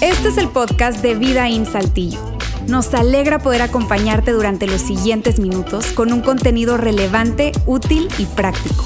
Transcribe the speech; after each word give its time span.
Este 0.00 0.28
es 0.28 0.38
el 0.38 0.48
podcast 0.48 1.02
de 1.02 1.14
Vida 1.14 1.48
en 1.48 1.66
Saltillo. 1.66 2.20
Nos 2.68 2.94
alegra 2.94 3.38
poder 3.38 3.62
acompañarte 3.62 4.32
durante 4.32 4.66
los 4.66 4.80
siguientes 4.80 5.40
minutos 5.40 5.92
con 5.92 6.12
un 6.12 6.20
contenido 6.20 6.76
relevante, 6.76 7.52
útil 7.66 8.08
y 8.18 8.26
práctico. 8.26 8.84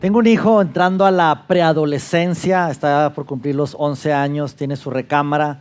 Tengo 0.00 0.18
un 0.18 0.26
hijo 0.26 0.60
entrando 0.60 1.04
a 1.04 1.10
la 1.10 1.44
preadolescencia, 1.46 2.70
está 2.70 3.12
por 3.14 3.26
cumplir 3.26 3.54
los 3.54 3.74
11 3.78 4.12
años, 4.12 4.54
tiene 4.54 4.76
su 4.76 4.90
recámara 4.90 5.60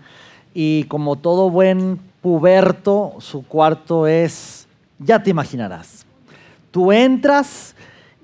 y 0.53 0.83
como 0.85 1.15
todo 1.15 1.49
buen 1.49 1.99
puberto, 2.25 3.13
su 3.19 3.45
cuarto 3.45 4.07
es, 4.07 4.67
ya 4.97 5.21
te 5.21 5.29
imaginarás. 5.29 6.07
Tú 6.71 6.91
entras 6.91 7.75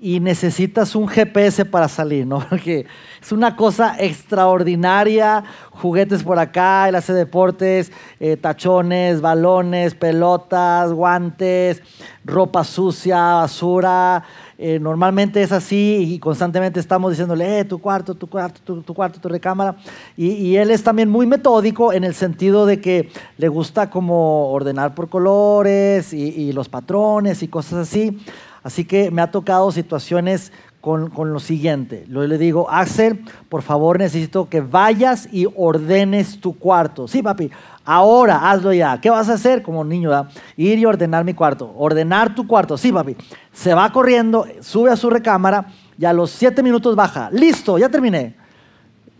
y 0.01 0.19
necesitas 0.19 0.95
un 0.95 1.07
GPS 1.07 1.65
para 1.65 1.87
salir, 1.87 2.25
¿no? 2.25 2.39
Porque 2.49 2.87
es 3.21 3.31
una 3.31 3.55
cosa 3.55 3.95
extraordinaria, 3.99 5.43
juguetes 5.69 6.23
por 6.23 6.39
acá, 6.39 6.89
él 6.89 6.95
hace 6.95 7.13
deportes, 7.13 7.91
eh, 8.19 8.37
tachones, 8.37 9.21
balones, 9.21 9.93
pelotas, 9.93 10.91
guantes, 10.91 11.83
ropa 12.25 12.63
sucia, 12.63 13.35
basura. 13.35 14.23
Eh, 14.63 14.77
normalmente 14.79 15.41
es 15.41 15.51
así 15.51 16.05
y 16.07 16.19
constantemente 16.19 16.79
estamos 16.79 17.09
diciéndole, 17.09 17.61
eh, 17.61 17.65
tu 17.65 17.79
cuarto, 17.79 18.13
tu 18.13 18.27
cuarto, 18.27 18.83
tu, 18.83 18.93
cuarto, 18.93 19.19
tu 19.19 19.27
recámara. 19.27 19.75
Y, 20.15 20.55
él 20.55 20.69
es 20.69 20.83
también 20.83 21.09
muy 21.09 21.25
metódico 21.25 21.91
en 21.93 22.03
el 22.03 22.13
sentido 22.13 22.67
de 22.67 22.79
que 22.79 23.09
le 23.39 23.47
gusta 23.47 23.89
como 23.89 24.51
ordenar 24.51 24.93
por 24.93 25.09
colores 25.09 26.13
y, 26.13 26.53
los 26.53 26.69
patrones 26.69 27.41
y 27.41 27.47
cosas 27.47 27.89
así. 27.89 28.19
Así 28.61 28.85
que 28.85 29.09
me 29.09 29.23
ha 29.23 29.31
tocado 29.31 29.71
situaciones 29.71 30.51
con, 30.79 31.11
lo 31.15 31.39
siguiente. 31.39 32.05
Yo 32.07 32.21
le 32.27 32.37
digo, 32.37 32.69
Axel, 32.69 33.25
por 33.49 33.63
favor 33.63 33.97
necesito 33.97 34.47
que 34.47 34.61
vayas 34.61 35.27
y 35.31 35.47
ordenes 35.55 36.39
tu 36.39 36.55
cuarto. 36.59 37.07
Sí, 37.07 37.23
papi, 37.23 37.49
ahora 37.85 38.49
hazlo 38.49 38.73
ya. 38.73 38.99
¿Qué 38.99 39.09
vas 39.09 39.29
a 39.29 39.33
hacer 39.33 39.61
como 39.61 39.83
niño? 39.83 40.11
Ir 40.57 40.79
y 40.79 40.85
ordenar 40.85 41.23
mi 41.23 41.33
cuarto. 41.33 41.73
Ordenar 41.77 42.35
tu 42.35 42.47
cuarto. 42.47 42.77
Sí, 42.77 42.91
papi. 42.91 43.15
Se 43.51 43.73
va 43.73 43.91
corriendo, 43.91 44.45
sube 44.61 44.91
a 44.91 44.95
su 44.95 45.09
recámara 45.09 45.65
y 45.97 46.05
a 46.05 46.13
los 46.13 46.31
siete 46.31 46.63
minutos 46.63 46.95
baja. 46.95 47.29
Listo, 47.31 47.77
ya 47.77 47.89
terminé. 47.89 48.35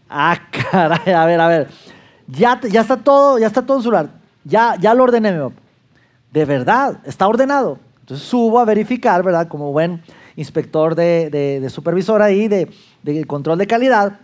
Ah, 0.09 0.37
caray, 0.71 1.13
a 1.13 1.25
ver, 1.25 1.39
a 1.39 1.47
ver. 1.47 1.69
Ya, 2.27 2.59
ya 2.61 2.81
está 2.81 2.97
todo, 2.97 3.39
ya 3.39 3.47
está 3.47 3.61
todo 3.61 3.77
en 3.77 3.83
su 3.83 3.89
lugar. 3.89 4.09
Ya, 4.43 4.75
ya 4.79 4.93
lo 4.93 5.03
ordené, 5.03 5.31
mi 5.31 5.53
De 6.31 6.45
verdad, 6.45 6.99
está 7.05 7.27
ordenado. 7.27 7.79
Entonces 8.01 8.27
subo 8.27 8.59
a 8.59 8.65
verificar, 8.65 9.23
¿verdad? 9.23 9.47
Como 9.47 9.71
buen 9.71 10.01
inspector 10.35 10.95
de, 10.95 11.65
supervisor 11.69 12.21
ahí, 12.21 12.47
de, 12.47 12.69
control 13.27 13.57
de 13.57 13.67
calidad, 13.67 14.19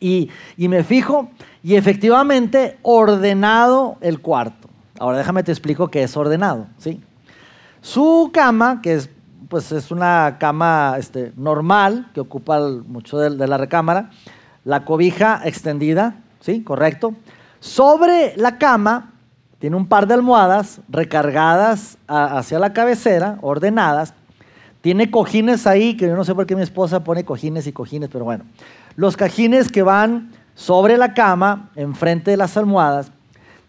y, 0.00 0.30
me 0.56 0.84
fijo, 0.84 1.30
y 1.62 1.76
efectivamente 1.76 2.78
ordenado 2.82 3.96
el 4.00 4.20
cuarto. 4.20 4.68
Ahora 4.98 5.18
déjame 5.18 5.42
te 5.42 5.52
explico 5.52 5.88
qué 5.88 6.02
es 6.02 6.16
ordenado, 6.16 6.66
¿sí? 6.78 7.00
Su 7.80 8.30
cama, 8.32 8.80
que 8.82 8.94
es, 8.94 9.10
pues 9.48 9.70
es 9.72 9.90
una 9.90 10.36
cama 10.38 10.96
este, 10.98 11.32
normal, 11.36 12.10
que 12.12 12.20
ocupa 12.20 12.60
mucho 12.86 13.18
de, 13.18 13.30
de 13.30 13.46
la 13.46 13.58
recámara, 13.58 14.10
la 14.64 14.84
cobija 14.84 15.40
extendida, 15.44 16.16
¿sí? 16.40 16.62
Correcto. 16.62 17.14
Sobre 17.60 18.34
la 18.36 18.58
cama 18.58 19.12
tiene 19.58 19.76
un 19.76 19.88
par 19.88 20.06
de 20.06 20.14
almohadas 20.14 20.80
recargadas 20.88 21.98
hacia 22.06 22.58
la 22.58 22.72
cabecera, 22.72 23.38
ordenadas. 23.42 24.14
Tiene 24.88 25.10
cojines 25.10 25.66
ahí, 25.66 25.98
que 25.98 26.06
yo 26.06 26.16
no 26.16 26.24
sé 26.24 26.34
por 26.34 26.46
qué 26.46 26.56
mi 26.56 26.62
esposa 26.62 27.04
pone 27.04 27.22
cojines 27.22 27.66
y 27.66 27.72
cojines, 27.72 28.08
pero 28.10 28.24
bueno. 28.24 28.44
Los 28.96 29.18
cojines 29.18 29.70
que 29.70 29.82
van 29.82 30.32
sobre 30.54 30.96
la 30.96 31.12
cama, 31.12 31.68
enfrente 31.76 32.30
de 32.30 32.38
las 32.38 32.56
almohadas. 32.56 33.12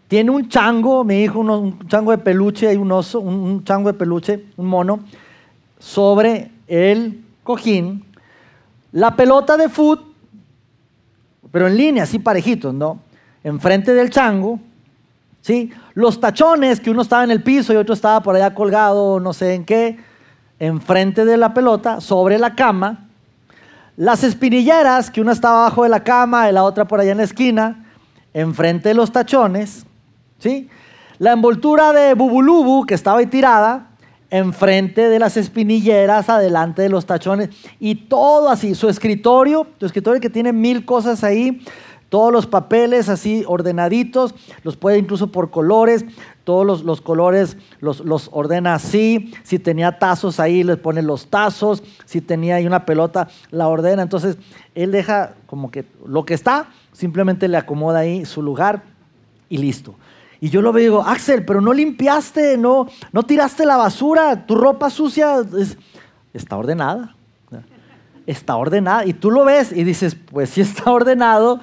Tiene 0.08 0.30
un 0.30 0.48
chango, 0.48 1.04
mi 1.04 1.20
hijo, 1.20 1.40
un 1.40 1.86
chango 1.88 2.12
de 2.12 2.16
peluche, 2.16 2.68
hay 2.68 2.78
un 2.78 2.90
oso, 2.90 3.20
un, 3.20 3.62
chango 3.64 3.92
de 3.92 3.98
peluche, 3.98 4.46
un 4.56 4.64
mono, 4.64 5.00
sobre 5.78 6.52
el 6.66 7.22
cojín. 7.42 8.02
La 8.90 9.14
pelota 9.14 9.58
de 9.58 9.68
foot, 9.68 10.00
pero 11.52 11.66
en 11.66 11.76
línea, 11.76 12.04
así 12.04 12.18
parejitos, 12.18 12.72
¿no? 12.72 12.98
Enfrente 13.44 13.92
del 13.92 14.08
chango 14.08 14.58
¿sí? 15.42 15.70
Los 15.92 16.18
tachones, 16.18 16.80
que 16.80 16.90
uno 16.90 17.02
estaba 17.02 17.24
en 17.24 17.30
el 17.30 17.42
piso 17.42 17.74
y 17.74 17.76
otro 17.76 17.94
estaba 17.94 18.22
por 18.22 18.36
allá 18.36 18.54
colgado, 18.54 19.20
no 19.20 19.34
sé 19.34 19.54
en 19.54 19.66
qué, 19.66 19.98
enfrente 20.60 21.24
de 21.24 21.36
la 21.36 21.52
pelota, 21.52 22.00
sobre 22.00 22.38
la 22.38 22.54
cama. 22.54 23.08
Las 23.96 24.22
espinilleras, 24.22 25.10
que 25.10 25.20
una 25.20 25.32
estaba 25.32 25.66
abajo 25.66 25.82
de 25.82 25.88
la 25.88 26.04
cama 26.04 26.48
y 26.48 26.52
la 26.52 26.62
otra 26.62 26.86
por 26.86 27.00
allá 27.00 27.10
en 27.10 27.18
la 27.18 27.24
esquina, 27.24 27.86
enfrente 28.32 28.90
de 28.90 28.94
los 28.94 29.10
tachones, 29.10 29.84
¿sí? 30.38 30.68
La 31.18 31.32
envoltura 31.32 31.92
de 31.92 32.14
bubulubu, 32.14 32.86
que 32.86 32.94
estaba 32.94 33.18
ahí 33.18 33.26
tirada, 33.26 33.88
enfrente 34.30 35.08
de 35.08 35.18
las 35.18 35.36
espinilleras, 35.36 36.28
adelante 36.28 36.82
de 36.82 36.88
los 36.88 37.04
tachones, 37.04 37.50
y 37.78 37.94
todo 37.94 38.48
así. 38.48 38.74
Su 38.74 38.88
escritorio, 38.88 39.66
su 39.78 39.86
escritorio 39.86 40.20
que 40.20 40.30
tiene 40.30 40.52
mil 40.52 40.84
cosas 40.84 41.24
ahí, 41.24 41.62
todos 42.10 42.32
los 42.32 42.46
papeles 42.46 43.08
así 43.08 43.44
ordenaditos, 43.46 44.34
los 44.62 44.76
puede 44.76 44.98
incluso 44.98 45.28
por 45.28 45.50
colores, 45.50 46.04
todos 46.44 46.82
los, 46.82 47.00
colores 47.00 47.56
los, 47.80 48.00
los, 48.00 48.28
ordena 48.32 48.74
así. 48.74 49.32
Si 49.44 49.58
tenía 49.58 49.98
tazos 49.98 50.40
ahí, 50.40 50.64
les 50.64 50.76
pone 50.76 51.00
los 51.00 51.28
tazos. 51.28 51.82
Si 52.04 52.20
tenía 52.20 52.56
ahí 52.56 52.66
una 52.66 52.84
pelota, 52.84 53.28
la 53.50 53.68
ordena. 53.68 54.02
Entonces, 54.02 54.36
él 54.74 54.90
deja 54.90 55.34
como 55.46 55.70
que 55.70 55.84
lo 56.04 56.24
que 56.24 56.34
está, 56.34 56.70
simplemente 56.92 57.46
le 57.46 57.56
acomoda 57.56 58.00
ahí 58.00 58.24
su 58.24 58.42
lugar 58.42 58.82
y 59.48 59.58
listo. 59.58 59.94
Y 60.40 60.48
yo 60.48 60.62
lo 60.62 60.72
veo 60.72 60.80
y 60.80 60.84
digo, 60.86 61.02
Axel, 61.02 61.44
pero 61.44 61.60
no 61.60 61.72
limpiaste, 61.72 62.56
no, 62.56 62.88
no 63.12 63.22
tiraste 63.22 63.66
la 63.66 63.76
basura, 63.76 64.46
tu 64.46 64.54
ropa 64.56 64.90
sucia 64.90 65.36
está 66.32 66.56
ordenada. 66.56 67.14
Está 68.26 68.56
ordenada. 68.56 69.06
Y 69.06 69.12
tú 69.12 69.30
lo 69.30 69.44
ves 69.44 69.72
y 69.72 69.84
dices, 69.84 70.14
pues 70.14 70.50
sí 70.50 70.60
está 70.60 70.90
ordenado, 70.90 71.60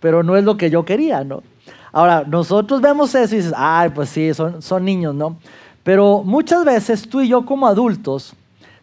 pero 0.00 0.22
no 0.22 0.36
es 0.36 0.44
lo 0.44 0.56
que 0.56 0.70
yo 0.70 0.84
quería, 0.84 1.24
¿no? 1.24 1.42
Ahora, 1.92 2.24
nosotros 2.26 2.80
vemos 2.80 3.14
eso 3.14 3.34
y 3.34 3.38
dices, 3.38 3.54
ay, 3.56 3.90
pues 3.90 4.10
sí, 4.10 4.34
son, 4.34 4.60
son 4.60 4.84
niños, 4.84 5.14
¿no? 5.14 5.38
Pero 5.82 6.22
muchas 6.24 6.64
veces 6.64 7.08
tú 7.08 7.20
y 7.20 7.28
yo 7.28 7.46
como 7.46 7.66
adultos 7.66 8.34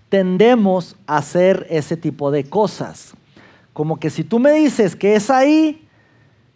tendemos 0.09 0.95
a 1.05 1.17
hacer 1.17 1.67
ese 1.69 1.97
tipo 1.97 2.31
de 2.31 2.43
cosas. 2.45 3.13
Como 3.73 3.99
que 3.99 4.09
si 4.09 4.23
tú 4.23 4.39
me 4.39 4.51
dices 4.53 4.95
que 4.95 5.15
es 5.15 5.29
ahí, 5.29 5.87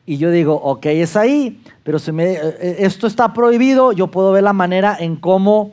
y 0.06 0.18
yo 0.18 0.32
digo, 0.32 0.56
ok, 0.56 0.86
es 0.86 1.18
ahí, 1.18 1.62
pero 1.84 2.00
si 2.00 2.12
me, 2.12 2.32
eh, 2.32 2.78
esto 2.80 3.08
está 3.08 3.34
prohibido, 3.34 3.92
yo 3.92 4.08
puedo 4.08 4.32
ver 4.32 4.44
la 4.44 4.54
manera 4.54 4.96
en 4.98 5.18
cómo 5.18 5.72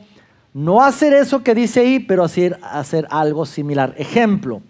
no 0.53 0.83
hacer 0.83 1.13
eso 1.13 1.41
que 1.41 1.55
dice 1.55 1.79
ahí, 1.79 1.99
pero 1.99 2.23
hacer, 2.23 2.59
hacer 2.61 3.07
algo 3.09 3.45
similar. 3.45 3.93
Ejemplo, 3.97 4.61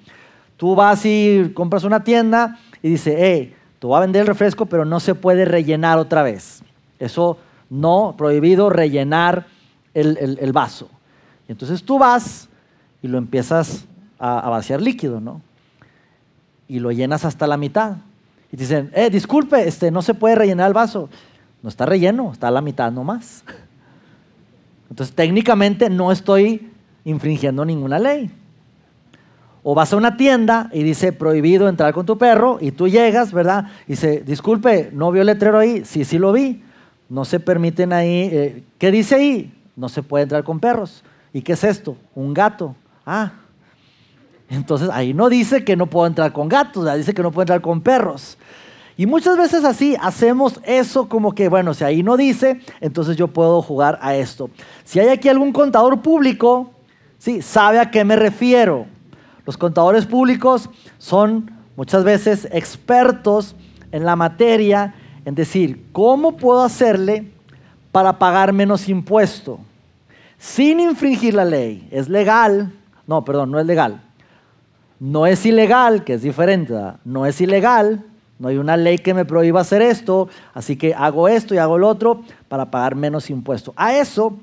tú 0.55 0.75
vas 0.75 1.05
y 1.05 1.51
compras 1.55 1.83
una 1.83 2.03
tienda 2.03 2.59
y 2.83 2.89
dice, 2.89 3.15
hey, 3.17 3.55
Tú 3.79 3.89
vas 3.89 3.99
a 3.99 4.01
vender 4.01 4.21
el 4.21 4.27
refresco, 4.27 4.65
pero 4.65 4.85
no 4.85 4.99
se 4.99 5.15
puede 5.15 5.45
rellenar 5.45 5.97
otra 5.97 6.23
vez. 6.23 6.63
Eso 6.99 7.37
no, 7.69 8.15
prohibido 8.17 8.69
rellenar 8.69 9.47
el, 9.93 10.51
vaso. 10.53 10.89
Y 11.47 11.51
entonces 11.51 11.83
tú 11.83 11.97
vas 11.99 12.47
y 13.01 13.07
lo 13.07 13.17
empiezas 13.17 13.85
a, 14.19 14.49
vaciar 14.49 14.81
líquido, 14.81 15.19
¿no? 15.19 15.41
Y 16.67 16.79
lo 16.79 16.91
llenas 16.91 17.25
hasta 17.25 17.47
la 17.47 17.57
mitad. 17.57 17.97
Y 18.51 18.57
te 18.57 18.63
dicen, 18.63 18.91
eh, 18.93 19.09
disculpe, 19.09 19.67
este, 19.67 19.91
no 19.91 20.01
se 20.01 20.13
puede 20.13 20.35
rellenar 20.35 20.67
el 20.67 20.73
vaso. 20.73 21.09
No 21.61 21.69
está 21.69 21.85
relleno, 21.85 22.31
está 22.31 22.47
a 22.47 22.51
la 22.51 22.61
mitad 22.61 22.91
nomás. 22.91 23.43
Entonces 24.89 25.15
técnicamente 25.15 25.89
no 25.89 26.11
estoy 26.11 26.71
infringiendo 27.03 27.65
ninguna 27.65 27.99
ley. 27.99 28.31
O 29.67 29.73
vas 29.73 29.91
a 29.91 29.97
una 29.97 30.15
tienda 30.15 30.69
y 30.71 30.83
dice 30.83 31.11
prohibido 31.11 31.67
entrar 31.67 31.91
con 31.91 32.05
tu 32.05 32.19
perro 32.19 32.59
y 32.61 32.69
tú 32.69 32.87
llegas, 32.87 33.33
¿verdad? 33.33 33.65
Y 33.87 33.93
dice, 33.93 34.21
disculpe, 34.23 34.91
¿no 34.93 35.11
vio 35.11 35.21
el 35.21 35.25
letrero 35.25 35.57
ahí? 35.57 35.83
Sí, 35.85 36.05
sí 36.05 36.19
lo 36.19 36.31
vi. 36.31 36.61
No 37.09 37.25
se 37.25 37.39
permiten 37.39 37.91
ahí. 37.91 38.29
Eh, 38.31 38.63
¿Qué 38.77 38.91
dice 38.91 39.15
ahí? 39.15 39.51
No 39.75 39.89
se 39.89 40.03
puede 40.03 40.21
entrar 40.21 40.43
con 40.43 40.59
perros. 40.59 41.03
¿Y 41.33 41.41
qué 41.41 41.53
es 41.53 41.63
esto? 41.63 41.97
Un 42.13 42.31
gato. 42.31 42.75
Ah. 43.07 43.31
Entonces 44.51 44.87
ahí 44.91 45.15
no 45.15 45.29
dice 45.29 45.65
que 45.65 45.75
no 45.75 45.87
puedo 45.87 46.05
entrar 46.05 46.31
con 46.31 46.47
gatos, 46.47 46.85
dice 46.95 47.15
que 47.15 47.23
no 47.23 47.31
puedo 47.31 47.41
entrar 47.41 47.61
con 47.61 47.81
perros. 47.81 48.37
Y 48.97 49.07
muchas 49.07 49.35
veces 49.35 49.65
así 49.65 49.97
hacemos 49.99 50.59
eso 50.63 51.09
como 51.09 51.33
que, 51.33 51.49
bueno, 51.49 51.73
si 51.73 51.83
ahí 51.83 52.03
no 52.03 52.17
dice, 52.17 52.61
entonces 52.81 53.17
yo 53.17 53.29
puedo 53.29 53.63
jugar 53.63 53.97
a 54.03 54.15
esto. 54.15 54.51
Si 54.83 54.99
hay 54.99 55.07
aquí 55.07 55.27
algún 55.27 55.51
contador 55.51 56.03
público, 56.03 56.69
sí, 57.17 57.41
sabe 57.41 57.79
a 57.79 57.89
qué 57.89 58.05
me 58.05 58.15
refiero. 58.15 58.93
Los 59.45 59.57
contadores 59.57 60.05
públicos 60.05 60.69
son 60.97 61.51
muchas 61.75 62.03
veces 62.03 62.47
expertos 62.51 63.55
en 63.91 64.05
la 64.05 64.15
materia, 64.15 64.95
en 65.25 65.35
decir, 65.35 65.85
¿cómo 65.91 66.37
puedo 66.37 66.63
hacerle 66.63 67.31
para 67.95 68.19
pagar 68.19 68.51
menos 68.51 68.89
impuesto, 68.89 69.57
sin 70.37 70.81
infringir 70.81 71.33
la 71.33 71.45
ley. 71.45 71.87
Es 71.91 72.09
legal, 72.09 72.73
no, 73.07 73.23
perdón, 73.23 73.51
no 73.51 73.57
es 73.57 73.65
legal. 73.65 74.01
No 74.99 75.25
es 75.25 75.45
ilegal, 75.45 76.03
que 76.03 76.15
es 76.15 76.21
diferente, 76.21 76.73
no 77.05 77.25
es 77.25 77.39
ilegal, 77.39 78.03
no 78.37 78.49
hay 78.49 78.57
una 78.57 78.75
ley 78.75 78.97
que 78.97 79.13
me 79.13 79.23
prohíba 79.23 79.61
hacer 79.61 79.81
esto, 79.81 80.27
así 80.53 80.75
que 80.75 80.93
hago 80.93 81.29
esto 81.29 81.55
y 81.55 81.57
hago 81.57 81.77
lo 81.77 81.87
otro 81.87 82.21
para 82.49 82.69
pagar 82.69 82.95
menos 82.95 83.29
impuesto. 83.29 83.71
A 83.77 83.95
eso 83.95 84.37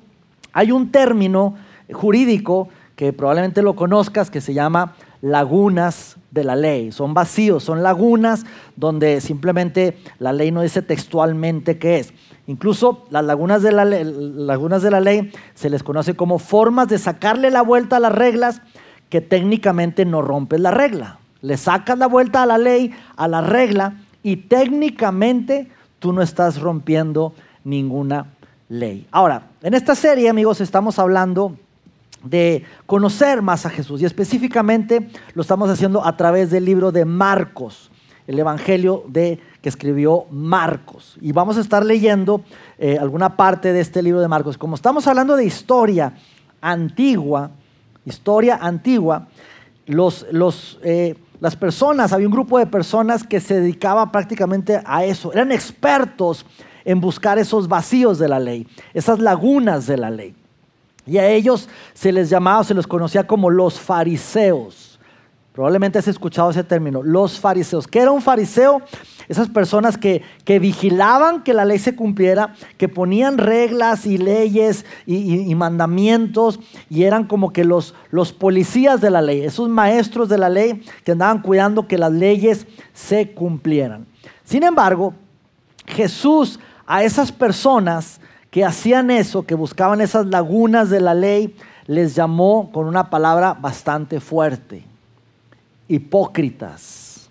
hay 0.55 0.73
un 0.73 0.91
término 0.91 1.55
jurídico 1.93 2.71
que 3.03 3.13
probablemente 3.13 3.63
lo 3.63 3.75
conozcas 3.75 4.31
que 4.31 4.41
se 4.41 4.55
llama 4.55 4.95
lagunas 5.23 6.19
de 6.31 6.45
la 6.45 6.55
ley. 6.55 6.93
Son 6.93 7.15
vacíos, 7.15 7.65
son 7.65 7.83
lagunas 7.83 8.47
donde 8.77 9.21
simplemente 9.21 9.99
la 10.21 10.33
ley 10.33 10.53
no 10.53 10.63
dice 10.63 10.83
textualmente 10.83 11.79
qué 11.79 11.99
es. 11.99 12.15
Incluso 12.47 13.05
las 13.11 13.25
lagunas 13.25 13.61
de 13.65 13.73
la, 13.73 13.85
ley, 13.85 14.05
lagunas 14.05 14.83
de 14.83 14.93
la 14.93 15.01
ley 15.01 15.33
se 15.55 15.69
les 15.69 15.83
conoce 15.83 16.15
como 16.15 16.39
formas 16.39 16.87
de 16.87 16.97
sacarle 16.97 17.51
la 17.51 17.63
vuelta 17.63 17.97
a 17.97 17.99
las 17.99 18.13
reglas 18.13 18.63
que 19.09 19.21
técnicamente 19.21 20.05
no 20.05 20.23
rompen 20.23 20.63
la 20.63 20.71
regla. 20.71 21.19
Le 21.41 21.57
sacas 21.57 21.99
la 21.99 22.07
vuelta 22.07 22.45
a 22.45 22.47
la 22.47 22.59
ley, 22.59 22.95
a 23.17 23.27
la 23.27 23.41
regla, 23.41 23.95
y 24.23 24.37
técnicamente 24.37 25.69
tú 25.99 26.13
no 26.13 26.23
estás 26.23 26.61
rompiendo 26.61 27.35
ninguna 27.65 28.27
ley. 28.69 29.09
Ahora, 29.11 29.49
en 29.61 29.75
esta 29.75 29.97
serie, 29.97 30.29
amigos, 30.29 30.61
estamos 30.61 31.01
hablando 31.01 31.57
de 32.25 32.65
conocer 32.87 33.43
más 33.43 33.67
a 33.67 33.71
Jesús 33.71 34.01
y 34.03 34.05
específicamente 34.05 35.09
lo 35.35 35.43
estamos 35.43 35.69
haciendo 35.71 36.05
a 36.05 36.17
través 36.17 36.51
del 36.51 36.65
libro 36.65 36.93
de 36.93 37.05
Marcos, 37.05 37.91
el 38.27 38.39
Evangelio 38.39 39.05
de, 39.09 39.41
que 39.61 39.69
escribió 39.69 40.27
Marcos. 40.31 41.19
Y 41.21 41.33
vamos 41.33 41.57
a 41.57 41.61
estar 41.61 41.85
leyendo 41.85 42.43
eh, 42.79 42.99
alguna 42.99 43.37
parte 43.37 43.73
de 43.73 43.81
este 43.81 44.03
libro 44.03 44.21
de 44.21 44.29
Marcos. 44.29 44.57
Como 44.57 44.75
estamos 44.75 45.07
hablando 45.07 45.37
de 45.37 45.45
historia 45.45 46.15
antigua, 46.61 47.51
historia 48.05 48.59
antigua, 48.61 49.29
los, 49.87 50.27
los, 50.31 50.79
eh, 50.83 51.17
las 51.41 51.57
personas, 51.57 52.13
había 52.13 52.29
un 52.29 52.33
grupo 52.33 52.59
de 52.59 52.67
personas 52.67 53.25
que 53.25 53.41
se 53.41 53.61
dedicaba 53.61 54.13
prácticamente 54.13 54.81
a 54.85 55.05
eso, 55.05 55.33
eran 55.33 55.51
expertos 55.51 56.47
en 56.85 57.01
buscar 57.01 57.39
esos 57.39 57.69
vacíos 57.69 58.19
de 58.19 58.29
la 58.29 58.41
ley, 58.41 58.67
esas 58.95 59.19
lagunas 59.19 59.87
de 59.87 59.97
la 59.97 60.11
ley. 60.11 60.35
Y 61.07 61.19
a 61.19 61.29
ellos 61.29 61.69
se 61.95 62.13
les 62.13 62.31
llamaba, 62.31 62.65
se 62.65 62.75
les 62.75 62.87
conocía 62.87 63.27
como 63.27 63.51
los 63.51 63.81
fariseos. 63.81 64.93
Probablemente 65.53 65.99
has 65.99 66.09
escuchado 66.09 66.51
ese 66.51 66.65
término, 66.65 67.03
los 67.03 67.39
fariseos. 67.39 67.87
¿Qué 67.87 67.99
era 67.99 68.11
un 68.11 68.23
fariseo? 68.23 68.81
Esas 69.29 69.49
personas 69.49 69.99
que, 69.99 70.23
vigilaban 70.47 71.43
que 71.43 71.53
la 71.53 71.67
ley 71.67 71.79
se 71.79 71.95
cumpliera, 71.95 72.55
que 72.79 72.89
ponían 72.89 73.37
reglas 73.37 74.07
y 74.07 74.17
leyes 74.17 74.87
y, 75.05 75.55
mandamientos 75.55 76.59
y 76.89 77.03
eran 77.03 77.25
como 77.25 77.53
que 77.53 77.65
los, 77.65 77.95
los 78.11 78.33
policías 78.33 79.03
de 79.03 79.11
la 79.11 79.21
ley, 79.21 79.43
esos 79.43 79.69
maestros 79.69 80.31
de 80.31 80.39
la 80.39 80.49
ley 80.49 80.83
que 81.05 81.13
andaban 81.13 81.43
cuidando 81.43 81.87
que 81.87 81.99
las 81.99 82.13
leyes 82.13 82.67
se 82.95 83.33
cumplieran. 83.33 84.07
Sin 84.45 84.63
embargo, 84.63 85.13
Jesús 85.87 86.59
a 86.87 87.05
esas 87.05 87.31
personas 87.31 88.22
que 88.53 88.67
hacían 88.67 89.11
eso, 89.11 89.47
que 89.47 89.55
buscaban 89.55 90.03
esas 90.03 90.27
lagunas 90.27 90.91
de 90.91 91.01
la 91.01 91.15
ley, 91.15 91.57
les 91.87 92.15
llamó 92.15 92.71
con 92.71 92.87
una 92.87 93.09
palabra 93.09 93.55
bastante 93.55 94.21
fuerte. 94.21 94.85
Hipócritas. 95.89 97.31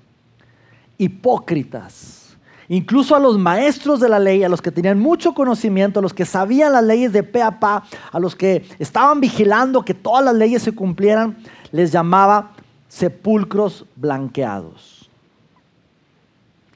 Hipócritas. 0.98 2.36
Incluso 2.70 3.16
a 3.16 3.20
los 3.20 3.38
maestros 3.38 4.00
de 4.00 4.10
la 4.10 4.18
ley, 4.18 4.44
a 4.44 4.50
los 4.50 4.64
que 4.64 4.72
tenían 4.72 4.98
mucho 4.98 5.36
conocimiento, 5.36 6.00
a 6.00 6.02
los 6.02 6.16
que 6.16 6.26
sabían 6.26 6.74
las 6.74 6.84
leyes 6.84 7.14
de 7.14 7.22
pe 7.22 7.44
a 7.44 7.60
pa, 7.60 7.84
a 8.12 8.20
los 8.20 8.36
que 8.36 8.66
estaban 8.80 9.22
vigilando 9.22 9.86
que 9.86 9.94
todas 9.94 10.26
las 10.26 10.34
leyes 10.34 10.64
se 10.64 10.72
cumplieran, 10.72 11.38
les 11.72 11.92
llamaba 11.92 12.54
sepulcros 12.88 13.86
blanqueados. 13.96 15.08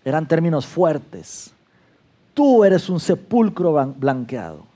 Eran 0.03 0.27
términos 0.27 0.67
fuertes 0.67 1.54
tú 2.35 2.63
eres 2.63 2.87
un 2.89 2.99
sepulcro 2.99 3.73
blanqueado. 3.97 4.67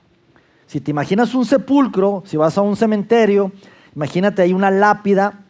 Si 0.66 0.80
te 0.80 0.90
imaginas 0.90 1.34
un 1.34 1.44
sepulcro, 1.44 2.24
si 2.26 2.36
vas 2.36 2.58
a 2.58 2.62
un 2.62 2.74
cementerio, 2.74 3.52
imagínate 3.94 4.42
ahí 4.42 4.52
una 4.52 4.70
lápida 4.70 5.44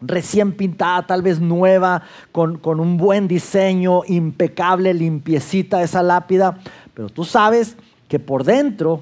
recién 0.00 0.52
pintada, 0.52 1.06
tal 1.06 1.22
vez 1.22 1.40
nueva, 1.40 2.02
con, 2.30 2.58
con, 2.58 2.78
un 2.78 2.96
buen 2.96 3.26
diseño, 3.26 4.02
impecable, 4.06 4.92
limpiecita 4.92 5.82
esa 5.82 6.02
lápida, 6.02 6.58
pero 6.92 7.08
tú 7.08 7.24
sabes 7.24 7.76
que 8.08 8.18
por 8.18 8.44
dentro 8.44 9.00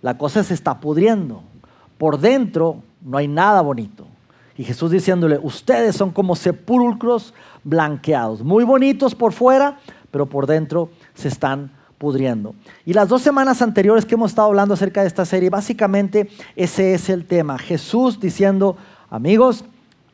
la 0.00 0.16
cosa 0.16 0.42
se 0.42 0.54
está 0.54 0.80
pudriendo, 0.80 1.42
por 1.98 2.18
dentro 2.18 2.82
no 3.02 3.18
hay 3.18 3.28
nada 3.28 3.60
bonito. 3.60 4.06
Y 4.56 4.64
Jesús 4.64 4.92
diciéndole, 4.92 5.38
ustedes 5.42 5.96
son 5.96 6.12
como 6.12 6.36
sepulcros 6.36 7.34
blanqueados, 7.64 8.42
muy 8.42 8.64
bonitos 8.64 9.14
por 9.14 9.32
fuera, 9.32 9.80
pero 10.10 10.26
por 10.26 10.46
dentro 10.46 10.90
se 11.14 11.26
están 11.26 11.72
pudriendo. 11.98 12.54
Y 12.84 12.92
las 12.92 13.08
dos 13.08 13.22
semanas 13.22 13.62
anteriores 13.62 14.04
que 14.04 14.14
hemos 14.14 14.32
estado 14.32 14.48
hablando 14.48 14.74
acerca 14.74 15.02
de 15.02 15.08
esta 15.08 15.24
serie, 15.24 15.50
básicamente 15.50 16.28
ese 16.56 16.94
es 16.94 17.08
el 17.08 17.24
tema. 17.24 17.58
Jesús 17.58 18.20
diciendo, 18.20 18.76
amigos, 19.10 19.64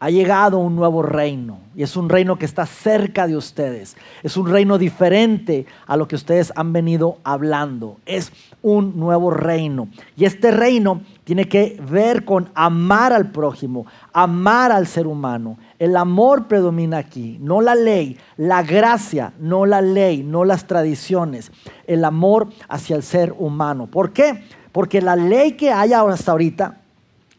ha 0.01 0.09
llegado 0.09 0.59
un 0.59 0.77
nuevo 0.77 1.03
reino 1.03 1.59
y 1.77 1.83
es 1.83 1.95
un 1.95 2.09
reino 2.09 2.39
que 2.39 2.47
está 2.47 2.65
cerca 2.65 3.27
de 3.27 3.37
ustedes. 3.37 3.99
Es 4.23 4.39
un 4.39 4.49
reino 4.49 4.79
diferente 4.79 5.67
a 5.87 5.97
lo 5.99 6.09
que 6.09 6.17
ustedes 6.17 6.53
han 6.57 6.73
venido 6.73 7.19
hablando. 7.23 7.99
Es 8.07 8.33
un 8.63 8.99
nuevo 8.99 9.31
reino. 9.31 9.89
Y 10.17 10.25
este 10.25 10.51
reino 10.53 11.03
tiene 11.25 11.49
que 11.49 11.79
ver 11.87 12.25
con 12.25 12.49
amar 12.55 13.13
al 13.13 13.31
prójimo, 13.31 13.85
amar 14.15 14.73
al 14.73 14.87
ser 14.87 15.07
humano. 15.07 15.59
El 15.81 15.97
amor 15.97 16.47
predomina 16.47 16.99
aquí, 16.99 17.39
no 17.41 17.63
la 17.63 17.75
ley, 17.75 18.19
la 18.37 18.63
gracia, 18.63 19.33
no 19.41 19.65
la 19.65 19.81
ley, 19.81 20.23
no 20.23 20.45
las 20.45 20.67
tradiciones. 20.67 21.51
El 21.87 22.05
amor 22.05 22.49
hacia 22.69 22.97
el 22.97 23.03
ser 23.03 23.35
humano. 23.39 23.87
¿Por 23.87 24.13
qué? 24.13 24.45
Porque 24.73 25.01
la 25.01 25.17
ley 25.17 25.53
que 25.53 25.73
hay 25.73 25.95
hasta 25.95 26.33
ahorita, 26.33 26.77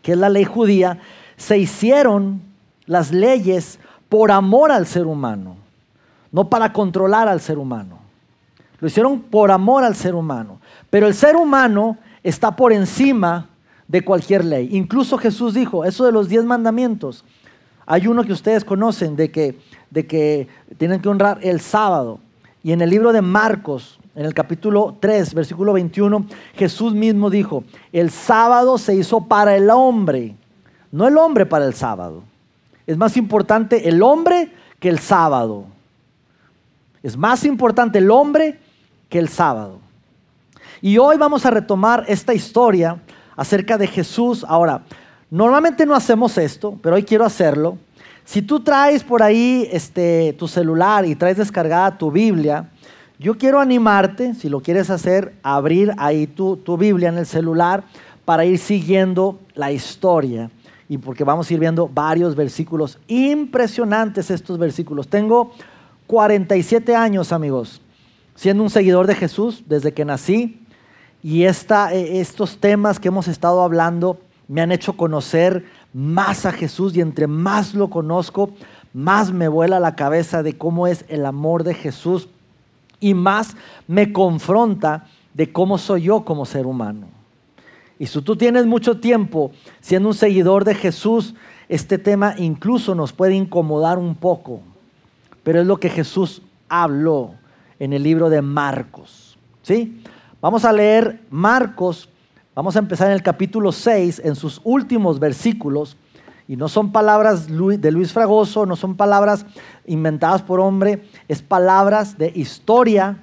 que 0.01 0.13
es 0.13 0.17
la 0.17 0.27
ley 0.27 0.43
judía, 0.43 0.97
se 1.37 1.59
hicieron 1.59 2.41
las 2.87 3.11
leyes 3.11 3.77
por 4.09 4.31
amor 4.31 4.71
al 4.71 4.87
ser 4.87 5.05
humano, 5.05 5.55
no 6.31 6.49
para 6.49 6.73
controlar 6.73 7.27
al 7.27 7.41
ser 7.41 7.59
humano. 7.59 7.99
Lo 8.79 8.87
hicieron 8.87 9.19
por 9.19 9.51
amor 9.51 9.83
al 9.83 9.95
ser 9.95 10.15
humano. 10.15 10.59
Pero 10.89 11.05
el 11.05 11.13
ser 11.13 11.35
humano 11.35 11.95
está 12.23 12.55
por 12.55 12.73
encima 12.73 13.49
de 13.87 14.03
cualquier 14.03 14.43
ley. 14.43 14.69
Incluso 14.71 15.19
Jesús 15.19 15.53
dijo, 15.53 15.85
eso 15.85 16.05
de 16.05 16.11
los 16.11 16.27
diez 16.27 16.43
mandamientos, 16.43 17.23
hay 17.91 18.07
uno 18.07 18.23
que 18.23 18.31
ustedes 18.31 18.63
conocen 18.63 19.17
de 19.17 19.31
que, 19.31 19.59
de 19.89 20.07
que 20.07 20.47
tienen 20.77 21.01
que 21.01 21.09
honrar 21.09 21.39
el 21.41 21.59
sábado. 21.59 22.19
Y 22.63 22.71
en 22.71 22.79
el 22.79 22.89
libro 22.89 23.11
de 23.11 23.21
Marcos, 23.21 23.99
en 24.15 24.25
el 24.25 24.33
capítulo 24.33 24.95
3, 25.01 25.33
versículo 25.33 25.73
21, 25.73 26.25
Jesús 26.53 26.93
mismo 26.93 27.29
dijo, 27.29 27.65
el 27.91 28.09
sábado 28.09 28.77
se 28.77 28.95
hizo 28.95 29.27
para 29.27 29.57
el 29.57 29.69
hombre, 29.69 30.37
no 30.89 31.05
el 31.05 31.17
hombre 31.17 31.45
para 31.45 31.65
el 31.65 31.73
sábado. 31.73 32.23
Es 32.87 32.95
más 32.95 33.17
importante 33.17 33.89
el 33.89 34.01
hombre 34.01 34.53
que 34.79 34.87
el 34.87 34.99
sábado. 34.99 35.65
Es 37.03 37.17
más 37.17 37.43
importante 37.43 37.97
el 37.97 38.09
hombre 38.09 38.57
que 39.09 39.19
el 39.19 39.27
sábado. 39.27 39.79
Y 40.81 40.97
hoy 40.97 41.17
vamos 41.17 41.45
a 41.45 41.51
retomar 41.51 42.05
esta 42.07 42.33
historia 42.33 43.01
acerca 43.35 43.77
de 43.77 43.87
Jesús. 43.87 44.45
Ahora, 44.47 44.83
normalmente 45.31 45.87
no 45.87 45.95
hacemos 45.95 46.37
esto, 46.37 46.77
pero 46.83 46.97
hoy 46.97 47.03
quiero 47.03 47.25
hacerlo. 47.25 47.79
Si 48.23 48.43
tú 48.43 48.59
traes 48.59 49.03
por 49.03 49.23
ahí 49.23 49.67
este, 49.71 50.35
tu 50.37 50.47
celular 50.47 51.05
y 51.05 51.15
traes 51.15 51.37
descargada 51.37 51.97
tu 51.97 52.11
Biblia, 52.11 52.69
yo 53.17 53.37
quiero 53.37 53.59
animarte, 53.59 54.35
si 54.35 54.49
lo 54.49 54.61
quieres 54.61 54.89
hacer, 54.89 55.33
a 55.41 55.55
abrir 55.55 55.93
ahí 55.97 56.27
tu, 56.27 56.57
tu 56.57 56.77
Biblia 56.77 57.09
en 57.09 57.17
el 57.17 57.25
celular 57.25 57.83
para 58.25 58.45
ir 58.45 58.59
siguiendo 58.59 59.39
la 59.55 59.71
historia 59.71 60.51
y 60.87 60.97
porque 60.97 61.23
vamos 61.23 61.49
a 61.49 61.53
ir 61.53 61.59
viendo 61.59 61.87
varios 61.87 62.35
versículos 62.35 62.99
impresionantes 63.07 64.29
estos 64.29 64.57
versículos. 64.57 65.07
Tengo 65.07 65.53
47 66.07 66.95
años, 66.95 67.31
amigos, 67.31 67.81
siendo 68.35 68.63
un 68.63 68.69
seguidor 68.69 69.07
de 69.07 69.15
Jesús 69.15 69.63
desde 69.67 69.93
que 69.93 70.03
nací 70.03 70.65
y 71.23 71.43
esta, 71.43 71.93
eh, 71.93 72.19
estos 72.19 72.57
temas 72.57 72.99
que 72.99 73.07
hemos 73.07 73.29
estado 73.29 73.61
hablando 73.61 74.19
me 74.51 74.59
han 74.59 74.73
hecho 74.73 74.97
conocer 74.97 75.63
más 75.93 76.45
a 76.45 76.51
Jesús 76.51 76.93
y 76.93 76.99
entre 76.99 77.25
más 77.25 77.73
lo 77.73 77.89
conozco, 77.89 78.51
más 78.93 79.31
me 79.31 79.47
vuela 79.47 79.79
la 79.79 79.95
cabeza 79.95 80.43
de 80.43 80.57
cómo 80.57 80.87
es 80.87 81.05
el 81.07 81.25
amor 81.25 81.63
de 81.63 81.73
Jesús 81.73 82.27
y 82.99 83.13
más 83.13 83.55
me 83.87 84.11
confronta 84.11 85.07
de 85.33 85.53
cómo 85.53 85.77
soy 85.77 86.01
yo 86.01 86.25
como 86.25 86.45
ser 86.45 86.65
humano. 86.65 87.07
Y 87.97 88.07
si 88.07 88.21
tú 88.21 88.35
tienes 88.35 88.65
mucho 88.65 88.99
tiempo 88.99 89.51
siendo 89.79 90.09
un 90.09 90.15
seguidor 90.15 90.65
de 90.65 90.75
Jesús, 90.75 91.33
este 91.69 91.97
tema 91.97 92.35
incluso 92.37 92.93
nos 92.93 93.13
puede 93.13 93.35
incomodar 93.35 93.97
un 93.97 94.15
poco. 94.15 94.59
Pero 95.43 95.61
es 95.61 95.65
lo 95.65 95.77
que 95.77 95.89
Jesús 95.89 96.41
habló 96.67 97.35
en 97.79 97.93
el 97.93 98.03
libro 98.03 98.29
de 98.29 98.41
Marcos. 98.41 99.37
¿Sí? 99.61 100.03
Vamos 100.41 100.65
a 100.65 100.73
leer 100.73 101.21
Marcos, 101.29 102.09
vamos 102.55 102.75
a 102.75 102.79
empezar 102.79 103.07
en 103.07 103.13
el 103.13 103.23
capítulo 103.23 103.71
6, 103.71 104.21
en 104.23 104.35
sus 104.35 104.61
últimos 104.63 105.19
versículos, 105.19 105.97
y 106.47 106.57
no 106.57 106.67
son 106.67 106.91
palabras 106.91 107.47
de 107.47 107.91
Luis 107.91 108.11
Fragoso, 108.11 108.65
no 108.65 108.75
son 108.75 108.95
palabras 108.95 109.45
inventadas 109.85 110.41
por 110.41 110.59
hombre, 110.59 111.03
es 111.27 111.41
palabras 111.41 112.17
de 112.17 112.31
historia, 112.35 113.17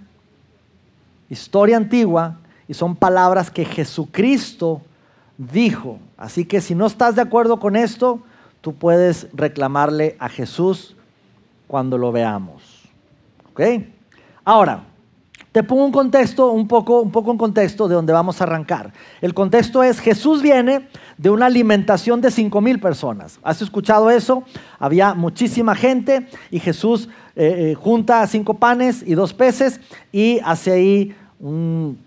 historia 1.29 1.77
antigua, 1.77 2.39
y 2.67 2.75
son 2.75 2.97
palabras 2.97 3.51
que 3.51 3.65
Jesucristo 3.65 4.83
dijo. 5.37 5.99
Así 6.17 6.45
que 6.45 6.61
si 6.61 6.75
no 6.75 6.87
estás 6.87 7.17
de 7.17 7.23
acuerdo 7.23 7.59
con 7.59 7.77
esto, 7.77 8.21
tú 8.61 8.75
puedes 8.75 9.29
reclamarle 9.33 10.17
a 10.19 10.29
Jesús 10.29 10.97
cuando 11.67 11.99
lo 11.99 12.13
veamos. 12.13 12.63
¿Ok? 13.51 13.61
Ahora, 14.45 14.85
te 15.53 15.63
pongo 15.63 15.85
un 15.85 15.93
contexto, 15.93 16.51
un 16.53 16.69
poco, 16.69 17.01
un 17.01 17.11
poco 17.11 17.31
un 17.31 17.39
contexto 17.39 17.89
de 17.89 17.95
donde 17.95 18.13
vamos 18.13 18.41
a 18.41 18.45
arrancar. 18.45 18.93
El 19.21 19.35
contexto 19.35 19.83
es 19.83 20.01
Jesús 20.01 20.43
viene 20.43 20.89
de 21.17 21.31
una 21.31 21.47
alimentación 21.47 22.21
de 22.21 22.31
cinco 22.31 22.61
mil 22.61 22.81
personas. 22.81 23.39
¿Has 23.43 23.63
escuchado 23.63 24.11
eso? 24.11 24.45
Había 24.79 25.15
muchísima 25.15 25.75
gente 25.75 26.29
y 26.51 26.61
Jesús 26.61 27.09
eh, 27.35 27.71
eh, 27.71 27.75
junta 27.75 28.27
cinco 28.27 28.55
panes 28.55 29.03
y 29.07 29.15
dos 29.15 29.33
peces 29.33 29.81
y 30.13 30.41
hace 30.45 30.73
ahí 30.73 31.17
un 31.41 31.99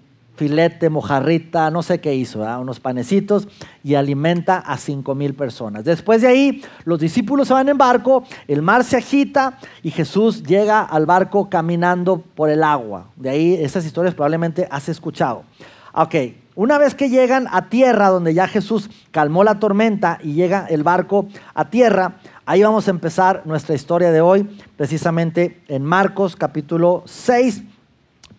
filete, 0.41 0.89
mojarrita, 0.89 1.69
no 1.69 1.83
sé 1.83 2.01
qué 2.01 2.15
hizo, 2.15 2.39
unos 2.59 2.79
panecitos 2.79 3.47
y 3.83 3.93
alimenta 3.93 4.57
a 4.57 4.75
cinco 4.77 5.13
mil 5.13 5.35
personas. 5.35 5.85
Después 5.85 6.23
de 6.23 6.29
ahí, 6.29 6.63
los 6.83 6.99
discípulos 6.99 7.47
se 7.47 7.53
van 7.53 7.69
en 7.69 7.77
barco, 7.77 8.23
el 8.47 8.63
mar 8.63 8.83
se 8.83 8.97
agita 8.97 9.59
y 9.83 9.91
Jesús 9.91 10.41
llega 10.41 10.81
al 10.81 11.05
barco 11.05 11.47
caminando 11.47 12.23
por 12.33 12.49
el 12.49 12.63
agua. 12.63 13.05
De 13.17 13.29
ahí 13.29 13.53
esas 13.53 13.85
historias 13.85 14.15
probablemente 14.15 14.67
has 14.71 14.89
escuchado. 14.89 15.43
Ok, 15.93 16.15
una 16.55 16.79
vez 16.79 16.95
que 16.95 17.11
llegan 17.11 17.45
a 17.51 17.69
tierra, 17.69 18.09
donde 18.09 18.33
ya 18.33 18.47
Jesús 18.47 18.89
calmó 19.11 19.43
la 19.43 19.59
tormenta 19.59 20.17
y 20.23 20.33
llega 20.33 20.65
el 20.71 20.81
barco 20.81 21.27
a 21.53 21.69
tierra, 21.69 22.15
ahí 22.47 22.63
vamos 22.63 22.87
a 22.87 22.91
empezar 22.91 23.43
nuestra 23.45 23.75
historia 23.75 24.09
de 24.09 24.21
hoy, 24.21 24.49
precisamente 24.75 25.61
en 25.67 25.85
Marcos 25.85 26.35
capítulo 26.35 27.03
6 27.05 27.61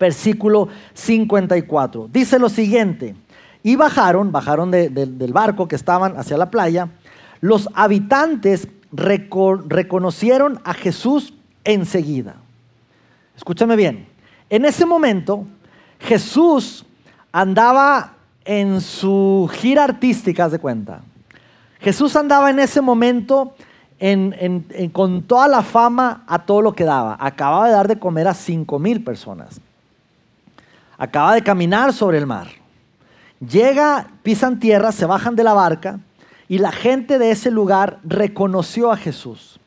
versículo 0.02 0.68
54. 0.94 2.08
Dice 2.12 2.40
lo 2.40 2.48
siguiente, 2.48 3.14
y 3.62 3.76
bajaron, 3.76 4.32
bajaron 4.32 4.72
del 4.72 5.32
barco 5.32 5.68
que 5.68 5.76
estaban 5.76 6.18
hacia 6.18 6.36
la 6.36 6.50
playa, 6.50 6.88
los 7.40 7.68
habitantes 7.74 8.66
reconocieron 8.90 10.60
a 10.64 10.74
Jesús 10.74 11.34
enseguida. 11.62 12.34
Escúchame 13.36 13.76
bien, 13.76 14.06
en 14.50 14.64
ese 14.64 14.84
momento 14.84 15.46
Jesús 16.00 16.84
andaba 17.30 18.14
en 18.44 18.80
su 18.80 19.48
gira 19.52 19.84
artística, 19.84 20.48
de 20.48 20.58
cuenta. 20.58 21.02
Jesús 21.78 22.16
andaba 22.16 22.50
en 22.50 22.58
ese 22.58 22.80
momento 22.80 23.54
con 24.92 25.22
toda 25.22 25.46
la 25.46 25.62
fama 25.62 26.24
a 26.26 26.40
todo 26.44 26.60
lo 26.60 26.72
que 26.72 26.84
daba. 26.84 27.16
Acababa 27.20 27.68
de 27.68 27.72
dar 27.72 27.86
de 27.86 28.00
comer 28.00 28.26
a 28.26 28.34
cinco 28.34 28.80
mil 28.80 29.04
personas 29.04 29.60
acaba 31.02 31.34
de 31.34 31.42
caminar 31.42 31.92
sobre 31.92 32.16
el 32.16 32.28
mar. 32.28 32.46
Llega, 33.40 34.06
pisan 34.22 34.60
tierra, 34.60 34.92
se 34.92 35.04
bajan 35.04 35.34
de 35.34 35.42
la 35.42 35.52
barca 35.52 35.98
y 36.46 36.58
la 36.58 36.70
gente 36.70 37.18
de 37.18 37.32
ese 37.32 37.50
lugar 37.50 37.98
reconoció 38.04 38.92
a 38.92 38.96
Jesús. 38.96 39.58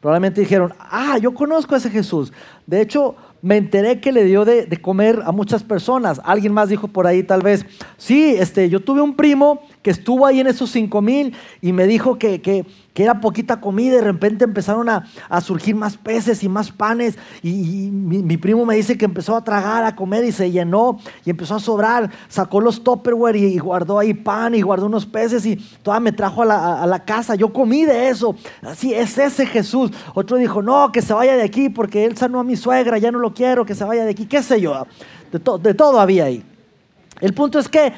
Probablemente 0.00 0.40
dijeron, 0.40 0.72
ah, 0.78 1.18
yo 1.20 1.34
conozco 1.34 1.74
a 1.74 1.78
ese 1.78 1.90
Jesús. 1.90 2.32
De 2.64 2.80
hecho, 2.80 3.16
me 3.42 3.56
enteré 3.56 4.00
que 4.00 4.12
le 4.12 4.22
dio 4.22 4.44
de, 4.44 4.68
comer 4.80 5.20
a 5.26 5.32
muchas 5.32 5.64
personas. 5.64 6.20
Alguien 6.22 6.52
más 6.52 6.68
dijo 6.68 6.86
por 6.86 7.08
ahí 7.08 7.24
tal 7.24 7.42
vez, 7.42 7.66
sí, 7.96 8.36
este, 8.38 8.68
yo 8.68 8.78
tuve 8.78 9.00
un 9.00 9.16
primo 9.16 9.62
que 9.82 9.90
estuvo 9.90 10.26
ahí 10.26 10.38
en 10.38 10.46
esos 10.46 10.70
cinco 10.70 11.02
mil 11.02 11.34
y 11.60 11.72
me 11.72 11.88
dijo 11.88 12.20
que, 12.20 12.40
que, 12.40 12.64
era 13.02 13.20
poquita 13.20 13.60
comida 13.60 13.88
y 13.88 13.96
de 13.96 14.00
repente 14.00 14.44
empezaron 14.44 14.88
a, 14.88 15.04
surgir 15.40 15.74
más 15.74 15.96
peces 15.96 16.42
y 16.42 16.48
más 16.48 16.70
panes. 16.70 17.18
Y, 17.42 17.90
mi, 17.90 18.36
primo 18.36 18.64
me 18.64 18.76
dice 18.76 18.96
que 18.96 19.04
empezó 19.04 19.36
a 19.36 19.44
tragar, 19.44 19.84
a 19.84 19.94
comer 19.94 20.24
y 20.24 20.32
se 20.32 20.50
llenó 20.50 20.98
y 21.24 21.30
empezó 21.30 21.56
a 21.56 21.60
sobrar, 21.60 22.10
sacó 22.28 22.60
los 22.60 22.82
topperware 22.82 23.36
y, 23.36 23.58
guardó 23.58 23.98
ahí 23.98 24.14
pan 24.14 24.54
y 24.54 24.62
guardó 24.62 24.86
unos 24.86 25.06
peces 25.06 25.44
y 25.46 25.56
toda 25.82 26.00
me 26.00 26.12
trajo 26.12 26.42
a 26.42 26.46
la, 26.46 26.82
a 26.82 26.86
la 26.86 27.04
casa, 27.04 27.34
yo 27.34 27.52
comí 27.52 27.84
de 27.84 28.08
eso, 28.08 28.34
así 28.62 28.94
es 28.94 29.18
ese 29.18 29.46
Jesús. 29.46 29.90
Otro 30.14 30.36
dijo, 30.36 30.62
no, 30.62 30.90
que 30.92 31.02
se 31.02 31.12
vaya 31.12 31.36
de 31.36 31.42
aquí 31.42 31.68
porque 31.68 32.04
él 32.04 32.16
sanó 32.16 32.40
a 32.40 32.44
mi 32.44 32.56
suegra, 32.56 32.98
ya 32.98 33.10
no 33.10 33.18
lo 33.18 33.34
quiero, 33.34 33.64
que 33.64 33.74
se 33.74 33.84
vaya 33.84 34.04
de 34.04 34.10
aquí, 34.10 34.26
qué 34.26 34.42
sé 34.42 34.60
yo, 34.60 34.86
de, 35.32 35.38
de 35.38 35.74
todo 35.74 36.00
había 36.00 36.24
ahí. 36.24 36.44
El 37.20 37.32
punto 37.32 37.58
es 37.58 37.68
que, 37.68 37.92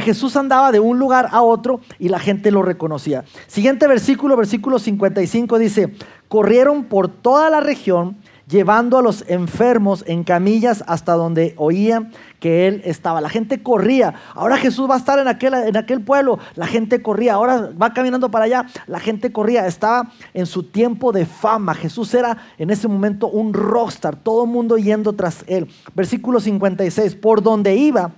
Jesús 0.00 0.36
andaba 0.36 0.72
de 0.72 0.80
un 0.80 0.98
lugar 0.98 1.28
a 1.30 1.42
otro 1.42 1.80
y 1.98 2.08
la 2.08 2.18
gente 2.18 2.50
lo 2.50 2.62
reconocía. 2.62 3.24
Siguiente 3.46 3.86
versículo, 3.86 4.36
versículo 4.36 4.78
55 4.78 5.58
dice, 5.58 5.94
corrieron 6.28 6.84
por 6.84 7.08
toda 7.08 7.48
la 7.50 7.60
región 7.60 8.16
llevando 8.48 8.98
a 8.98 9.02
los 9.02 9.24
enfermos 9.28 10.04
en 10.06 10.24
camillas 10.24 10.82
hasta 10.86 11.12
donde 11.12 11.54
oían 11.56 12.12
que 12.40 12.66
Él 12.66 12.80
estaba. 12.84 13.20
La 13.20 13.28
gente 13.28 13.62
corría. 13.62 14.14
Ahora 14.34 14.56
Jesús 14.56 14.88
va 14.88 14.94
a 14.94 14.98
estar 14.98 15.18
en 15.18 15.28
aquel, 15.28 15.54
en 15.54 15.76
aquel 15.76 16.00
pueblo. 16.00 16.38
La 16.54 16.66
gente 16.66 17.02
corría. 17.02 17.34
Ahora 17.34 17.70
va 17.80 17.92
caminando 17.92 18.30
para 18.30 18.46
allá. 18.46 18.66
La 18.86 19.00
gente 19.00 19.32
corría. 19.32 19.66
Estaba 19.66 20.10
en 20.34 20.46
su 20.46 20.62
tiempo 20.62 21.12
de 21.12 21.26
fama. 21.26 21.74
Jesús 21.74 22.12
era 22.14 22.38
en 22.58 22.70
ese 22.70 22.88
momento 22.88 23.28
un 23.28 23.52
rockstar. 23.52 24.16
Todo 24.16 24.44
el 24.44 24.50
mundo 24.50 24.78
yendo 24.78 25.12
tras 25.12 25.44
Él. 25.46 25.68
Versículo 25.94 26.40
56. 26.40 27.16
Por 27.16 27.42
donde 27.42 27.76
iba 27.76 28.12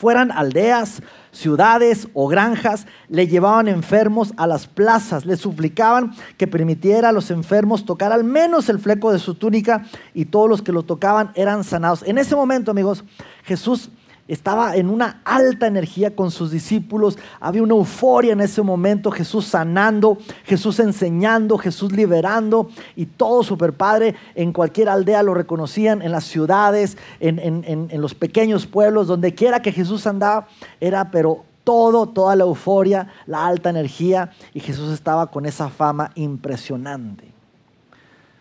fueran 0.00 0.32
aldeas, 0.32 1.02
ciudades 1.30 2.08
o 2.14 2.26
granjas, 2.26 2.86
le 3.08 3.28
llevaban 3.28 3.68
enfermos 3.68 4.32
a 4.38 4.46
las 4.46 4.66
plazas, 4.66 5.26
le 5.26 5.36
suplicaban 5.36 6.12
que 6.38 6.46
permitiera 6.46 7.10
a 7.10 7.12
los 7.12 7.30
enfermos 7.30 7.84
tocar 7.84 8.10
al 8.10 8.24
menos 8.24 8.70
el 8.70 8.78
fleco 8.78 9.12
de 9.12 9.18
su 9.18 9.34
túnica 9.34 9.84
y 10.14 10.24
todos 10.24 10.48
los 10.48 10.62
que 10.62 10.72
lo 10.72 10.84
tocaban 10.84 11.32
eran 11.34 11.64
sanados. 11.64 12.02
En 12.06 12.16
ese 12.16 12.34
momento, 12.34 12.70
amigos, 12.70 13.04
Jesús 13.44 13.90
estaba 14.32 14.76
en 14.76 14.88
una 14.88 15.20
alta 15.24 15.66
energía 15.66 16.14
con 16.14 16.30
sus 16.30 16.50
discípulos, 16.50 17.18
había 17.40 17.62
una 17.62 17.74
euforia 17.74 18.32
en 18.32 18.40
ese 18.40 18.62
momento, 18.62 19.10
Jesús 19.10 19.46
sanando, 19.46 20.18
Jesús 20.44 20.78
enseñando, 20.80 21.58
Jesús 21.58 21.92
liberando 21.92 22.70
y 22.96 23.06
todo 23.06 23.42
super 23.42 23.72
padre 23.72 24.14
en 24.34 24.52
cualquier 24.52 24.88
aldea 24.88 25.22
lo 25.22 25.34
reconocían, 25.34 26.02
en 26.02 26.12
las 26.12 26.24
ciudades, 26.24 26.96
en, 27.18 27.38
en 27.64 28.00
los 28.00 28.14
pequeños 28.14 28.66
pueblos, 28.66 29.06
donde 29.06 29.34
quiera 29.34 29.62
que 29.62 29.72
Jesús 29.72 30.06
andaba, 30.06 30.46
era 30.80 31.10
pero 31.10 31.44
todo, 31.64 32.08
toda 32.08 32.36
la 32.36 32.44
euforia, 32.44 33.08
la 33.26 33.46
alta 33.46 33.70
energía 33.70 34.30
y 34.54 34.60
Jesús 34.60 34.92
estaba 34.92 35.30
con 35.30 35.46
esa 35.46 35.68
fama 35.68 36.10
impresionante. 36.14 37.24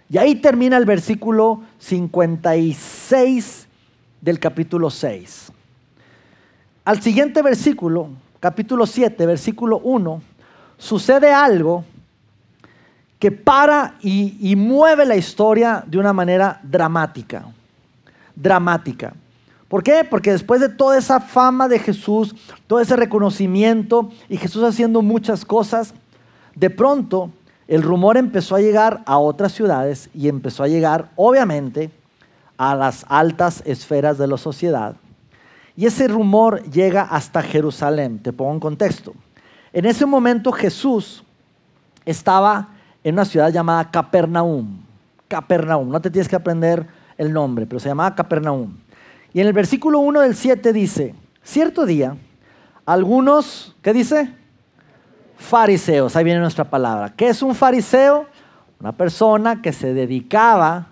Y 0.10 0.18
ahí 0.18 0.36
termina 0.36 0.78
el 0.78 0.86
versículo 0.86 1.62
56 1.80 3.68
del 4.22 4.40
capítulo 4.40 4.90
6. 4.90 5.52
Al 6.86 7.02
siguiente 7.02 7.42
versículo, 7.42 8.10
capítulo 8.40 8.86
7, 8.86 9.26
versículo 9.26 9.80
1, 9.84 10.22
sucede 10.78 11.32
algo 11.32 11.84
que 13.20 13.32
para 13.32 13.96
y, 14.02 14.56
mueve 14.56 15.06
la 15.06 15.18
historia 15.18 15.84
de 15.86 15.98
una 15.98 16.14
manera 16.14 16.60
dramática. 16.64 17.46
Dramática. 18.34 19.14
¿Por 19.68 19.84
qué? 19.84 20.08
Porque 20.10 20.32
después 20.32 20.62
de 20.62 20.70
toda 20.70 20.98
esa 20.98 21.20
fama 21.20 21.68
de 21.68 21.80
Jesús, 21.80 22.34
todo 22.66 22.80
ese 22.80 22.96
reconocimiento 22.96 24.10
y 24.30 24.38
Jesús 24.38 24.64
haciendo 24.64 25.02
muchas 25.02 25.44
cosas, 25.44 25.94
de 26.56 26.70
pronto 26.70 27.30
el 27.68 27.84
rumor 27.84 28.18
empezó 28.18 28.56
a 28.56 28.62
llegar 28.62 29.04
a 29.06 29.20
otras 29.20 29.52
ciudades 29.52 30.10
y 30.14 30.30
empezó 30.30 30.64
a 30.64 30.70
llegar, 30.70 31.12
obviamente, 31.18 31.92
a 32.58 32.74
las 32.74 33.06
altas 33.10 33.62
esferas 33.66 34.18
de 34.18 34.28
la 34.28 34.38
sociedad 34.38 34.96
y 35.80 35.86
ese 35.86 36.10
rumor 36.10 36.62
llega 36.64 37.04
hasta 37.04 37.42
Jerusalén. 37.42 38.20
Te 38.20 38.34
pongo 38.34 38.52
en 38.52 38.60
contexto. 38.60 39.14
En 39.72 39.86
ese 39.86 40.06
momento 40.06 40.52
Jesús 40.52 41.24
estaba 42.04 42.68
en 43.02 43.16
una 43.16 43.24
ciudad 43.24 43.50
llamada 43.50 43.90
Capernaum. 43.90 44.82
Capernaum, 45.30 45.90
no 45.90 46.02
te 46.02 46.12
tienes 46.12 46.28
que 46.28 46.36
aprender 46.36 46.86
el 47.18 47.32
nombre, 47.32 47.66
pero 47.66 47.80
se 47.80 47.88
llamaba 47.88 48.14
Capernaum. 48.14 48.76
Y 49.34 49.40
en 49.40 49.48
el 49.48 49.54
versículo 49.54 50.00
1 50.00 50.20
del 50.20 50.36
7 50.36 50.74
dice, 50.74 51.16
cierto 51.44 51.86
día, 51.86 52.18
algunos, 52.86 53.74
¿qué 53.82 53.94
dice? 53.94 54.34
Fariseos, 55.38 56.14
ahí 56.18 56.26
viene 56.26 56.42
nuestra 56.42 56.66
palabra. 56.66 57.14
¿Qué 57.16 57.30
es 57.30 57.42
un 57.42 57.56
fariseo? 57.56 58.26
Una 58.82 58.92
persona 58.92 59.62
que 59.62 59.72
se 59.72 59.94
dedicaba 59.94 60.88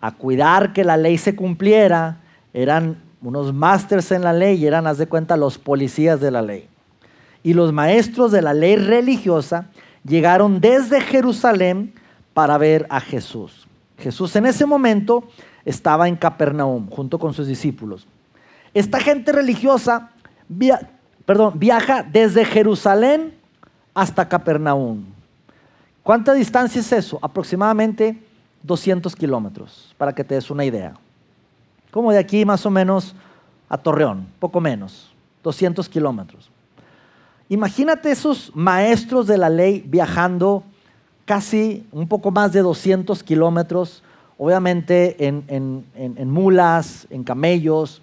a 0.00 0.12
cuidar 0.12 0.72
que 0.72 0.84
la 0.84 0.96
ley 0.96 1.18
se 1.18 1.34
cumpliera, 1.34 2.20
eran 2.52 3.07
unos 3.22 3.52
másters 3.52 4.12
en 4.12 4.22
la 4.22 4.32
ley 4.32 4.66
eran, 4.66 4.86
haz 4.86 4.98
de 4.98 5.06
cuenta, 5.06 5.36
los 5.36 5.58
policías 5.58 6.20
de 6.20 6.30
la 6.30 6.42
ley. 6.42 6.68
Y 7.42 7.54
los 7.54 7.72
maestros 7.72 8.32
de 8.32 8.42
la 8.42 8.54
ley 8.54 8.76
religiosa 8.76 9.66
llegaron 10.04 10.60
desde 10.60 11.00
Jerusalén 11.00 11.92
para 12.34 12.58
ver 12.58 12.86
a 12.90 13.00
Jesús. 13.00 13.66
Jesús 13.98 14.34
en 14.36 14.46
ese 14.46 14.66
momento 14.66 15.24
estaba 15.64 16.08
en 16.08 16.16
Capernaum 16.16 16.88
junto 16.88 17.18
con 17.18 17.34
sus 17.34 17.46
discípulos. 17.46 18.06
esta 18.74 19.00
gente 19.00 19.32
religiosa 19.32 20.10
perdón, 21.26 21.58
viaja 21.58 22.02
desde 22.02 22.44
Jerusalén 22.44 23.34
hasta 23.92 24.28
Capernaum. 24.28 25.04
¿Cuánta 26.02 26.32
distancia 26.32 26.80
es 26.80 26.90
eso? 26.92 27.18
Aproximadamente 27.20 28.18
200 28.62 29.14
kilómetros, 29.14 29.94
para 29.98 30.14
que 30.14 30.24
te 30.24 30.34
des 30.36 30.50
una 30.50 30.64
idea. 30.64 30.94
Como 31.90 32.12
de 32.12 32.18
aquí 32.18 32.44
más 32.44 32.64
o 32.66 32.70
menos 32.70 33.14
a 33.68 33.78
Torreón, 33.78 34.26
poco 34.38 34.60
menos, 34.60 35.10
200 35.42 35.88
kilómetros. 35.88 36.50
Imagínate 37.48 38.10
esos 38.10 38.52
maestros 38.54 39.26
de 39.26 39.38
la 39.38 39.48
ley 39.48 39.82
viajando 39.86 40.64
casi 41.24 41.86
un 41.92 42.08
poco 42.08 42.30
más 42.30 42.52
de 42.52 42.60
200 42.60 43.22
kilómetros, 43.22 44.02
obviamente 44.38 45.26
en, 45.26 46.30
mulas, 46.30 47.06
en 47.10 47.24
camellos, 47.24 48.02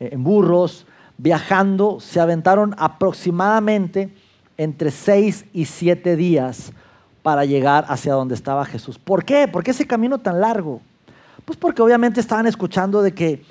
eh, 0.00 0.10
en 0.12 0.24
burros, 0.24 0.86
viajando, 1.18 2.00
se 2.00 2.20
aventaron 2.20 2.74
aproximadamente 2.78 4.14
entre 4.56 4.90
6 4.90 5.46
y 5.52 5.64
7 5.66 6.16
días 6.16 6.72
para 7.22 7.44
llegar 7.44 7.84
hacia 7.88 8.14
donde 8.14 8.34
estaba 8.34 8.64
Jesús. 8.64 8.98
¿Por 8.98 9.24
qué? 9.24 9.48
¿Por 9.48 9.62
qué 9.62 9.70
ese 9.70 9.86
camino 9.86 10.18
tan 10.18 10.40
largo? 10.40 10.80
Pues 11.44 11.58
porque 11.58 11.82
obviamente 11.82 12.20
estaban 12.20 12.46
escuchando 12.46 13.02
de 13.02 13.12
que 13.14 13.42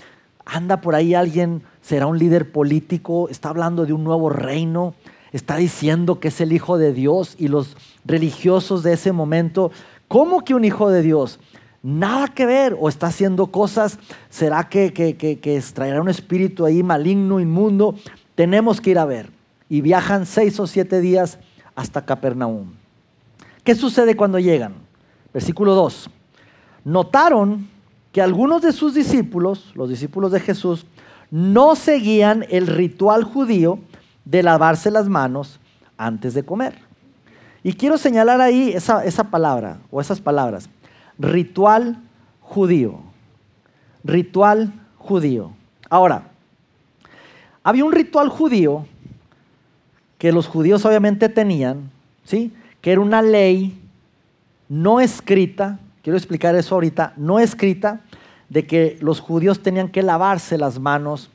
anda 0.46 0.82
por 0.82 0.96
ahí 0.96 1.14
alguien, 1.14 1.64
será 1.82 2.08
un 2.08 2.18
líder 2.18 2.52
político, 2.52 3.30
está 3.30 3.50
hablando 3.50 3.86
de 3.86 3.94
un 3.94 4.04
nuevo 4.04 4.30
reino, 4.30 4.96
está 5.32 5.58
diciendo 5.58 6.20
que 6.20 6.30
es 6.30 6.42
el 6.42 6.54
Hijo 6.54 6.78
de 6.78 6.94
Dios 6.94 7.36
y 7.38 7.48
los 7.48 7.78
religiosos 8.06 8.84
de 8.84 8.94
ese 8.94 9.12
momento, 9.12 9.72
¿cómo 10.08 10.44
que 10.44 10.54
un 10.54 10.66
Hijo 10.66 10.90
de 10.90 11.02
Dios? 11.02 11.40
Nada 11.84 12.28
que 12.28 12.46
ver, 12.46 12.78
o 12.80 12.90
está 12.90 13.08
haciendo 13.08 13.48
cosas, 13.48 13.98
¿será 14.30 14.70
que, 14.70 14.94
que, 14.94 15.16
que, 15.16 15.58
extraerá 15.58 16.00
un 16.02 16.10
espíritu 16.10 16.66
ahí 16.66 16.84
maligno, 16.84 17.40
inmundo? 17.40 17.96
Tenemos 18.36 18.80
que 18.80 18.92
ir 18.92 19.00
a 19.00 19.06
ver. 19.06 19.32
Y 19.68 19.82
viajan 19.82 20.26
seis 20.28 20.60
o 20.60 20.68
siete 20.68 21.02
días 21.02 21.40
hasta 21.74 22.06
Capernaum. 22.06 22.74
¿Qué 23.64 23.74
sucede 23.74 24.16
cuando 24.16 24.38
llegan? 24.38 24.76
Versículo 25.34 25.74
2. 25.74 26.10
Notaron 26.84 27.71
que 28.12 28.22
algunos 28.22 28.62
de 28.62 28.72
sus 28.72 28.94
discípulos, 28.94 29.72
los 29.76 29.90
discípulos 29.90 30.32
de 30.32 30.40
Jesús, 30.40 30.86
no 31.30 31.76
seguían 31.76 32.46
el 32.50 32.68
ritual 32.68 33.24
judío 33.24 33.80
de 34.26 34.44
lavarse 34.44 34.92
las 34.92 35.08
manos 35.08 35.60
antes 35.98 36.34
de 36.34 36.44
comer. 36.44 36.80
Y 37.64 37.74
quiero 37.74 37.98
señalar 37.98 38.42
ahí 38.42 38.72
esa, 38.74 39.06
esa 39.06 39.26
palabra 39.26 39.80
o 39.92 40.02
esas 40.02 40.20
palabras. 40.20 40.70
Ritual 41.18 41.98
judío. 42.42 43.00
Ritual 44.04 44.74
judío. 44.98 45.52
Ahora, 45.90 46.32
había 47.64 47.86
un 47.86 47.92
ritual 47.92 48.30
judío 48.30 48.86
que 50.18 50.32
los 50.32 50.48
judíos 50.48 50.84
obviamente 50.86 51.30
tenían, 51.30 51.92
¿sí? 52.24 52.52
Que 52.82 52.92
era 52.92 53.02
una 53.02 53.22
ley 53.22 53.80
no 54.70 55.00
escrita, 55.00 55.80
quiero 56.02 56.18
explicar 56.18 56.56
eso 56.56 56.76
ahorita, 56.76 57.14
no 57.18 57.40
escrita, 57.40 58.02
de 58.50 58.68
que 58.68 58.98
los 59.02 59.20
judíos 59.20 59.62
tenían 59.62 59.90
que 59.90 60.04
lavarse 60.04 60.58
las 60.58 60.80
manos 60.80 61.30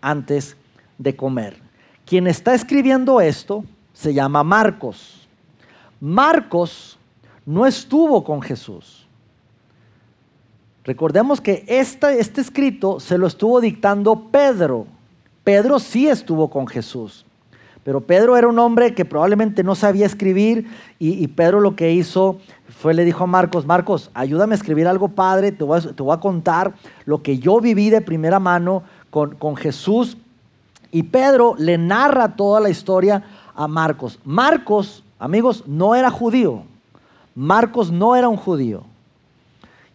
antes 0.00 0.56
de 0.98 1.16
comer. 1.16 1.56
Quien 2.04 2.26
está 2.26 2.54
escribiendo 2.54 3.20
esto 3.20 3.64
se 3.92 4.12
llama 4.12 4.44
Marcos. 4.44 5.28
Marcos 6.00 6.98
no 7.46 7.66
estuvo 7.66 8.22
con 8.22 8.42
Jesús. 8.42 9.06
Recordemos 10.84 11.40
que 11.40 11.64
este, 11.66 12.20
este 12.20 12.40
escrito 12.40 13.00
se 13.00 13.18
lo 13.18 13.26
estuvo 13.26 13.60
dictando 13.60 14.28
Pedro. 14.30 14.86
Pedro 15.44 15.78
sí 15.78 16.08
estuvo 16.08 16.48
con 16.48 16.66
Jesús. 16.66 17.26
Pero 17.88 18.02
Pedro 18.02 18.36
era 18.36 18.46
un 18.48 18.58
hombre 18.58 18.92
que 18.92 19.06
probablemente 19.06 19.64
no 19.64 19.74
sabía 19.74 20.04
escribir 20.04 20.66
y, 20.98 21.26
Pedro 21.28 21.58
lo 21.60 21.74
que 21.74 21.90
hizo 21.90 22.36
fue 22.68 22.92
le 22.92 23.02
dijo 23.02 23.24
a 23.24 23.26
Marcos, 23.26 23.64
Marcos, 23.64 24.10
ayúdame 24.12 24.52
a 24.52 24.56
escribir 24.56 24.86
algo 24.86 25.08
padre, 25.08 25.52
te 25.52 25.64
voy 25.64 25.80
a, 25.80 26.20
contar 26.20 26.74
lo 27.06 27.22
que 27.22 27.38
yo 27.38 27.62
viví 27.62 27.88
de 27.88 28.02
primera 28.02 28.40
mano 28.40 28.82
con, 29.08 29.36
con 29.36 29.56
Jesús 29.56 30.18
y 30.92 31.04
Pedro 31.04 31.54
le 31.56 31.78
narra 31.78 32.36
toda 32.36 32.60
la 32.60 32.68
historia 32.68 33.24
a 33.54 33.66
Marcos. 33.66 34.18
Marcos, 34.22 35.02
amigos, 35.18 35.64
no 35.66 35.94
era 35.94 36.10
judío. 36.10 36.64
Marcos 37.34 37.90
no 37.90 38.16
era 38.16 38.28
un 38.28 38.36
judío. 38.36 38.82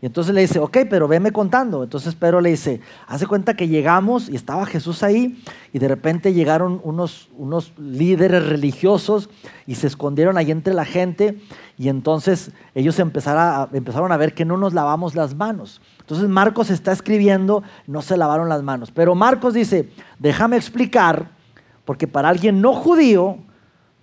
Y 0.04 0.06
entonces 0.06 0.36
le 0.36 0.42
dice, 0.42 0.60
ok, 0.60 0.80
pero 0.90 1.08
veme 1.08 1.32
contando. 1.32 1.82
Entonces 1.82 2.14
Pedro 2.14 2.42
le 2.42 2.50
dice, 2.50 2.82
hace 3.08 3.26
cuenta 3.26 3.54
que 3.54 3.70
llegamos 3.70 4.28
y 4.28 4.36
estaba 4.36 4.66
Jesús 4.66 5.02
ahí 5.02 5.42
y 5.72 5.80
de 5.80 5.88
repente 5.88 6.34
llegaron 6.34 6.82
unos, 6.84 7.30
unos 7.38 7.72
líderes 7.78 8.46
religiosos 8.46 9.30
y 9.66 9.76
se 9.76 9.88
escondieron 9.88 10.38
ahí 10.38 10.52
entre 10.52 10.74
la 10.74 10.84
gente 10.84 11.40
y 11.78 11.88
entonces 11.88 12.52
ellos 12.76 13.00
empezaron 13.00 14.12
a, 14.12 14.18
ver 14.18 14.34
que 14.34 14.44
no 14.44 14.58
nos 14.58 14.74
lavamos 14.74 15.16
las 15.16 15.36
manos. 15.36 15.80
Entonces 16.02 16.28
Marcos 16.28 16.70
está 16.70 16.92
escribiendo, 16.92 17.64
no 17.88 18.02
se 18.02 18.18
lavaron 18.18 18.50
las 18.50 18.62
manos. 18.62 18.92
Pero 18.92 19.16
Marcos 19.16 19.54
dice, 19.54 19.90
déjame 20.20 20.58
explicar, 20.58 21.30
porque 21.86 22.10
para 22.10 22.28
alguien 22.28 22.60
no 22.60 22.74
judío, 22.74 23.38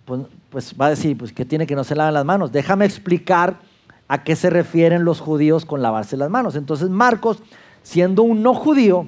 pues, 0.06 0.22
pues 0.48 0.74
va 0.80 0.86
a 0.86 0.90
decir, 0.90 1.18
pues 1.18 1.30
que 1.34 1.44
tiene 1.44 1.66
que 1.66 1.76
no 1.76 1.84
se 1.84 1.94
lavan 1.94 2.14
las 2.14 2.24
manos. 2.24 2.52
Déjame 2.52 2.86
explicar 2.86 3.68
a 4.10 4.24
qué 4.24 4.34
se 4.34 4.50
refieren 4.50 5.04
los 5.04 5.20
judíos 5.20 5.64
con 5.64 5.82
lavarse 5.82 6.16
las 6.16 6.30
manos. 6.30 6.56
Entonces 6.56 6.90
Marcos, 6.90 7.38
siendo 7.84 8.24
un 8.24 8.42
no 8.42 8.54
judío, 8.54 9.06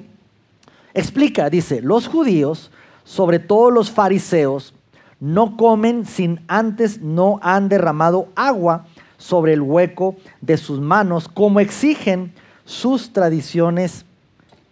explica, 0.93 1.49
dice, 1.49 1.81
los 1.81 2.07
judíos, 2.07 2.71
sobre 3.03 3.39
todo 3.39 3.69
los 3.69 3.91
fariseos, 3.91 4.73
no 5.19 5.57
comen 5.57 6.05
sin 6.05 6.39
antes 6.47 7.01
no 7.01 7.37
han 7.41 7.67
derramado 7.67 8.29
agua 8.37 8.85
sobre 9.17 9.51
el 9.51 9.61
hueco 9.61 10.15
de 10.39 10.55
sus 10.55 10.79
manos, 10.79 11.27
como 11.27 11.59
exigen 11.59 12.33
sus 12.63 13.11
tradiciones 13.11 14.05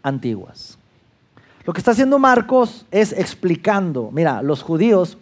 antiguas. 0.02 0.78
Lo 1.66 1.74
que 1.74 1.80
está 1.80 1.92
haciendo 1.92 2.20
Marcos 2.20 2.86
es 2.90 3.12
explicando, 3.12 4.12
mira, 4.14 4.42
los 4.42 4.64
judíos 4.64 5.18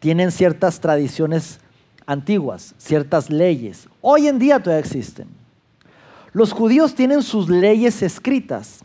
tienen 0.00 0.30
ciertas 0.30 0.80
tradiciones 0.80 1.59
antiguas, 2.10 2.74
ciertas 2.76 3.30
leyes. 3.30 3.88
Hoy 4.00 4.26
en 4.26 4.40
día 4.40 4.58
todavía 4.58 4.80
existen. 4.80 5.28
Los 6.32 6.52
judíos 6.52 6.96
tienen 6.96 7.22
sus 7.22 7.48
leyes 7.48 8.02
escritas. 8.02 8.80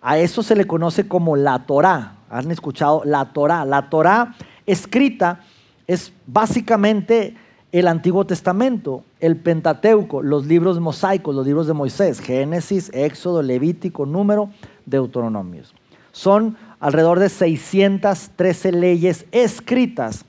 A 0.00 0.18
eso 0.18 0.42
se 0.42 0.56
le 0.56 0.66
conoce 0.66 1.06
como 1.06 1.36
la 1.36 1.64
Torá. 1.64 2.16
¿Han 2.28 2.50
escuchado 2.50 3.02
la 3.04 3.32
Torá? 3.32 3.64
La 3.64 3.88
Torá 3.88 4.34
escrita 4.66 5.42
es 5.86 6.12
básicamente 6.26 7.36
el 7.70 7.86
Antiguo 7.86 8.26
Testamento, 8.26 9.04
el 9.20 9.36
Pentateuco, 9.36 10.20
los 10.22 10.46
libros 10.46 10.80
mosaicos, 10.80 11.36
los 11.36 11.46
libros 11.46 11.68
de 11.68 11.72
Moisés, 11.72 12.18
Génesis, 12.18 12.90
Éxodo, 12.92 13.42
Levítico, 13.42 14.06
Número, 14.06 14.50
Deuteronomios. 14.86 15.72
Son 16.10 16.56
alrededor 16.80 17.20
de 17.20 17.28
613 17.28 18.72
leyes 18.72 19.26
escritas 19.30 20.24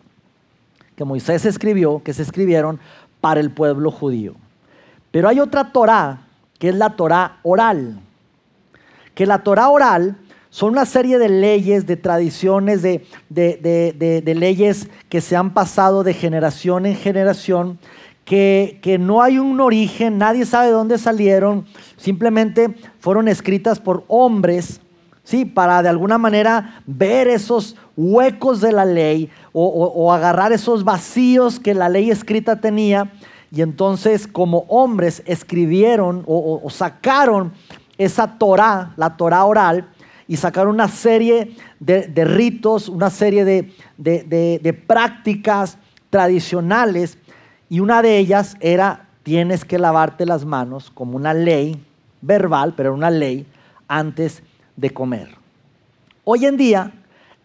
que 0.98 1.06
Moisés 1.06 1.46
escribió, 1.46 2.02
que 2.04 2.12
se 2.12 2.24
escribieron 2.24 2.80
para 3.22 3.40
el 3.40 3.52
pueblo 3.52 3.92
judío. 3.92 4.34
Pero 5.12 5.30
hay 5.30 5.40
otra 5.40 5.72
Torah, 5.72 6.28
que 6.58 6.70
es 6.70 6.76
la 6.76 6.96
Torah 6.96 7.38
oral. 7.44 8.00
Que 9.14 9.28
la 9.28 9.44
Torah 9.44 9.70
oral 9.70 10.18
son 10.50 10.72
una 10.72 10.88
serie 10.88 11.20
de 11.20 11.30
leyes, 11.30 11.86
de 11.86 11.98
tradiciones, 11.98 12.82
de, 12.82 13.06
de, 13.30 14.36
leyes 14.36 14.90
que 15.08 15.22
se 15.22 15.36
han 15.36 15.54
pasado 15.54 16.04
de 16.04 16.16
generación 16.16 16.88
en 16.88 16.96
generación, 16.96 17.78
que, 18.26 18.80
que, 18.82 18.98
no 18.98 19.22
hay 19.22 19.38
un 19.38 19.62
origen, 19.62 20.18
nadie 20.18 20.48
sabe 20.48 20.68
de 20.68 20.74
dónde 20.74 20.98
salieron, 20.98 21.66
simplemente 21.96 22.76
fueron 23.00 23.28
escritas 23.28 23.80
por 23.80 24.04
hombres, 24.08 24.82
¿sí? 25.28 25.44
para 25.44 25.84
de 25.84 25.90
alguna 25.90 26.18
manera 26.18 26.82
ver 26.86 27.28
esos 27.28 27.76
huecos 27.98 28.62
de 28.62 28.72
la 28.72 28.86
ley 28.86 29.30
o, 29.52 30.14
agarrar 30.14 30.54
esos 30.54 30.86
vacíos 30.86 31.60
que 31.60 31.74
la 31.74 31.90
ley 31.90 32.10
escrita 32.12 32.62
tenía 32.62 33.12
y 33.52 33.62
entonces 33.62 34.26
como 34.26 34.60
hombres 34.70 35.22
escribieron 35.26 36.24
o, 36.28 36.66
sacaron 36.70 37.52
esa 37.98 38.38
Torah, 38.38 38.94
la 38.96 39.18
Torah 39.18 39.44
oral, 39.44 39.90
y 40.30 40.38
sacaron 40.38 40.76
una 40.76 40.88
serie 40.88 41.56
de, 41.80 42.26
ritos, 42.26 42.88
una 42.88 43.10
serie 43.10 43.44
de, 43.44 43.74
de, 43.98 44.74
prácticas 44.74 45.78
tradicionales, 46.10 47.18
y 47.70 47.82
una 47.82 48.02
de 48.02 48.18
ellas 48.18 48.56
era 48.62 49.08
tienes 49.24 49.66
que 49.66 49.78
lavarte 49.78 50.26
las 50.26 50.46
manos 50.46 50.90
como 50.90 51.18
una 51.18 51.34
ley 51.34 51.84
verbal, 52.22 52.76
pero 52.78 52.94
una 52.94 53.10
ley 53.10 53.46
antes 53.88 54.44
de 54.78 54.92
comer. 54.92 55.36
Hoy 56.24 56.46
en 56.46 56.56
día 56.56 56.94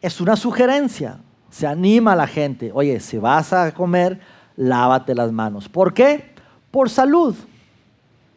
es 0.01 0.21
una 0.21 0.37
sugerencia. 0.37 1.19
Se 1.51 1.67
anima 1.67 2.13
a 2.13 2.17
la 2.17 2.29
gente. 2.29 2.71
Oye, 2.73 3.01
si 3.01 3.19
vas 3.19 3.53
a 3.53 3.73
comer, 3.73 4.21
lávate 4.57 5.15
las 5.15 5.33
manos. 5.33 5.69
¿Por 5.69 5.93
qué? 5.93 6.33
Por 6.71 6.89
salud. 6.89 7.35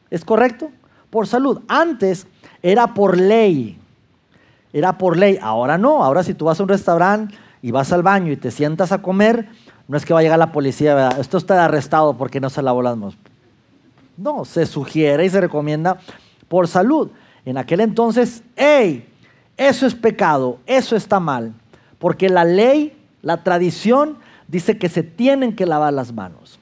¿Es 0.10 0.26
correcto? 0.26 0.72
Por 1.10 1.28
salud. 1.28 1.62
Antes 1.68 2.26
era 2.64 2.94
por 2.94 3.18
ley. 3.18 3.80
era 4.74 4.98
por 4.98 5.18
ley. 5.18 5.38
Ahora 5.42 5.78
no, 5.78 6.04
ahora 6.04 6.24
si 6.24 6.34
tú 6.34 6.46
vas 6.46 6.60
a 6.60 6.64
un 6.64 6.70
restaurante 6.70 7.36
y 7.62 7.72
vas 7.72 7.92
al 7.94 8.04
baño 8.04 8.32
y 8.32 8.38
te 8.38 8.52
sientas 8.52 8.92
a 8.92 9.02
comer, 9.02 9.48
no 9.88 9.98
es 9.98 10.06
que 10.06 10.14
va 10.14 10.20
a 10.20 10.24
llegar 10.24 10.40
la 10.40 10.52
policía, 10.52 10.96
¿verdad? 10.96 11.20
esto 11.20 11.38
está 11.38 11.64
arrestado 11.64 12.18
porque 12.18 12.40
no 12.40 12.50
se 12.50 12.62
lavó 12.62 12.82
las 12.82 12.98
manos. 12.98 13.18
No, 14.18 14.46
se 14.46 14.66
sugiere 14.66 15.26
y 15.26 15.30
se 15.30 15.42
recomienda 15.42 15.98
por 16.48 16.68
salud. 16.68 17.10
En 17.46 17.58
aquel 17.58 17.80
entonces, 17.80 18.44
hey, 18.56 19.08
eso 19.58 19.86
es 19.86 19.96
pecado, 19.96 20.60
eso 20.66 20.96
está 20.96 21.20
mal, 21.20 21.54
porque 22.00 22.30
la 22.30 22.44
ley, 22.44 22.98
la 23.22 23.44
tradición 23.44 24.18
dice 24.48 24.78
que 24.78 24.90
se 24.90 25.04
tienen 25.04 25.56
que 25.56 25.66
lavar 25.66 25.94
las 25.94 26.12
manos. 26.12 26.60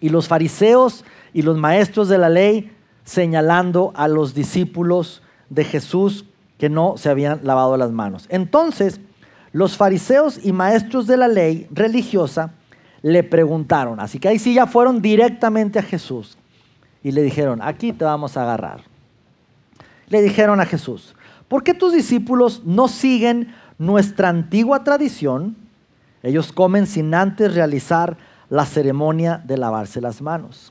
Y 0.00 0.08
los 0.10 0.28
fariseos 0.28 1.04
y 1.32 1.42
los 1.42 1.56
maestros 1.56 2.08
de 2.08 2.18
la 2.18 2.28
ley 2.28 2.70
señalando 3.04 3.92
a 3.94 4.08
los 4.08 4.34
discípulos 4.34 5.22
de 5.48 5.64
Jesús 5.64 6.24
que 6.58 6.68
no 6.68 6.96
se 6.96 7.08
habían 7.08 7.40
lavado 7.42 7.76
las 7.76 7.90
manos. 7.90 8.26
Entonces, 8.28 9.00
los 9.52 9.76
fariseos 9.76 10.38
y 10.44 10.52
maestros 10.52 11.06
de 11.06 11.16
la 11.16 11.28
ley 11.28 11.66
religiosa 11.70 12.52
le 13.02 13.22
preguntaron, 13.24 13.98
así 13.98 14.18
que 14.18 14.28
ahí 14.28 14.38
sí 14.38 14.54
ya 14.54 14.66
fueron 14.66 15.02
directamente 15.02 15.80
a 15.80 15.82
Jesús 15.82 16.38
y 17.02 17.10
le 17.10 17.22
dijeron, 17.22 17.60
aquí 17.62 17.92
te 17.92 18.04
vamos 18.04 18.36
a 18.36 18.42
agarrar. 18.42 18.91
Le 20.12 20.20
dijeron 20.20 20.60
a 20.60 20.66
Jesús, 20.66 21.14
¿por 21.48 21.64
qué 21.64 21.72
tus 21.72 21.94
discípulos 21.94 22.60
no 22.66 22.86
siguen 22.86 23.54
nuestra 23.78 24.28
antigua 24.28 24.84
tradición? 24.84 25.56
Ellos 26.22 26.52
comen 26.52 26.86
sin 26.86 27.14
antes 27.14 27.54
realizar 27.54 28.18
la 28.50 28.66
ceremonia 28.66 29.42
de 29.42 29.56
lavarse 29.56 30.02
las 30.02 30.20
manos. 30.20 30.70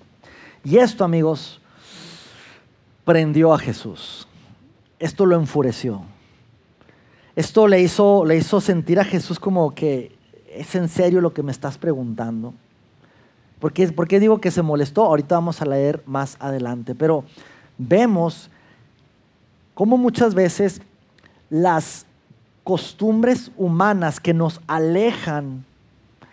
Y 0.63 0.77
esto, 0.77 1.03
amigos, 1.03 1.59
prendió 3.03 3.51
a 3.51 3.57
Jesús. 3.57 4.27
Esto 4.99 5.25
lo 5.25 5.37
enfureció. 5.37 6.03
Esto 7.35 7.67
le 7.67 7.81
hizo, 7.81 8.23
le 8.25 8.37
hizo 8.37 8.61
sentir 8.61 8.99
a 8.99 9.03
Jesús 9.03 9.39
como 9.39 9.73
que 9.73 10.15
es 10.53 10.75
en 10.75 10.87
serio 10.87 11.19
lo 11.19 11.33
que 11.33 11.41
me 11.41 11.51
estás 11.51 11.79
preguntando. 11.79 12.53
¿Por 13.59 13.73
qué, 13.73 13.91
¿Por 13.91 14.07
qué 14.07 14.19
digo 14.19 14.39
que 14.39 14.51
se 14.51 14.61
molestó? 14.61 15.03
Ahorita 15.05 15.33
vamos 15.33 15.63
a 15.63 15.65
leer 15.65 16.03
más 16.05 16.37
adelante. 16.39 16.93
Pero 16.93 17.23
vemos 17.79 18.50
cómo 19.81 19.97
muchas 19.97 20.35
veces 20.35 20.79
las 21.49 22.05
costumbres 22.63 23.49
humanas 23.57 24.19
que 24.19 24.31
nos 24.31 24.61
alejan, 24.67 25.65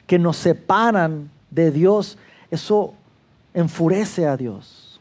que 0.07 0.19
nos 0.19 0.37
separan 0.37 1.31
de 1.51 1.71
Dios, 1.71 2.19
eso 2.51 2.93
enfurece 3.55 4.27
a 4.27 4.37
Dios. 4.37 5.01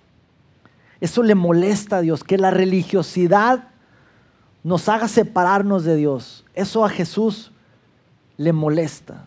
Eso 1.02 1.24
le 1.24 1.36
molesta 1.36 1.98
a 1.98 2.02
Dios, 2.02 2.24
que 2.24 2.38
la 2.38 2.50
religiosidad 2.50 3.68
nos 4.64 4.88
haga 4.88 5.10
separarnos 5.10 5.84
de 5.84 5.98
Dios. 5.98 6.46
Eso 6.54 6.86
a 6.86 6.90
Jesús 6.90 7.52
le 8.38 8.54
molesta. 8.54 9.26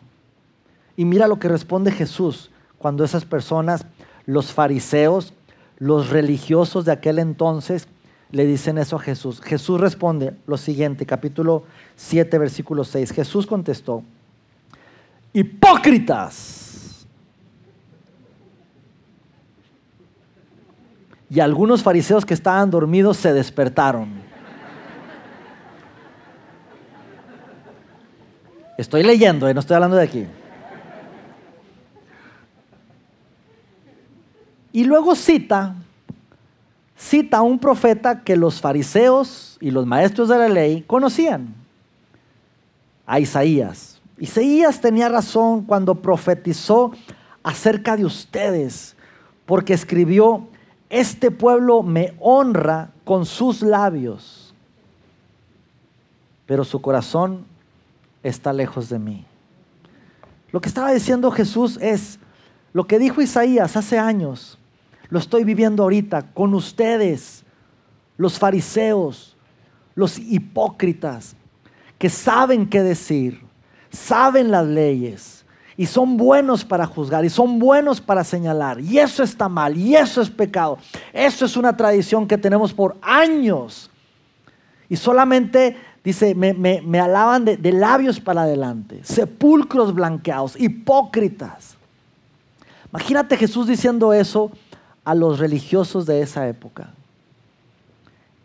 Y 0.97 1.05
mira 1.05 1.29
lo 1.29 1.39
que 1.39 1.49
responde 1.49 1.93
Jesús 1.93 2.51
cuando 2.79 3.05
esas 3.05 3.27
personas, 3.27 3.85
los 4.25 4.51
fariseos, 4.55 5.35
los 5.77 6.09
religiosos 6.09 6.87
de 6.87 6.93
aquel 6.93 7.19
entonces, 7.19 7.87
le 8.33 8.47
dicen 8.47 8.79
eso 8.79 8.97
a 8.97 9.01
Jesús. 9.01 9.41
Jesús 9.41 9.81
responde 9.81 10.35
lo 10.47 10.57
siguiente, 10.57 11.05
capítulo 11.05 11.65
7, 11.97 12.39
versículo 12.39 12.85
6. 12.85 13.11
Jesús 13.13 13.47
contestó, 13.47 14.03
hipócritas. 15.33 17.07
Y 21.29 21.39
algunos 21.39 21.83
fariseos 21.83 22.25
que 22.25 22.35
estaban 22.35 22.71
dormidos 22.71 23.17
se 23.17 23.33
despertaron. 23.33 24.21
Estoy 28.77 29.03
leyendo, 29.03 29.47
eh, 29.47 29.55
no 29.55 29.61
estoy 29.61 29.75
hablando 29.75 29.97
de 29.97 30.05
aquí. 30.05 30.27
Y 34.73 34.85
luego 34.85 35.15
cita, 35.15 35.75
cita 37.01 37.39
a 37.39 37.43
un 37.43 37.59
profeta 37.59 38.23
que 38.23 38.37
los 38.37 38.61
fariseos 38.61 39.57
y 39.59 39.71
los 39.71 39.87
maestros 39.87 40.29
de 40.29 40.37
la 40.37 40.49
ley 40.49 40.83
conocían, 40.87 41.55
a 43.07 43.19
Isaías. 43.19 44.01
Isaías 44.19 44.83
tenía 44.83 45.09
razón 45.09 45.63
cuando 45.65 45.95
profetizó 45.95 46.93
acerca 47.43 47.97
de 47.97 48.05
ustedes, 48.05 48.95
porque 49.47 49.73
escribió, 49.73 50.47
este 50.91 51.31
pueblo 51.31 51.83
me 51.83 52.15
honra 52.21 52.91
con 53.05 53.25
sus 53.25 53.63
labios, 53.63 54.55
pero 56.45 56.65
su 56.65 56.83
corazón 56.83 57.47
está 58.23 58.53
lejos 58.53 58.91
de 58.91 58.99
mí. 58.99 59.25
Lo 60.53 60.61
que 60.61 60.69
estaba 60.69 60.93
diciendo 60.93 61.31
Jesús 61.31 61.79
es 61.81 62.19
lo 62.75 62.87
que 62.87 62.99
dijo 62.99 63.23
Isaías 63.23 63.77
hace 63.77 63.99
años. 63.99 64.60
Lo 65.11 65.19
estoy 65.19 65.45
viviendo 65.45 65.83
ahorita 65.83 66.33
con 66.33 66.55
ustedes, 66.55 67.45
los 68.17 68.39
fariseos, 68.39 69.37
los 69.95 70.19
hipócritas, 70.19 71.37
que 71.99 72.09
saben 72.09 72.69
qué 72.69 72.83
decir, 72.83 73.43
saben 73.91 74.51
las 74.51 74.67
leyes 74.67 75.45
y 75.77 75.87
son 75.87 76.17
buenos 76.17 76.65
para 76.65 76.87
juzgar 76.87 77.25
y 77.25 77.31
son 77.31 77.59
buenos 77.59 78.01
para 78.01 78.25
señalar. 78.25 78.81
Y 78.81 78.99
eso 78.99 79.23
está 79.23 79.49
mal 79.49 79.77
y 79.77 79.97
eso 79.97 80.23
es 80.23 80.31
pecado. 80.31 80.79
Eso 81.13 81.45
es 81.45 81.57
una 81.57 81.77
tradición 81.77 82.27
que 82.27 82.39
tenemos 82.39 82.73
por 82.73 82.97
años. 83.03 83.91
Y 84.89 84.97
solamente 84.97 85.77
Dice, 86.03 86.35
me, 86.35 87.01
alaban 87.01 87.45
de, 87.45 87.59
de 87.59 87.73
labios 87.73 88.21
para 88.21 88.43
adelante, 88.43 89.01
sepulcros 89.03 89.95
blanqueados, 89.95 90.59
hipócritas. 90.59 91.77
Imagínate 92.91 93.37
Jesús 93.37 93.67
diciendo 93.67 94.15
eso 94.15 94.51
a 95.11 95.15
los 95.17 95.41
religiosos 95.41 96.07
de 96.07 96.23
esa 96.23 96.47
época. 96.47 96.91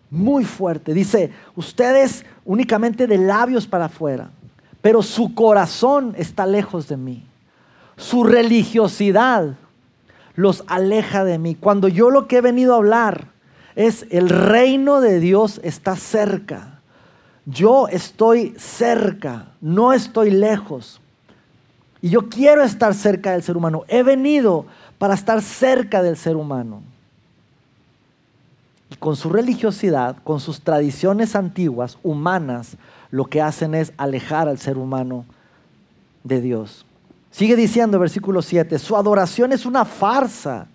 Muy 0.10 0.43
fuerte. 0.43 0.95
Dice, 0.95 1.32
ustedes 1.56 2.25
únicamente 2.43 3.06
de 3.06 3.19
labios 3.19 3.67
para 3.67 3.86
afuera, 3.86 4.32
pero 4.82 5.04
su 5.04 5.36
corazón 5.36 6.15
está 6.17 6.47
lejos 6.47 6.88
de 6.88 6.97
mí. 6.97 7.23
Su 7.97 8.23
religiosidad 8.23 9.54
los 10.34 10.63
aleja 10.65 11.23
de 11.23 11.38
mí. 11.38 11.54
Cuando 11.54 11.88
yo 11.88 12.10
lo 12.10 12.28
que 12.28 12.38
he 12.38 12.41
venido 12.41 12.73
a 12.73 12.78
hablar 12.78 13.28
es 13.75 14.08
el 14.10 14.28
reino 14.28 15.01
de 15.01 15.19
Dios 15.19 15.62
está 15.63 15.95
cerca. 15.95 16.80
Yo 17.45 17.88
estoy 17.89 18.56
cerca, 18.58 19.49
no 19.62 19.93
estoy 19.93 20.32
lejos. 20.32 20.99
Y 22.01 22.10
yo 22.10 22.28
quiero 22.28 22.63
estar 22.63 22.95
cerca 22.95 23.34
del 23.34 23.43
ser 23.43 23.56
humano. 23.56 23.84
He 23.88 24.01
venido 24.01 24.65
para 24.97 25.13
estar 25.13 25.41
cerca 25.41 26.01
del 26.01 26.17
ser 26.17 26.36
humano. 26.36 26.81
Y 28.89 28.95
con 28.95 29.15
su 29.15 29.29
religiosidad, 29.29 30.17
con 30.23 30.39
sus 30.39 30.62
tradiciones 30.62 31.36
antiguas, 31.36 31.97
humanas, 32.03 32.77
lo 33.12 33.25
que 33.25 33.41
hacen 33.41 33.75
es 33.75 33.93
alejar 33.97 34.47
al 34.47 34.60
ser 34.60 34.77
humano 34.77 35.25
de 36.23 36.41
Dios. 36.41 36.86
Sigue 37.31 37.55
diciendo 37.55 37.99
versículo 37.99 38.41
7, 38.41 38.79
su 38.79 38.95
adoración 38.95 39.51
es 39.51 39.65
una 39.65 39.84
farsa, 39.84 40.67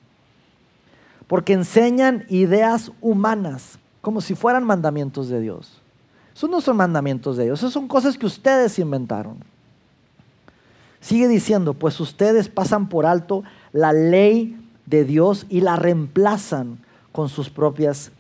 porque 1.27 1.53
enseñan 1.53 2.27
ideas 2.29 2.93
humanas, 3.01 3.79
como 4.01 4.21
si 4.21 4.35
fueran 4.35 4.65
mandamientos 4.65 5.29
de 5.29 5.41
Dios. 5.41 5.81
Esos 6.35 6.51
no 6.51 6.61
son 6.61 6.77
mandamientos 6.77 7.37
de 7.37 7.45
Dios, 7.45 7.61
esas 7.61 7.73
son 7.73 7.89
cosas 7.89 8.19
que 8.19 8.27
ustedes 8.27 8.79
inventaron. 8.79 9.37
Sigue 11.01 11.29
diciendo, 11.29 11.75
pues 11.75 11.99
ustedes 11.99 12.49
pasan 12.49 12.89
por 12.89 13.07
alto 13.07 13.43
la 13.73 13.93
ley 13.93 14.57
de 14.87 15.05
Dios 15.05 15.47
y 15.49 15.61
la 15.61 15.77
reemplazan 15.77 16.79
con 17.13 17.29
sus 17.29 17.51
propias 17.51 18.11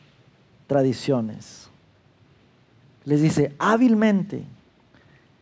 tradiciones. 0.67 1.69
Les 3.05 3.23
dice, 3.23 3.55
hábilmente, 3.59 4.45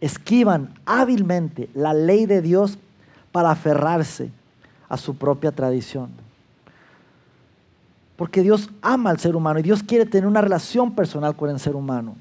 esquivan 0.00 0.74
hábilmente 0.86 1.68
la 1.74 1.92
ley 1.92 2.26
de 2.26 2.40
Dios 2.40 2.78
para 3.32 3.50
aferrarse 3.50 4.30
a 4.88 4.96
su 4.96 5.16
propia 5.16 5.52
tradición. 5.52 6.10
Porque 8.16 8.42
Dios 8.42 8.70
ama 8.80 9.10
al 9.10 9.20
ser 9.20 9.36
humano 9.36 9.60
y 9.60 9.62
Dios 9.62 9.82
quiere 9.82 10.06
tener 10.06 10.26
una 10.26 10.40
relación 10.40 10.94
personal 10.94 11.36
con 11.36 11.50
el 11.50 11.60
ser 11.60 11.76
humano 11.76 12.16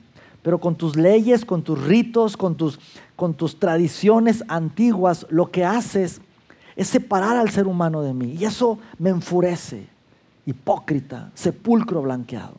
pero 0.47 0.60
con 0.60 0.76
tus 0.76 0.95
leyes, 0.95 1.43
con 1.43 1.62
tus 1.62 1.78
ritos, 1.84 2.38
con 2.38 2.56
tus, 2.56 2.80
con 3.17 3.34
tus 3.34 3.60
tradiciones 3.60 4.45
antiguas, 4.47 5.26
lo 5.30 5.52
que 5.52 5.65
haces 5.65 6.21
es 6.78 6.88
separar 6.88 7.36
al 7.36 7.50
ser 7.50 7.68
humano 7.68 8.04
de 8.04 8.13
mí. 8.13 8.38
Y 8.40 8.46
eso 8.46 8.78
me 9.00 9.10
enfurece. 9.10 9.88
Hipócrita, 10.46 11.32
sepulcro 11.34 12.02
blanqueado. 12.04 12.56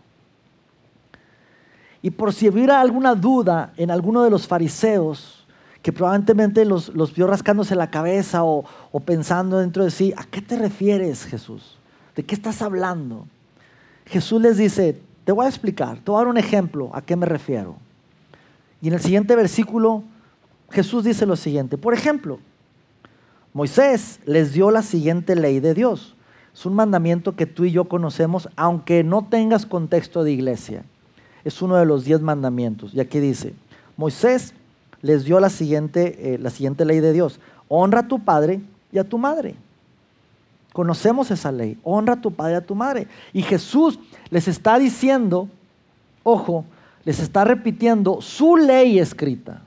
Y 2.03 2.11
por 2.11 2.35
si 2.35 2.49
hubiera 2.49 2.81
alguna 2.81 3.15
duda 3.15 3.73
en 3.77 3.91
alguno 3.91 4.23
de 4.23 4.31
los 4.31 4.47
fariseos, 4.47 5.47
que 5.83 5.93
probablemente 5.93 6.65
los, 6.65 6.89
los 6.91 7.15
vio 7.15 7.27
rascándose 7.29 7.75
la 7.77 7.91
cabeza 7.91 8.45
o, 8.45 8.65
o 8.93 9.01
pensando 9.01 9.59
dentro 9.59 9.85
de 9.85 9.91
sí, 9.91 10.13
¿a 10.17 10.25
qué 10.25 10.43
te 10.43 10.59
refieres 10.59 11.25
Jesús? 11.25 11.79
¿De 12.15 12.25
qué 12.25 12.35
estás 12.35 12.61
hablando? 12.61 13.27
Jesús 14.05 14.43
les 14.43 14.59
dice, 14.59 15.01
te 15.25 15.33
voy 15.33 15.47
a 15.47 15.49
explicar, 15.49 15.99
te 16.01 16.11
voy 16.11 16.17
a 16.17 16.25
dar 16.25 16.29
un 16.29 16.37
ejemplo 16.37 16.91
a 16.93 17.01
qué 17.01 17.15
me 17.17 17.27
refiero. 17.27 17.77
Y 18.83 18.89
en 18.89 18.95
el 18.95 19.01
siguiente 19.01 19.35
versículo 19.37 20.03
Jesús 20.71 21.05
dice 21.05 21.25
lo 21.25 21.37
siguiente. 21.37 21.79
Por 21.79 21.95
ejemplo, 21.95 22.41
Moisés 23.59 24.21
les 24.25 24.53
dio 24.53 24.71
la 24.71 24.83
siguiente 24.83 25.35
ley 25.35 25.59
de 25.59 25.75
Dios. 25.75 26.15
Es 26.55 26.65
un 26.65 26.75
mandamiento 26.75 27.35
que 27.35 27.45
tú 27.45 27.65
y 27.65 27.73
yo 27.73 27.87
conocemos, 27.87 28.49
aunque 28.55 29.03
no 29.03 29.27
tengas 29.29 29.67
contexto 29.67 30.23
de 30.23 30.31
iglesia. 30.31 30.85
Es 31.43 31.61
uno 31.61 31.75
de 31.75 31.85
los 31.85 32.05
diez 32.05 32.21
mandamientos. 32.21 32.95
Y 32.95 33.01
aquí 33.01 33.19
dice, 33.19 33.55
Moisés 33.97 34.55
les 35.03 35.25
dio 35.25 35.41
la 35.41 35.51
siguiente, 35.51 36.35
eh, 36.35 36.39
la 36.39 36.51
siguiente 36.51 36.85
ley 36.85 37.01
de 37.01 37.13
Dios. 37.13 37.41
Honra 37.67 38.03
a 38.03 38.07
tu 38.07 38.21
padre 38.21 38.61
y 38.93 38.99
a 38.99 39.09
tu 39.09 39.19
madre. 39.19 39.57
Conocemos 40.73 41.33
esa 41.33 41.51
ley. 41.51 41.81
Honra 41.83 42.13
a 42.13 42.21
tu 42.21 42.31
padre 42.31 42.53
y 42.53 42.57
a 42.59 42.65
tu 42.65 42.77
madre. 42.77 43.09
Y 43.33 43.43
Jesús 43.43 43.99
les 44.31 44.47
está 44.47 44.79
diciendo, 44.79 45.49
ojo, 46.23 46.65
les 47.05 47.19
está 47.19 47.43
repitiendo 47.43 48.21
su 48.21 48.57
ley 48.57 49.01
escrita. 49.01 49.63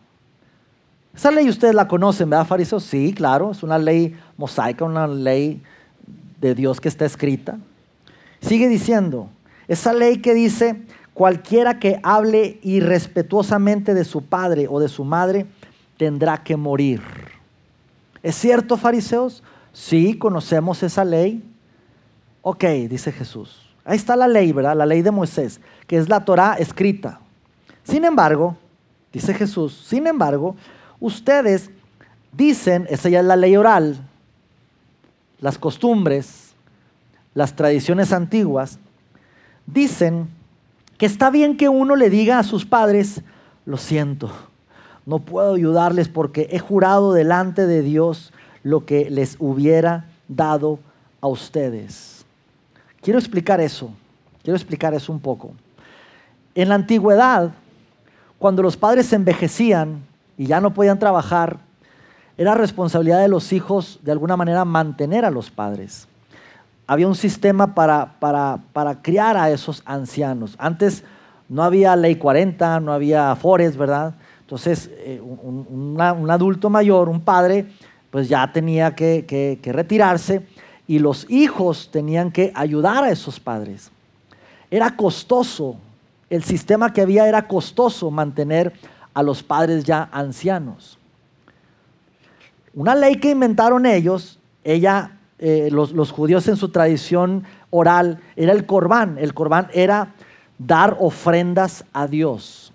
Esa 1.16 1.32
ley 1.32 1.50
ustedes 1.50 1.76
la 1.76 1.88
conocen, 1.88 2.30
¿verdad, 2.30 2.48
fariseos? 2.48 2.84
Sí, 2.84 3.14
claro, 3.14 3.52
es 3.52 3.64
una 3.64 3.78
ley 3.78 4.16
mosaica, 4.38 4.86
una 4.86 5.08
ley 5.08 5.62
de 6.40 6.56
Dios 6.56 6.80
que 6.80 6.88
está 6.88 7.06
escrita. 7.06 7.58
Sigue 8.42 8.68
diciendo, 8.68 9.30
esa 9.68 9.94
ley 9.94 10.18
que 10.18 10.34
dice, 10.34 10.82
cualquiera 11.14 11.80
que 11.80 12.00
hable 12.02 12.60
irrespetuosamente 12.64 13.94
de 13.94 14.06
su 14.06 14.24
padre 14.24 14.68
o 14.70 14.80
de 14.80 14.90
su 14.90 15.04
madre, 15.04 15.46
tendrá 15.98 16.44
que 16.44 16.58
morir. 16.58 17.02
¿Es 18.24 18.36
cierto, 18.36 18.78
fariseos? 18.78 19.44
Sí, 19.74 20.18
conocemos 20.18 20.82
esa 20.84 21.06
ley. 21.06 21.44
Ok, 22.42 22.64
dice 22.90 23.12
Jesús. 23.12 23.70
Ahí 23.86 23.98
está 23.98 24.16
la 24.16 24.28
ley, 24.28 24.52
¿verdad? 24.52 24.76
La 24.76 24.86
ley 24.86 25.02
de 25.02 25.12
Moisés, 25.12 25.60
que 25.88 25.98
es 25.98 26.10
la 26.10 26.24
Torah 26.24 26.56
escrita. 26.58 27.20
Sin 27.84 28.06
embargo, 28.06 28.56
dice 29.12 29.34
Jesús, 29.34 29.86
sin 29.88 30.08
embargo, 30.08 30.56
ustedes 31.02 31.70
dicen, 32.32 32.88
esa 32.90 33.10
ya 33.10 33.20
es 33.20 33.26
la 33.26 33.36
ley 33.36 33.58
oral, 33.58 33.98
las 35.42 35.58
costumbres, 35.58 36.54
las 37.34 37.56
tradiciones 37.56 38.14
antiguas, 38.14 38.80
dicen 39.66 40.30
que 40.98 41.06
está 41.06 41.30
bien 41.30 41.58
que 41.58 41.68
uno 41.68 41.96
le 41.98 42.10
diga 42.10 42.40
a 42.40 42.44
sus 42.44 42.66
padres, 42.66 43.22
lo 43.66 43.78
siento, 43.78 44.32
no 45.06 45.20
puedo 45.20 45.56
ayudarles 45.56 46.08
porque 46.08 46.48
he 46.52 46.60
jurado 46.60 47.12
delante 47.12 47.66
de 47.66 47.82
Dios 47.82 48.32
lo 48.64 48.86
que 48.86 49.10
les 49.10 49.36
hubiera 49.40 50.06
dado 50.28 50.80
a 51.20 51.28
ustedes. 51.28 52.24
Quiero 53.02 53.18
explicar 53.18 53.60
eso, 53.60 53.92
quiero 54.44 54.56
explicar 54.56 54.94
eso 54.94 55.12
un 55.12 55.20
poco. 55.20 55.54
En 56.54 56.70
la 56.70 56.76
antigüedad, 56.76 57.52
cuando 58.38 58.62
los 58.62 58.78
padres 58.78 59.12
envejecían 59.14 60.04
y 60.42 60.48
ya 60.48 60.60
no 60.60 60.74
podían 60.74 60.98
trabajar, 60.98 61.60
era 62.36 62.56
responsabilidad 62.56 63.22
de 63.22 63.28
los 63.28 63.54
hijos 63.54 64.00
de 64.02 64.12
alguna 64.12 64.36
manera 64.36 64.66
mantener 64.66 65.24
a 65.24 65.30
los 65.30 65.52
padres. 65.52 66.08
Había 66.88 67.08
un 67.08 67.14
sistema 67.14 67.76
para, 67.76 68.16
para, 68.20 69.02
criar 69.04 69.38
a 69.38 69.52
esos 69.52 69.84
ancianos. 69.86 70.56
Antes 70.58 71.04
no 71.48 71.62
había 71.62 71.96
ley 71.96 72.16
40, 72.16 72.80
no 72.80 72.92
había 72.92 73.30
afores, 73.30 73.78
¿verdad? 73.78 74.16
Entonces, 74.40 74.90
eh, 74.94 75.22
un, 75.22 75.96
adulto 76.28 76.72
mayor, 76.72 77.08
un 77.08 77.22
padre, 77.22 77.68
pues 78.10 78.28
ya 78.28 78.52
tenía 78.52 78.96
que, 78.96 79.28
que 79.62 79.72
retirarse 79.72 80.48
y 80.88 80.98
los 80.98 81.30
hijos 81.30 81.90
tenían 81.92 82.32
que 82.32 82.52
ayudar 82.56 83.04
a 83.04 83.12
esos 83.12 83.40
padres. 83.40 83.92
Era 84.72 84.96
costoso 84.96 85.78
el 86.32 86.44
sistema 86.44 86.94
que 86.94 87.02
había 87.02 87.28
era 87.28 87.48
costoso 87.48 88.10
mantener 88.10 88.74
a 89.14 89.24
los 89.24 89.44
padres 89.44 89.84
ya 89.84 90.10
ancianos. 90.12 90.98
Una 92.74 92.96
ley 92.96 93.16
que 93.16 93.32
inventaron 93.32 93.86
ellos, 93.86 94.40
ella, 94.64 95.18
eh, 95.40 95.70
los, 95.72 95.92
los, 95.92 96.12
judíos 96.12 96.48
en 96.48 96.56
su 96.56 96.70
tradición 96.70 97.44
oral, 97.70 98.20
era 98.36 98.54
el 98.54 98.66
corbán. 98.66 99.18
El 99.18 99.34
corbán 99.34 99.68
era 99.74 100.14
dar 100.58 100.96
ofrendas 101.00 101.84
a 101.92 102.08
Dios. 102.08 102.72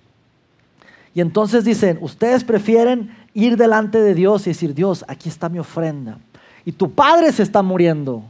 Y 1.14 1.20
entonces 1.22 1.64
dicen, 1.64 1.98
ustedes 2.02 2.44
prefieren 2.44 3.16
ir 3.32 3.56
delante 3.56 4.00
de 4.00 4.14
Dios 4.14 4.46
y 4.46 4.50
decir, 4.50 4.74
Dios, 4.74 5.04
aquí 5.08 5.28
está 5.28 5.48
mi 5.48 5.58
ofrenda. 5.58 6.18
Y 6.64 6.72
tu 6.72 6.92
padre 6.92 7.32
se 7.32 7.42
está 7.42 7.62
muriendo. 7.62 8.22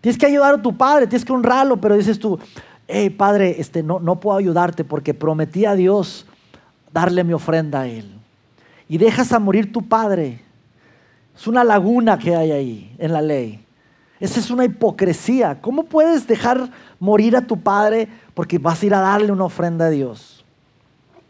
Tienes 0.00 0.18
que 0.18 0.26
ayudar 0.26 0.54
a 0.54 0.62
tu 0.62 0.76
padre, 0.76 1.06
tienes 1.06 1.24
que 1.24 1.32
honrarlo, 1.32 1.80
pero 1.80 1.96
dices 1.96 2.18
tú, 2.18 2.38
hey 2.88 3.10
Padre, 3.10 3.60
este, 3.60 3.84
no, 3.84 4.00
no 4.00 4.18
puedo 4.18 4.36
ayudarte 4.36 4.82
porque 4.82 5.14
prometí 5.14 5.64
a 5.64 5.74
Dios 5.74 6.26
darle 6.92 7.24
mi 7.24 7.32
ofrenda 7.32 7.80
a 7.80 7.88
Él. 7.88 8.12
Y 8.88 8.98
dejas 8.98 9.32
a 9.32 9.38
morir 9.38 9.72
tu 9.72 9.82
Padre. 9.88 10.40
Es 11.34 11.46
una 11.46 11.64
laguna 11.64 12.18
que 12.18 12.36
hay 12.36 12.52
ahí 12.52 12.94
en 12.98 13.12
la 13.12 13.22
ley. 13.22 13.64
Esa 14.20 14.38
es 14.38 14.50
una 14.50 14.64
hipocresía. 14.64 15.60
¿Cómo 15.60 15.84
puedes 15.84 16.26
dejar 16.26 16.70
morir 17.00 17.36
a 17.36 17.46
tu 17.46 17.58
Padre 17.60 18.08
porque 18.34 18.58
vas 18.58 18.82
a 18.82 18.86
ir 18.86 18.94
a 18.94 19.00
darle 19.00 19.32
una 19.32 19.44
ofrenda 19.44 19.86
a 19.86 19.90
Dios? 19.90 20.42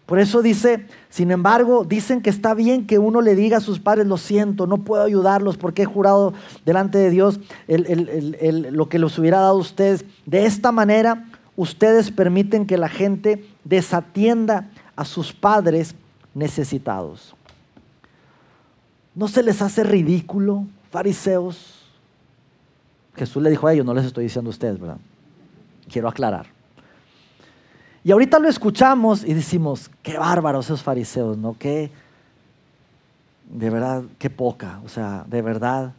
Por 0.07 0.18
eso 0.18 0.42
dice, 0.42 0.87
sin 1.09 1.31
embargo, 1.31 1.85
dicen 1.85 2.20
que 2.20 2.29
está 2.29 2.53
bien 2.53 2.87
que 2.87 2.98
uno 2.98 3.22
le 3.22 3.35
diga 3.35 3.59
a 3.59 3.61
sus 3.61 3.79
padres, 3.79 4.07
lo 4.07 4.18
siento, 4.18 4.66
no 4.66 4.79
puedo 4.79 5.05
ayudarlos 5.05 5.57
porque 5.57 5.83
he 5.83 5.87
jurado 5.87 6.35
delante 6.66 6.98
de 6.98 7.09
Dios 7.09 7.40
lo 7.66 8.88
que 8.90 8.98
los 8.98 9.18
hubiera 9.18 9.38
dado 9.38 9.55
a 9.55 9.61
ustedes. 9.61 10.05
De 10.27 10.44
esta 10.44 10.70
manera, 10.70 11.25
ustedes 11.57 12.11
permiten 12.11 12.66
que 12.66 12.77
la 12.77 12.90
gente 12.90 13.48
desatienda 13.64 14.68
a 14.96 15.05
sus 15.05 15.33
padres 15.33 15.94
necesitados. 16.35 17.35
¿No 19.14 19.28
se 19.28 19.42
les 19.42 19.61
hace 19.61 19.85
ridículo, 19.85 20.66
fariseos? 20.90 21.85
Jesús 23.14 23.42
le 23.42 23.50
dijo 23.50 23.66
a 23.66 23.74
ellos, 23.74 23.85
no 23.85 23.92
les 23.92 24.07
estoy 24.07 24.24
diciendo 24.24 24.48
a 24.48 24.52
ustedes, 24.52 24.81
¿verdad? 24.81 24.98
Quiero 25.90 26.09
aclarar. 26.09 26.46
Y 28.05 28.11
ahorita 28.11 28.38
lo 28.38 28.48
escuchamos 28.48 29.22
y 29.24 29.35
decimos, 29.35 29.90
qué 30.02 30.18
bárbaros 30.18 30.66
esos 30.66 30.83
fariseos, 30.83 31.37
¿no? 31.37 31.57
De 31.61 31.90
verdad, 33.70 34.02
qué 34.18 34.31
poca, 34.31 34.81
o 34.85 34.88
sea, 34.88 35.24
de 35.28 35.42
verdad, 35.42 35.92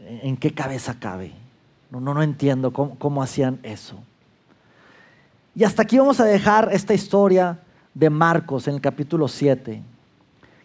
¿en 0.00 0.36
qué 0.36 0.52
cabeza 0.52 0.98
cabe? 0.98 1.32
No, 1.90 2.00
no, 2.00 2.14
no 2.14 2.22
entiendo 2.22 2.72
cómo, 2.72 2.98
cómo 2.98 3.22
hacían 3.22 3.60
eso. 3.62 4.02
Y 5.54 5.62
hasta 5.62 5.82
aquí 5.82 5.98
vamos 5.98 6.18
a 6.20 6.24
dejar 6.24 6.70
esta 6.72 6.94
historia 6.94 7.60
de 7.94 8.10
Marcos 8.10 8.68
en 8.68 8.74
el 8.74 8.80
capítulo 8.80 9.28
7. 9.28 9.82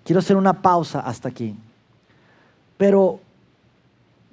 Quiero 0.03 0.19
hacer 0.19 0.35
una 0.35 0.61
pausa 0.61 0.99
hasta 0.99 1.29
aquí. 1.29 1.55
Pero 2.77 3.19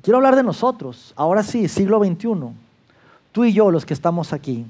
quiero 0.02 0.16
hablar 0.16 0.36
de 0.36 0.42
nosotros. 0.42 1.12
Ahora 1.16 1.42
sí, 1.42 1.68
siglo 1.68 2.02
XXI. 2.02 2.52
Tú 3.32 3.44
y 3.44 3.52
yo, 3.52 3.70
los 3.70 3.84
que 3.84 3.94
estamos 3.94 4.32
aquí. 4.32 4.66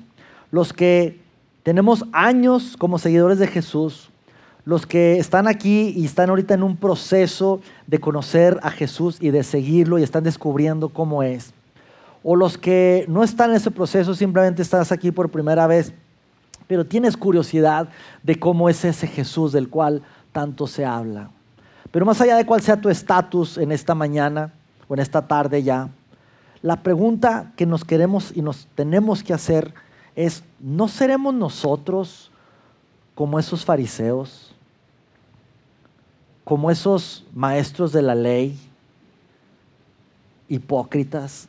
Los 0.51 0.73
que 0.73 1.21
tenemos 1.62 2.05
años 2.12 2.77
como 2.77 2.99
seguidores 2.99 3.39
de 3.39 3.47
Jesús. 3.47 4.11
Los 4.65 4.85
que 4.85 5.19
están 5.19 5.47
aquí 5.47 5.93
y 5.97 6.05
están 6.05 6.29
ahorita 6.29 6.55
en 6.55 6.65
un 6.65 6.77
proceso 6.77 7.61
de 7.87 8.01
conocer 8.01 8.59
a 8.62 8.71
Jesús 8.71 9.19
y 9.21 9.31
de 9.31 9.45
seguirlo 9.45 9.99
y 9.99 10.03
están 10.03 10.25
descubriendo 10.25 10.89
cómo 10.89 11.23
es 11.23 11.55
o 12.29 12.35
los 12.35 12.59
que 12.59 13.05
no 13.07 13.23
están 13.23 13.51
en 13.51 13.57
ese 13.57 13.71
proceso, 13.71 14.12
simplemente 14.12 14.61
estás 14.61 14.91
aquí 14.91 15.12
por 15.12 15.31
primera 15.31 15.69
vez, 15.69 15.93
pero 16.66 16.85
tienes 16.85 17.16
curiosidad 17.16 17.88
de 18.22 18.38
cómo 18.38 18.68
es 18.68 18.85
ese 18.85 19.07
Jesús 19.07 19.52
del 19.52 19.68
cual 19.68 20.02
tanto 20.33 20.66
se 20.66 20.85
habla. 20.85 21.31
Pero 21.90 22.05
más 22.05 22.20
allá 22.20 22.37
de 22.37 22.46
cuál 22.46 22.61
sea 22.62 22.81
tu 22.81 22.88
estatus 22.88 23.59
en 23.59 23.72
esta 23.72 23.94
mañana 23.94 24.52
o 24.88 24.94
en 24.94 25.00
esta 25.00 25.26
tarde 25.26 25.62
ya, 25.62 25.88
la 26.62 26.83
pregunta 26.83 27.52
que 27.57 27.66
nos 27.66 27.85
queremos 27.85 28.33
y 28.35 28.42
nos 28.42 28.66
tenemos 28.74 29.22
que 29.22 29.33
hacer 29.33 29.72
es, 30.14 30.42
¿no 30.59 30.88
seremos 30.88 31.35
nosotros 31.35 32.31
como 33.14 33.38
esos 33.38 33.64
fariseos? 33.64 34.55
Como 36.44 36.70
esos 36.70 37.24
maestros 37.35 37.92
de 37.92 38.02
la 38.02 38.14
ley, 38.14 38.59
hipócritas, 40.48 41.48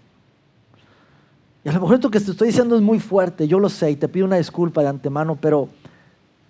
y 1.63 1.69
a 1.69 1.73
lo 1.73 1.81
mejor 1.81 1.95
esto 1.95 2.11
que 2.11 2.19
te 2.19 2.31
estoy 2.31 2.47
diciendo 2.47 2.75
es 2.75 2.81
muy 2.81 2.99
fuerte, 2.99 3.47
yo 3.47 3.59
lo 3.59 3.69
sé 3.69 3.91
y 3.91 3.95
te 3.95 4.07
pido 4.07 4.25
una 4.25 4.37
disculpa 4.37 4.81
de 4.81 4.87
antemano, 4.87 5.37
pero, 5.39 5.67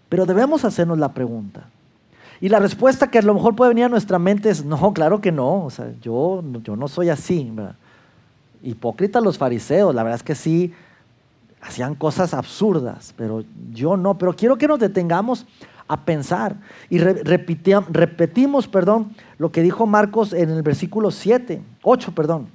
pero 0.09 0.25
debemos 0.25 0.63
hacernos 0.65 0.97
la 0.99 1.13
pregunta. 1.13 1.67
Y 2.39 2.49
la 2.49 2.59
respuesta 2.59 3.09
que 3.09 3.17
a 3.17 3.21
lo 3.23 3.33
mejor 3.33 3.55
puede 3.55 3.69
venir 3.69 3.85
a 3.85 3.89
nuestra 3.89 4.19
mente 4.19 4.49
es, 4.49 4.63
no, 4.63 4.93
claro 4.93 5.21
que 5.21 5.31
no, 5.31 5.65
o 5.65 5.69
sea, 5.69 5.91
yo, 6.01 6.43
yo 6.63 6.75
no 6.75 6.87
soy 6.87 7.09
así. 7.09 7.51
Hipócritas 8.61 9.23
los 9.23 9.37
fariseos, 9.37 9.95
la 9.95 10.03
verdad 10.03 10.17
es 10.17 10.23
que 10.23 10.35
sí, 10.35 10.73
hacían 11.61 11.95
cosas 11.95 12.33
absurdas, 12.33 13.13
pero 13.17 13.43
yo 13.73 13.97
no, 13.97 14.17
pero 14.17 14.35
quiero 14.35 14.57
que 14.57 14.67
nos 14.67 14.79
detengamos 14.79 15.47
a 15.87 16.05
pensar 16.05 16.57
y 16.89 16.99
repetimos, 16.99 18.67
perdón, 18.67 19.15
lo 19.37 19.51
que 19.51 19.61
dijo 19.61 19.87
Marcos 19.87 20.33
en 20.33 20.49
el 20.49 20.61
versículo 20.61 21.11
7, 21.11 21.61
8, 21.81 22.11
perdón, 22.13 22.47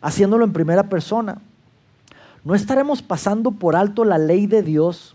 haciéndolo 0.00 0.44
en 0.44 0.52
primera 0.52 0.84
persona. 0.84 1.42
¿No 2.44 2.54
estaremos 2.54 3.02
pasando 3.02 3.50
por 3.50 3.76
alto 3.76 4.04
la 4.04 4.18
ley 4.18 4.46
de 4.46 4.62
Dios 4.62 5.14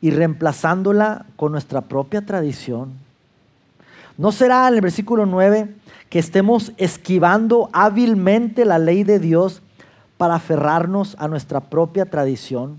y 0.00 0.10
reemplazándola 0.10 1.26
con 1.36 1.52
nuestra 1.52 1.82
propia 1.82 2.24
tradición. 2.24 2.92
¿No 4.16 4.32
será 4.32 4.68
en 4.68 4.74
el 4.74 4.80
versículo 4.80 5.26
9 5.26 5.74
que 6.08 6.18
estemos 6.18 6.72
esquivando 6.76 7.68
hábilmente 7.72 8.64
la 8.64 8.78
ley 8.78 9.04
de 9.04 9.18
Dios 9.18 9.62
para 10.16 10.34
aferrarnos 10.34 11.16
a 11.18 11.28
nuestra 11.28 11.60
propia 11.60 12.06
tradición? 12.06 12.78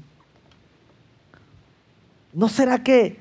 ¿No 2.33 2.47
será 2.47 2.83
que, 2.83 3.19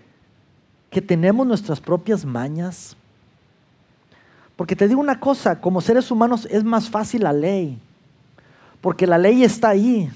que 0.91 1.03
tenemos 1.03 1.47
nuestras 1.47 1.81
propias 1.81 2.25
mañas? 2.25 2.97
Porque 4.57 4.77
te 4.77 4.89
digo 4.89 5.01
una 5.01 5.21
cosa, 5.21 5.61
como 5.61 5.81
seres 5.81 6.11
humanos 6.11 6.47
es 6.51 6.65
más 6.65 6.89
fácil 6.89 7.23
la 7.25 7.33
ley, 7.33 7.79
porque 8.81 9.07
la 9.07 9.19
ley 9.19 9.43
está 9.43 9.71
ahí. 9.71 10.11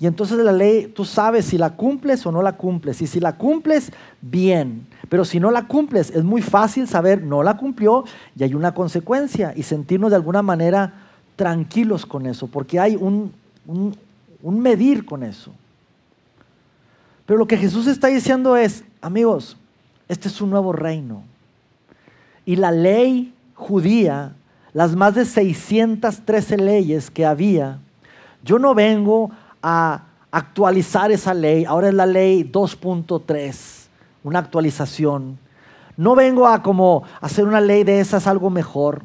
Y 0.00 0.06
entonces 0.06 0.38
la 0.38 0.52
ley, 0.52 0.86
tú 0.86 1.04
sabes 1.04 1.46
si 1.46 1.58
la 1.58 1.70
cumples 1.70 2.24
o 2.24 2.30
no 2.30 2.40
la 2.40 2.56
cumples. 2.56 3.02
Y 3.02 3.06
si 3.06 3.18
la 3.18 3.36
cumples, 3.36 3.90
bien. 4.20 4.86
Pero 5.08 5.24
si 5.24 5.40
no 5.40 5.50
la 5.50 5.66
cumples, 5.66 6.10
es 6.10 6.22
muy 6.22 6.40
fácil 6.40 6.86
saber, 6.86 7.22
no 7.22 7.42
la 7.42 7.56
cumplió 7.56 8.04
y 8.36 8.44
hay 8.44 8.54
una 8.54 8.74
consecuencia. 8.74 9.52
Y 9.56 9.64
sentirnos 9.64 10.10
de 10.10 10.16
alguna 10.16 10.42
manera 10.42 11.08
tranquilos 11.34 12.06
con 12.06 12.26
eso, 12.26 12.46
porque 12.48 12.78
hay 12.78 12.96
un, 12.96 13.32
un, 13.66 14.60
medir 14.60 15.04
con 15.04 15.22
eso. 15.22 15.52
Pero 17.26 17.38
lo 17.38 17.46
que 17.46 17.56
Jesús 17.56 17.86
está 17.86 18.08
diciendo 18.08 18.56
es, 18.56 18.84
amigos, 19.00 19.56
este 20.08 20.28
es 20.28 20.40
un 20.40 20.50
nuevo 20.50 20.72
reino. 20.72 21.22
Y 22.44 22.56
la 22.56 22.70
ley 22.70 23.34
judía, 23.54 24.32
las 24.72 24.96
más 24.96 25.14
de 25.14 25.24
613 25.24 26.56
leyes 26.56 27.10
que 27.10 27.26
había, 27.26 27.78
yo 28.42 28.58
no 28.58 28.74
vengo 28.74 29.30
a 29.62 30.04
actualizar 30.30 31.10
esa 31.10 31.34
ley, 31.34 31.64
ahora 31.64 31.88
es 31.88 31.94
la 31.94 32.06
ley 32.06 32.44
2.3, 32.44 33.88
una 34.24 34.38
actualización. 34.38 35.38
No 35.96 36.14
vengo 36.14 36.46
a 36.46 36.62
como 36.62 37.02
hacer 37.20 37.44
una 37.44 37.60
ley 37.60 37.84
de 37.84 38.00
esas 38.00 38.26
algo 38.26 38.50
mejor. 38.50 39.02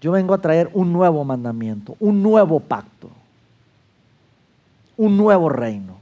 Yo 0.00 0.12
vengo 0.12 0.34
a 0.34 0.38
traer 0.38 0.70
un 0.72 0.92
nuevo 0.92 1.24
mandamiento, 1.24 1.96
un 2.00 2.22
nuevo 2.22 2.60
pacto, 2.60 3.10
un 4.96 5.16
nuevo 5.16 5.48
reino. 5.48 5.98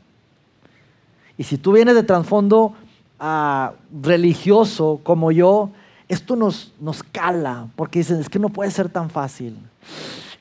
Y 1.36 1.44
si 1.44 1.58
tú 1.58 1.72
vienes 1.72 1.94
de 1.94 2.02
trasfondo 2.02 2.74
ah, 3.20 3.72
religioso 4.02 5.00
como 5.02 5.30
yo, 5.30 5.70
esto 6.08 6.36
nos, 6.36 6.72
nos 6.80 7.02
cala, 7.02 7.68
porque 7.76 8.00
dicen, 8.00 8.20
es 8.20 8.28
que 8.28 8.38
no 8.38 8.48
puede 8.48 8.70
ser 8.70 8.88
tan 8.88 9.10
fácil. 9.10 9.56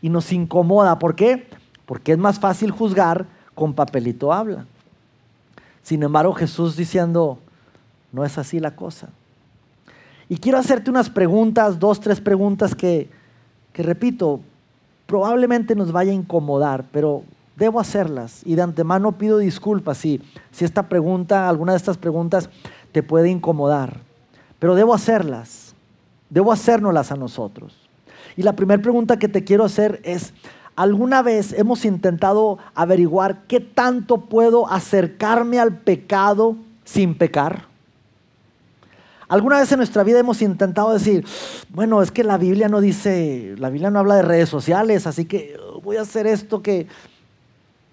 Y 0.01 0.09
nos 0.09 0.31
incomoda. 0.31 0.97
¿Por 0.97 1.15
qué? 1.15 1.47
Porque 1.87 2.11
es 2.11 2.19
más 2.19 2.39
fácil 2.39 2.69
juzgar 2.69 3.25
con 3.55 3.73
papelito 3.73 4.31
habla. 4.31 4.67
Sin 5.81 6.03
embargo, 6.03 6.33
Jesús 6.33 6.75
diciendo, 6.75 7.39
no 8.11 8.23
es 8.23 8.37
así 8.37 8.59
la 8.59 8.75
cosa. 8.75 9.09
Y 10.29 10.37
quiero 10.37 10.59
hacerte 10.59 10.91
unas 10.91 11.09
preguntas, 11.09 11.79
dos, 11.79 11.99
tres 11.99 12.21
preguntas 12.21 12.75
que, 12.75 13.09
que 13.73 13.81
repito, 13.81 14.41
probablemente 15.07 15.73
nos 15.73 15.91
vaya 15.91 16.11
a 16.11 16.15
incomodar, 16.15 16.85
pero 16.91 17.23
debo 17.55 17.79
hacerlas. 17.79 18.41
Y 18.45 18.53
de 18.53 18.61
antemano 18.61 19.13
pido 19.13 19.39
disculpas 19.39 19.97
si, 19.97 20.21
si 20.51 20.65
esta 20.65 20.87
pregunta, 20.87 21.49
alguna 21.49 21.71
de 21.71 21.77
estas 21.77 21.97
preguntas 21.97 22.51
te 22.91 23.01
puede 23.01 23.29
incomodar 23.31 24.05
pero 24.59 24.75
debo 24.75 24.93
hacerlas, 24.93 25.75
debo 26.29 26.51
hacérnoslas 26.51 27.11
a 27.11 27.15
nosotros. 27.15 27.75
Y 28.35 28.43
la 28.43 28.53
primera 28.53 28.81
pregunta 28.81 29.17
que 29.17 29.27
te 29.27 29.43
quiero 29.43 29.63
hacer 29.63 30.01
es, 30.03 30.33
¿alguna 30.77 31.23
vez 31.23 31.53
hemos 31.53 31.83
intentado 31.83 32.59
averiguar 32.75 33.43
qué 33.47 33.59
tanto 33.59 34.21
puedo 34.21 34.71
acercarme 34.71 35.59
al 35.59 35.79
pecado 35.79 36.55
sin 36.85 37.15
pecar? 37.15 37.65
¿Alguna 39.27 39.59
vez 39.59 39.69
en 39.73 39.79
nuestra 39.79 40.03
vida 40.03 40.19
hemos 40.19 40.41
intentado 40.41 40.93
decir, 40.93 41.25
bueno, 41.69 42.01
es 42.01 42.11
que 42.11 42.23
la 42.23 42.37
Biblia 42.37 42.69
no 42.69 42.79
dice, 42.79 43.55
la 43.57 43.69
Biblia 43.69 43.89
no 43.89 43.99
habla 43.99 44.15
de 44.15 44.21
redes 44.21 44.47
sociales, 44.47 45.05
así 45.05 45.25
que 45.25 45.57
voy 45.83 45.97
a 45.97 46.01
hacer 46.01 46.27
esto 46.27 46.61
que, 46.61 46.87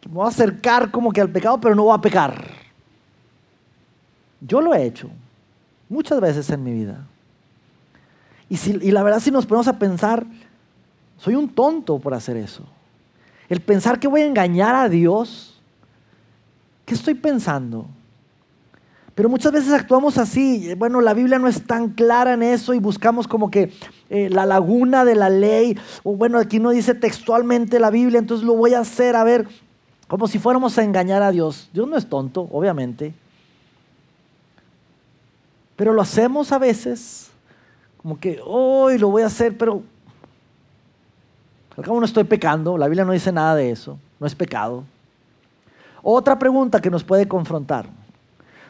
me 0.07 0.12
voy 0.12 0.27
a 0.27 0.29
acercar 0.29 0.90
como 0.90 1.11
que 1.11 1.23
al 1.23 1.31
pecado, 1.31 1.59
pero 1.61 1.75
no 1.75 1.85
voy 1.85 1.94
a 1.97 2.01
pecar? 2.01 2.51
Yo 4.40 4.61
lo 4.61 4.75
he 4.75 4.85
hecho 4.85 5.09
muchas 5.88 6.20
veces 6.20 6.51
en 6.51 6.62
mi 6.62 6.73
vida. 6.75 7.07
Y, 8.51 8.59
si, 8.59 8.73
y 8.73 8.90
la 8.90 9.03
verdad 9.03 9.20
si 9.20 9.31
nos 9.31 9.47
ponemos 9.47 9.68
a 9.68 9.79
pensar, 9.79 10.27
soy 11.18 11.35
un 11.35 11.48
tonto 11.48 11.98
por 11.98 12.14
hacer 12.14 12.37
eso. 12.37 12.64
El 13.48 13.61
pensar 13.61 14.00
que 14.00 14.09
voy 14.09 14.22
a 14.22 14.27
engañar 14.27 14.74
a 14.74 14.88
Dios, 14.88 15.61
¿qué 16.85 16.94
estoy 16.94 17.14
pensando? 17.14 17.87
Pero 19.14 19.29
muchas 19.29 19.53
veces 19.53 19.72
actuamos 19.72 20.18
así. 20.18 20.74
Bueno, 20.74 21.00
la 21.00 21.14
Biblia 21.14 21.38
no 21.38 21.46
es 21.46 21.64
tan 21.66 21.90
clara 21.90 22.35
en 22.35 22.42
eso 22.42 22.74
y 22.74 22.81
buscamos 22.81 23.29
como 23.29 23.50
que 23.50 23.72
eh, 24.11 24.29
la 24.29 24.44
laguna 24.44 25.05
de 25.05 25.14
la 25.14 25.31
ley. 25.31 25.79
O 26.03 26.16
bueno, 26.16 26.38
aquí 26.38 26.59
no 26.59 26.70
dice 26.70 26.94
textualmente 26.94 27.79
la 27.79 27.90
Biblia, 27.90 28.18
entonces 28.18 28.44
lo 28.44 28.55
voy 28.55 28.74
a 28.74 28.81
hacer, 28.81 29.14
a 29.14 29.22
ver, 29.22 29.46
como 30.09 30.27
si 30.27 30.38
fuéramos 30.38 30.77
a 30.79 30.83
engañar 30.83 31.22
a 31.22 31.31
Dios. 31.31 31.70
Dios 31.72 31.87
no 31.87 31.96
es 31.96 32.09
tonto, 32.09 32.48
obviamente. 32.50 33.14
Pero 35.77 35.92
lo 35.92 36.03
hacemos 36.03 36.50
a 36.50 36.59
veces, 36.59 37.31
como 38.03 38.18
que 38.18 38.40
hoy 38.44 38.98
lo 38.98 39.11
voy 39.11 39.22
a 39.22 39.27
hacer, 39.27 39.57
pero 39.57 39.83
al 41.76 41.84
cabo 41.84 41.98
no 41.98 42.06
estoy 42.06 42.24
pecando, 42.24 42.78
la 42.78 42.87
Biblia 42.87 43.04
no 43.04 43.12
dice 43.12 43.32
nada 43.32 43.54
de 43.54 43.70
eso, 43.70 43.98
no 44.20 44.26
es 44.26 44.34
pecado. 44.34 44.84
Otra 46.02 46.38
pregunta 46.38 46.80
que 46.80 46.90
nos 46.90 47.02
puede 47.02 47.26
confrontar. 47.26 47.87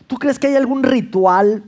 ¿Tú 0.06 0.16
crees 0.16 0.38
que 0.38 0.46
hay 0.46 0.56
algún 0.56 0.82
ritual 0.82 1.64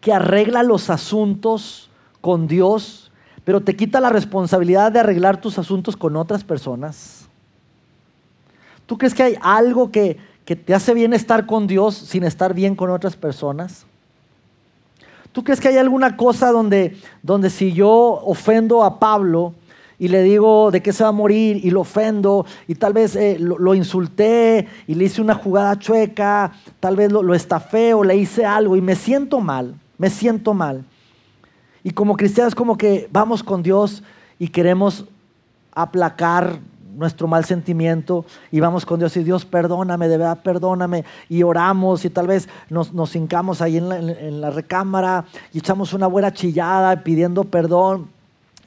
que 0.00 0.12
arregla 0.12 0.62
los 0.62 0.90
asuntos 0.90 1.90
con 2.20 2.48
Dios, 2.48 3.12
pero 3.44 3.60
te 3.60 3.76
quita 3.76 4.00
la 4.00 4.10
responsabilidad 4.10 4.90
de 4.90 5.00
arreglar 5.00 5.40
tus 5.40 5.58
asuntos 5.58 5.96
con 5.96 6.16
otras 6.16 6.42
personas? 6.42 7.28
¿Tú 8.86 8.98
crees 8.98 9.14
que 9.14 9.22
hay 9.22 9.36
algo 9.40 9.90
que, 9.90 10.18
que 10.44 10.56
te 10.56 10.74
hace 10.74 10.94
bien 10.94 11.12
estar 11.12 11.46
con 11.46 11.66
Dios 11.66 11.94
sin 11.94 12.24
estar 12.24 12.54
bien 12.54 12.74
con 12.74 12.90
otras 12.90 13.16
personas? 13.16 13.84
¿Tú 15.32 15.44
crees 15.44 15.60
que 15.60 15.68
hay 15.68 15.76
alguna 15.76 16.16
cosa 16.16 16.50
donde, 16.50 16.96
donde 17.22 17.50
si 17.50 17.72
yo 17.72 17.90
ofendo 17.90 18.82
a 18.82 18.98
Pablo 18.98 19.52
y 19.98 20.08
le 20.08 20.22
digo 20.22 20.70
de 20.70 20.82
qué 20.82 20.92
se 20.92 21.02
va 21.02 21.10
a 21.10 21.12
morir 21.12 21.64
y 21.64 21.70
lo 21.70 21.80
ofendo 21.80 22.44
y 22.68 22.74
tal 22.74 22.92
vez 22.92 23.16
eh, 23.16 23.38
lo, 23.38 23.74
insulté 23.74 24.66
y 24.86 24.94
le 24.94 25.04
hice 25.04 25.20
una 25.20 25.34
jugada 25.34 25.78
chueca, 25.78 26.52
tal 26.80 26.96
vez 26.96 27.10
lo, 27.10 27.22
lo 27.22 27.34
estafé 27.34 27.94
o 27.94 28.04
le 28.04 28.16
hice 28.16 28.44
algo 28.44 28.76
y 28.76 28.80
me 28.80 28.94
siento 28.94 29.40
mal, 29.40 29.74
me 29.98 30.10
siento 30.10 30.54
mal? 30.54 30.84
Y 31.82 31.90
como 31.90 32.16
cristianos 32.16 32.54
como 32.54 32.76
que 32.76 33.08
vamos 33.10 33.42
con 33.42 33.62
Dios 33.62 34.02
y 34.38 34.48
queremos 34.48 35.06
aplacar 35.72 36.58
nuestro 36.96 37.28
mal 37.28 37.44
sentimiento 37.44 38.24
y 38.50 38.60
vamos 38.60 38.86
con 38.86 38.98
Dios 38.98 39.16
y 39.16 39.22
Dios 39.22 39.44
perdóname, 39.44 40.08
de 40.08 40.16
verdad 40.16 40.38
perdóname 40.42 41.04
y 41.28 41.42
oramos 41.42 42.04
y 42.04 42.10
tal 42.10 42.26
vez 42.26 42.48
nos, 42.70 42.92
nos 42.92 43.14
hincamos 43.14 43.60
ahí 43.60 43.76
en 43.76 43.88
la, 43.88 43.98
en 43.98 44.40
la 44.40 44.50
recámara 44.50 45.26
y 45.52 45.58
echamos 45.58 45.92
una 45.92 46.06
buena 46.06 46.32
chillada 46.32 47.02
pidiendo 47.02 47.44
perdón 47.44 48.15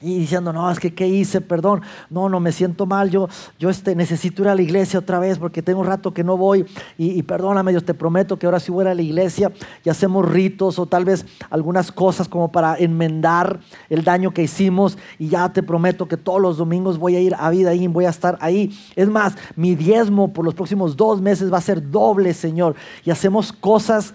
y 0.01 0.19
diciendo, 0.19 0.53
no, 0.53 0.69
es 0.71 0.79
que 0.79 0.93
¿qué 0.93 1.07
hice? 1.07 1.41
Perdón, 1.41 1.81
no, 2.09 2.29
no, 2.29 2.39
me 2.39 2.51
siento 2.51 2.85
mal, 2.85 3.09
yo, 3.09 3.27
yo 3.57 3.69
este, 3.69 3.95
necesito 3.95 4.43
ir 4.43 4.47
a 4.47 4.55
la 4.55 4.62
iglesia 4.62 4.99
otra 4.99 5.19
vez 5.19 5.38
porque 5.38 5.62
tengo 5.62 5.81
un 5.81 5.88
rato 5.88 6.13
que 6.13 6.23
no 6.23 6.38
voy 6.38 6.65
y, 6.97 7.12
y 7.12 7.23
perdóname, 7.23 7.71
Dios, 7.71 7.83
te 7.83 7.93
prometo 7.93 8.39
que 8.39 8.45
ahora 8.45 8.59
sí 8.59 8.71
voy 8.71 8.85
a 8.88 8.93
la 8.93 9.01
iglesia 9.01 9.51
y 9.83 9.89
hacemos 9.89 10.29
ritos 10.29 10.79
o 10.79 10.85
tal 10.85 11.05
vez 11.05 11.25
algunas 11.49 11.91
cosas 11.91 12.27
como 12.27 12.51
para 12.51 12.77
enmendar 12.77 13.59
el 13.89 14.03
daño 14.03 14.31
que 14.31 14.43
hicimos 14.43 14.97
y 15.17 15.29
ya 15.29 15.51
te 15.51 15.63
prometo 15.63 16.07
que 16.07 16.17
todos 16.17 16.41
los 16.41 16.57
domingos 16.57 16.97
voy 16.97 17.15
a 17.15 17.19
ir 17.19 17.35
a 17.38 17.49
vida 17.49 17.71
ahí, 17.71 17.88
voy 17.88 18.05
a 18.05 18.09
estar 18.09 18.38
ahí. 18.41 18.71
Es 18.95 19.09
más, 19.09 19.35
mi 19.55 19.75
diezmo 19.75 20.33
por 20.33 20.45
los 20.45 20.53
próximos 20.53 20.95
dos 20.95 21.21
meses 21.21 21.52
va 21.52 21.58
a 21.58 21.62
ser 21.62 21.89
doble, 21.89 22.33
Señor. 22.33 22.75
Y 23.04 23.12
hacemos 23.12 23.52
cosas 23.52 24.13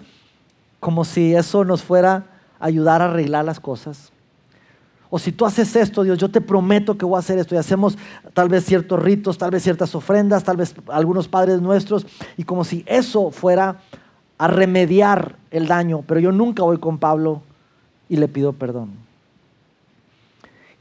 como 0.79 1.05
si 1.05 1.35
eso 1.35 1.63
nos 1.63 1.83
fuera 1.83 2.25
a 2.59 2.65
ayudar 2.65 3.01
a 3.01 3.05
arreglar 3.05 3.45
las 3.45 3.59
cosas. 3.59 4.11
O 5.09 5.19
si 5.19 5.31
tú 5.31 5.45
haces 5.45 5.75
esto, 5.75 6.03
Dios, 6.03 6.17
yo 6.17 6.29
te 6.29 6.41
prometo 6.41 6.97
que 6.97 7.05
voy 7.05 7.15
a 7.15 7.19
hacer 7.19 7.37
esto. 7.37 7.55
Y 7.55 7.57
hacemos 7.57 7.97
tal 8.33 8.49
vez 8.49 8.65
ciertos 8.65 9.01
ritos, 9.01 9.37
tal 9.37 9.51
vez 9.51 9.63
ciertas 9.63 9.93
ofrendas, 9.95 10.43
tal 10.43 10.57
vez 10.57 10.75
algunos 10.87 11.27
padres 11.27 11.61
nuestros. 11.61 12.05
Y 12.37 12.43
como 12.43 12.63
si 12.63 12.83
eso 12.87 13.31
fuera 13.31 13.81
a 14.37 14.47
remediar 14.47 15.37
el 15.51 15.67
daño. 15.67 16.03
Pero 16.07 16.19
yo 16.19 16.31
nunca 16.31 16.63
voy 16.63 16.77
con 16.77 16.97
Pablo 16.97 17.41
y 18.09 18.17
le 18.17 18.27
pido 18.27 18.53
perdón. 18.53 18.91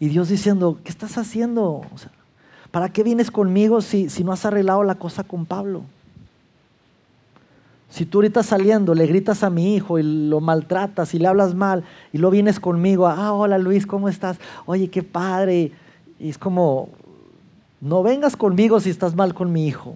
Y 0.00 0.08
Dios 0.08 0.28
diciendo, 0.28 0.78
¿qué 0.82 0.90
estás 0.90 1.16
haciendo? 1.18 1.82
¿Para 2.70 2.88
qué 2.88 3.02
vienes 3.02 3.30
conmigo 3.30 3.80
si, 3.80 4.10
si 4.10 4.24
no 4.24 4.32
has 4.32 4.44
arreglado 4.44 4.82
la 4.82 4.96
cosa 4.96 5.22
con 5.24 5.46
Pablo? 5.46 5.82
Si 7.94 8.06
tú 8.06 8.18
ahorita 8.18 8.42
saliendo 8.42 8.92
le 8.92 9.06
gritas 9.06 9.44
a 9.44 9.50
mi 9.50 9.76
hijo 9.76 10.00
y 10.00 10.02
lo 10.02 10.40
maltratas 10.40 11.14
y 11.14 11.20
le 11.20 11.28
hablas 11.28 11.54
mal 11.54 11.84
y 12.12 12.18
lo 12.18 12.28
vienes 12.28 12.58
conmigo, 12.58 13.06
ah, 13.06 13.32
hola 13.32 13.56
Luis, 13.56 13.86
¿cómo 13.86 14.08
estás? 14.08 14.36
Oye, 14.66 14.90
qué 14.90 15.04
padre. 15.04 15.70
Y 16.18 16.28
es 16.28 16.36
como, 16.36 16.88
no 17.80 18.02
vengas 18.02 18.34
conmigo 18.34 18.80
si 18.80 18.90
estás 18.90 19.14
mal 19.14 19.32
con 19.32 19.52
mi 19.52 19.68
hijo. 19.68 19.94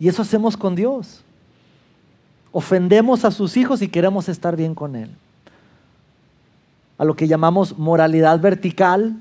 Y 0.00 0.08
eso 0.08 0.22
hacemos 0.22 0.56
con 0.56 0.74
Dios. 0.74 1.22
Ofendemos 2.50 3.24
a 3.24 3.30
sus 3.30 3.56
hijos 3.56 3.82
y 3.82 3.88
queremos 3.88 4.28
estar 4.28 4.56
bien 4.56 4.74
con 4.74 4.96
él. 4.96 5.10
A 6.98 7.04
lo 7.04 7.14
que 7.14 7.28
llamamos 7.28 7.78
moralidad 7.78 8.40
vertical, 8.40 9.16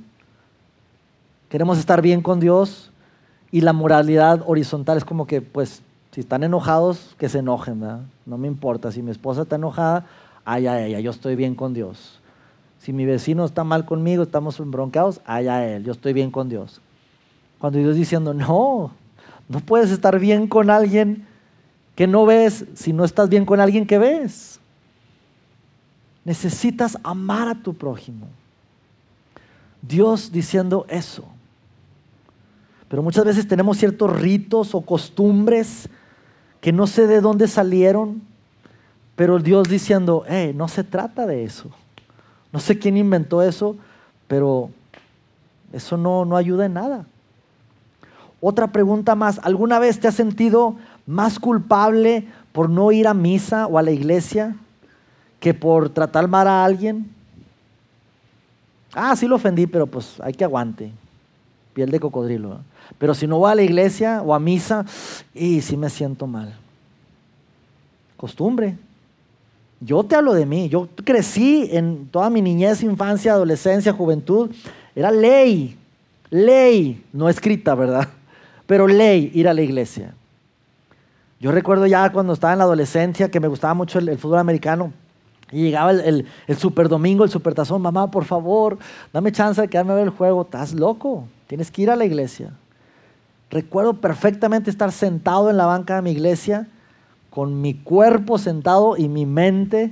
queremos 1.50 1.78
estar 1.78 2.02
bien 2.02 2.24
con 2.24 2.40
Dios 2.40 2.90
y 3.52 3.62
la 3.62 3.74
moralidad 3.74 4.42
horizontal 4.48 4.98
es 4.98 5.06
como 5.06 5.28
que, 5.28 5.44
pues, 5.44 5.84
si 6.12 6.22
están 6.22 6.44
enojados, 6.44 7.16
que 7.18 7.30
se 7.30 7.40
enojen, 7.40 7.80
¿verdad? 7.80 8.02
No 8.26 8.38
me 8.38 8.48
importa. 8.48 8.92
Si 8.92 9.02
mi 9.02 9.12
esposa 9.12 9.44
está 9.44 9.56
enojada, 9.56 10.06
allá 10.44 10.84
ella, 10.84 11.00
yo 11.00 11.12
estoy 11.12 11.36
bien 11.36 11.56
con 11.56 11.74
Dios. 11.74 12.20
Si 12.80 12.94
mi 12.94 13.06
vecino 13.06 13.46
está 13.46 13.64
mal 13.64 13.86
conmigo, 13.86 14.24
estamos 14.24 14.60
embroncados, 14.60 15.22
allá 15.26 15.66
él, 15.66 15.84
yo 15.84 15.92
estoy 15.92 16.14
bien 16.14 16.32
con 16.32 16.50
Dios. 16.50 16.82
Cuando 17.60 17.78
Dios 17.78 17.96
diciendo, 17.96 18.34
no, 18.34 18.92
no 19.50 19.60
puedes 19.60 19.92
estar 19.92 20.18
bien 20.18 20.48
con 20.48 20.70
alguien 20.70 21.28
que 21.96 22.08
no 22.08 22.26
ves 22.26 22.66
si 22.76 22.94
no 22.94 23.04
estás 23.04 23.28
bien 23.28 23.46
con 23.46 23.60
alguien 23.60 23.86
que 23.86 23.98
ves. 23.98 24.60
Necesitas 26.24 26.98
amar 27.04 27.50
a 27.50 27.56
tu 27.56 27.74
prójimo. 27.74 28.28
Dios 29.82 30.32
diciendo 30.32 30.86
eso. 30.88 31.26
Pero 32.90 33.04
muchas 33.04 33.24
veces 33.24 33.48
tenemos 33.48 33.78
ciertos 33.78 34.20
ritos 34.20 34.76
o 34.76 34.82
costumbres 34.82 35.88
que 36.60 36.74
no 36.74 36.88
sé 36.88 37.08
de 37.08 37.22
dónde 37.22 37.48
salieron, 37.48 38.22
pero 39.16 39.40
Dios 39.40 39.70
diciendo, 39.70 40.24
hey, 40.28 40.54
no 40.56 40.68
se 40.68 40.84
trata 40.84 41.26
de 41.26 41.44
eso. 41.44 41.70
No 42.52 42.60
sé 42.60 42.80
quién 42.80 42.98
inventó 42.98 43.44
eso, 43.44 43.76
pero 44.28 44.72
eso 45.72 45.98
no, 45.98 46.26
no 46.26 46.36
ayuda 46.36 46.66
en 46.66 46.74
nada. 46.74 47.06
Otra 48.42 48.68
pregunta 48.68 49.16
más, 49.16 49.40
¿alguna 49.44 49.80
vez 49.80 50.00
te 50.00 50.08
has 50.08 50.16
sentido 50.16 50.76
más 51.06 51.40
culpable 51.40 52.28
por 52.52 52.70
no 52.70 52.92
ir 52.92 53.08
a 53.08 53.14
misa 53.14 53.68
o 53.68 53.78
a 53.78 53.84
la 53.84 53.92
iglesia 53.92 54.56
que 55.40 55.54
por 55.54 55.90
tratar 55.90 56.28
mal 56.28 56.48
a 56.48 56.64
alguien? 56.66 57.14
Ah, 58.94 59.16
sí 59.16 59.28
lo 59.28 59.36
ofendí, 59.36 59.68
pero 59.68 59.86
pues 59.86 60.20
hay 60.22 60.34
que 60.34 60.44
aguante. 60.44 60.92
Piel 61.80 61.92
de 61.92 62.00
cocodrilo. 62.02 62.60
Pero 62.98 63.14
si 63.14 63.26
no 63.26 63.38
voy 63.38 63.54
a 63.54 63.56
la 63.56 63.62
iglesia 63.62 64.22
o 64.22 64.34
a 64.34 64.40
misa, 64.42 64.86
y 65.34 65.62
sí 65.62 65.78
me 65.78 65.90
siento 65.90 66.28
mal. 66.28 66.54
Costumbre. 68.18 68.76
Yo 69.80 70.04
te 70.04 70.18
hablo 70.18 70.34
de 70.34 70.46
mí. 70.46 70.68
Yo 70.68 70.90
crecí 71.06 71.70
en 71.72 72.08
toda 72.08 72.30
mi 72.30 72.42
niñez, 72.42 72.84
infancia, 72.84 73.32
adolescencia, 73.32 73.94
juventud. 73.94 74.52
Era 74.94 75.10
ley. 75.10 75.78
Ley. 76.30 77.02
No 77.14 77.30
escrita, 77.30 77.76
¿verdad? 77.76 78.10
Pero 78.68 78.86
ley 78.86 79.32
ir 79.34 79.48
a 79.48 79.54
la 79.54 79.62
iglesia. 79.62 80.14
Yo 81.40 81.54
recuerdo 81.54 81.86
ya 81.86 82.12
cuando 82.12 82.34
estaba 82.34 82.52
en 82.52 82.60
la 82.60 82.66
adolescencia 82.66 83.32
que 83.32 83.40
me 83.40 83.48
gustaba 83.48 83.74
mucho 83.74 84.00
el, 84.00 84.18
fútbol 84.18 84.40
americano. 84.40 84.92
Y 85.50 85.62
llegaba 85.62 85.92
el, 85.92 86.26
el, 86.46 86.58
super 86.58 86.90
domingo, 86.90 87.24
el 87.24 87.30
super 87.30 87.54
tazón, 87.54 87.82
mamá, 87.82 88.12
por 88.12 88.26
favor, 88.26 88.78
dame 89.14 89.32
chance 89.32 89.62
de 89.62 89.70
quedarme 89.70 89.94
a 89.94 89.96
ver 89.96 90.04
el 90.04 90.10
juego. 90.10 90.42
Estás 90.42 90.74
loco, 90.74 91.24
tienes 91.50 91.72
que 91.72 91.82
ir 91.82 91.90
a 91.90 91.96
la 91.96 92.06
iglesia. 92.06 92.52
Recuerdo 93.50 93.96
perfectamente 93.96 94.70
estar 94.70 94.92
sentado 94.92 95.50
en 95.50 95.58
la 95.58 95.66
banca 95.66 95.96
de 95.96 96.04
mi 96.04 96.12
iglesia 96.12 96.68
con 97.32 97.60
mi 97.60 97.74
cuerpo 97.74 98.38
sentado 98.38 98.98
y 98.98 99.10
mi 99.10 99.26
mente. 99.26 99.92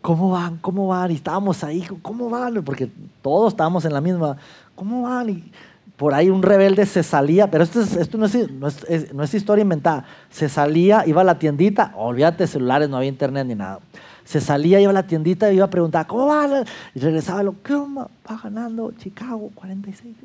¿Cómo 0.00 0.30
van? 0.30 0.56
¿Cómo 0.56 0.88
van? 0.88 1.10
Y 1.10 1.16
estábamos 1.16 1.62
ahí, 1.62 1.86
¿cómo 2.00 2.30
van? 2.30 2.64
Porque 2.64 2.90
todos 3.20 3.52
estábamos 3.52 3.84
en 3.84 3.92
la 3.92 4.00
misma. 4.00 4.38
¿Cómo 4.74 5.02
van? 5.02 5.28
Y 5.28 5.52
por 5.98 6.14
ahí 6.14 6.30
un 6.30 6.42
rebelde 6.42 6.86
se 6.86 7.02
salía, 7.02 7.50
pero 7.50 7.62
esto, 7.62 7.82
esto 7.82 8.16
no, 8.16 8.24
es, 8.24 9.12
no, 9.12 9.22
es, 9.22 9.34
historia 9.34 9.62
inventada. 9.62 10.06
Se 10.30 10.48
salía, 10.48 11.06
iba 11.06 11.20
a 11.20 11.24
la 11.24 11.38
tiendita, 11.38 11.92
olvídate 11.94 12.46
celulares, 12.46 12.88
no 12.88 12.96
había 12.96 13.10
internet 13.10 13.46
ni 13.46 13.54
nada. 13.54 13.80
Se 14.24 14.40
salía, 14.40 14.80
iba 14.80 14.90
a 14.90 14.94
la 14.94 15.06
tiendita 15.06 15.52
y 15.52 15.56
iba 15.56 15.66
a 15.66 15.70
preguntar, 15.70 16.06
¿cómo 16.06 16.26
va? 16.26 16.64
Y 16.94 16.98
regresaba, 16.98 17.42
lo, 17.42 17.62
¿qué 17.62 17.74
va 17.74 18.08
ganando 18.42 18.92
Chicago 18.92 19.50
46? 19.54 20.16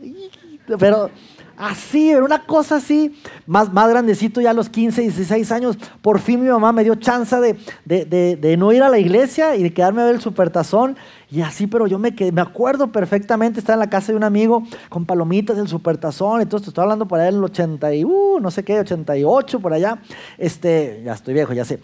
Pero 0.78 1.10
así, 1.58 2.12
era 2.12 2.24
una 2.24 2.46
cosa 2.46 2.76
así, 2.78 3.20
más, 3.48 3.72
más 3.74 3.90
grandecito 3.90 4.40
ya 4.42 4.52
a 4.52 4.54
los 4.54 4.70
15, 4.70 5.02
16 5.02 5.52
años, 5.52 5.78
por 6.02 6.20
fin 6.20 6.42
mi 6.42 6.50
mamá 6.50 6.72
me 6.72 6.84
dio 6.84 6.96
chance 6.96 7.36
de, 7.38 7.58
de, 7.86 8.36
de, 8.36 8.58
no 8.58 8.72
ir 8.72 8.84
a 8.84 8.90
la 8.90 9.00
iglesia 9.00 9.56
y 9.56 9.64
de 9.64 9.74
quedarme 9.74 10.02
a 10.02 10.06
ver 10.06 10.16
el 10.16 10.22
supertazón. 10.22 10.96
Y 11.32 11.42
así, 11.42 11.68
pero 11.68 11.86
yo 11.86 12.00
me, 12.00 12.14
me 12.34 12.42
acuerdo 12.42 12.92
perfectamente 12.92 13.60
estar 13.60 13.74
en 13.74 13.80
la 13.80 13.90
casa 13.90 14.12
de 14.12 14.18
un 14.18 14.24
amigo 14.24 14.64
con 14.90 15.06
palomitas 15.06 15.58
del 15.58 15.68
supertazón. 15.68 16.42
Entonces, 16.42 16.70
estoy 16.70 16.82
hablando 16.84 17.08
por 17.08 17.20
allá 17.20 17.32
del 17.32 17.44
80 17.44 17.94
y, 17.94 18.04
no 18.04 18.50
sé 18.50 18.64
qué, 18.64 18.80
88, 18.80 19.60
por 19.60 19.74
allá. 19.74 20.00
Este, 20.38 21.02
ya 21.06 21.14
estoy 21.14 21.36
viejo, 21.36 21.54
ya 21.54 21.66
sé. 21.66 21.80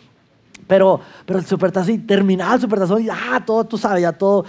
Pero, 0.68 0.99
pero 1.26 1.39
el 1.39 1.45
supertazón, 1.45 2.07
terminaba 2.07 2.55
el 2.55 2.61
supertazón 2.61 3.03
y, 3.03 3.09
ah, 3.09 3.43
todo, 3.45 3.63
tú 3.63 3.78
sabes, 3.78 4.01
ya 4.01 4.11
todo 4.11 4.45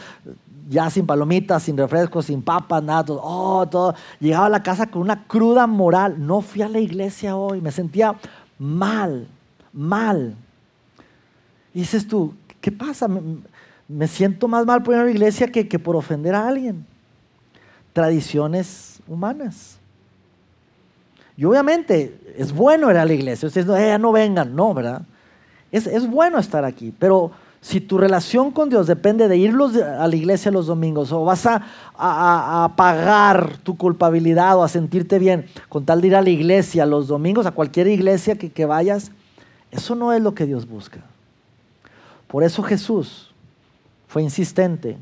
ya 0.69 0.91
sin 0.91 1.07
palomitas, 1.07 1.63
sin 1.63 1.77
refrescos, 1.77 2.27
sin 2.27 2.43
papas, 2.43 2.83
nada, 2.83 3.05
todo, 3.05 3.21
oh, 3.23 3.67
todo. 3.69 3.95
Llegaba 4.21 4.47
a 4.47 4.51
la 4.51 4.63
casa 4.63 4.87
con 4.89 5.03
una 5.03 5.25
cruda 5.27 5.67
moral. 5.67 6.27
No 6.27 6.41
fui 6.41 6.63
a 6.63 6.69
la 6.69 6.81
iglesia 6.81 7.37
hoy, 7.37 7.61
me 7.61 7.71
sentía 7.71 8.17
mal, 8.59 9.29
mal. 9.73 10.35
Y 11.73 11.81
dices 11.81 12.07
tú, 12.09 12.35
¿qué 12.61 12.73
pasa? 12.73 13.09
Me, 13.89 14.09
siento 14.09 14.49
más 14.49 14.67
mal 14.67 14.83
por 14.83 14.95
ir 14.95 15.01
a 15.01 15.05
la 15.05 15.11
iglesia 15.11 15.53
que, 15.53 15.69
que, 15.69 15.79
por 15.79 15.95
ofender 15.95 16.35
a 16.35 16.49
alguien. 16.49 16.85
Tradiciones 17.93 19.01
humanas. 19.07 19.79
Y 21.37 21.45
obviamente 21.45 22.35
es 22.37 22.53
bueno 22.53 22.91
ir 22.91 22.97
a 22.97 23.05
la 23.05 23.13
iglesia. 23.13 23.47
Ustedes 23.47 23.67
no, 23.67 23.77
eh, 23.77 23.99
no 23.99 24.11
vengan, 24.11 24.57
no, 24.57 24.75
¿verdad? 24.75 25.03
Es, 25.77 26.09
bueno 26.09 26.39
estar 26.39 26.65
aquí, 26.65 26.93
pero 26.99 27.33
si 27.61 27.81
tu 27.81 27.99
relación 27.99 28.51
con 28.51 28.71
Dios 28.71 28.87
depende 28.87 29.29
de 29.29 29.37
ir 29.37 29.55
a 29.55 30.07
la 30.07 30.17
iglesia 30.17 30.51
los 30.51 30.67
domingos 30.67 31.13
o 31.13 31.25
vas 31.25 31.45
a, 31.47 31.63
a, 31.97 32.73
pagar 32.77 33.59
tu 33.59 33.77
culpabilidad 33.77 34.57
o 34.57 34.63
a 34.63 34.69
sentirte 34.69 35.19
bien 35.19 35.47
con 35.69 35.85
tal 35.85 36.01
de 36.01 36.07
ir 36.07 36.17
a 36.17 36.23
la 36.23 36.31
iglesia 36.31 36.87
los 36.87 37.09
domingos, 37.09 37.45
a 37.45 37.51
cualquier 37.51 37.89
iglesia 37.89 38.37
que, 38.37 38.51
que 38.51 38.65
vayas, 38.65 39.11
eso 39.71 39.95
no 39.95 40.13
es 40.13 40.23
lo 40.23 40.35
que 40.35 40.47
Dios 40.47 40.67
busca. 40.67 41.01
Por 42.29 42.43
eso 42.43 42.63
Jesús 42.63 43.35
fue 44.09 44.23
insistente 44.23 44.97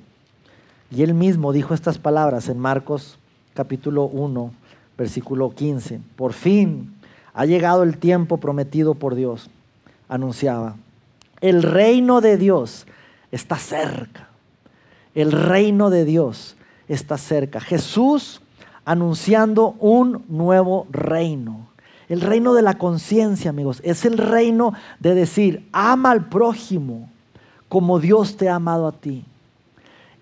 y 0.90 1.02
él 1.02 1.14
mismo 1.14 1.52
dijo 1.52 1.74
estas 1.74 1.98
palabras 1.98 2.48
en 2.48 2.58
Marcos 2.58 3.18
capítulo 3.54 4.04
1, 4.04 4.52
versículo 4.98 5.50
15. 5.50 6.00
Por 6.16 6.32
fin 6.32 6.94
ha 7.32 7.46
llegado 7.46 7.82
el 7.82 7.98
tiempo 7.98 8.38
prometido 8.38 8.94
por 8.94 9.14
Dios, 9.14 9.50
anunciaba 10.14 10.76
el 11.44 11.62
reino 11.62 12.22
de 12.22 12.38
Dios 12.38 12.86
está 13.30 13.56
cerca. 13.56 14.28
El 15.14 15.30
reino 15.30 15.90
de 15.90 16.06
Dios 16.06 16.56
está 16.88 17.18
cerca. 17.18 17.60
Jesús 17.60 18.40
anunciando 18.86 19.76
un 19.78 20.24
nuevo 20.28 20.86
reino. 20.90 21.68
El 22.08 22.22
reino 22.22 22.54
de 22.54 22.62
la 22.62 22.78
conciencia, 22.78 23.50
amigos, 23.50 23.82
es 23.84 24.06
el 24.06 24.16
reino 24.16 24.72
de 25.00 25.14
decir, 25.14 25.68
ama 25.72 26.12
al 26.12 26.30
prójimo 26.30 27.10
como 27.68 28.00
Dios 28.00 28.38
te 28.38 28.48
ha 28.48 28.54
amado 28.54 28.86
a 28.86 28.92
ti. 28.92 29.26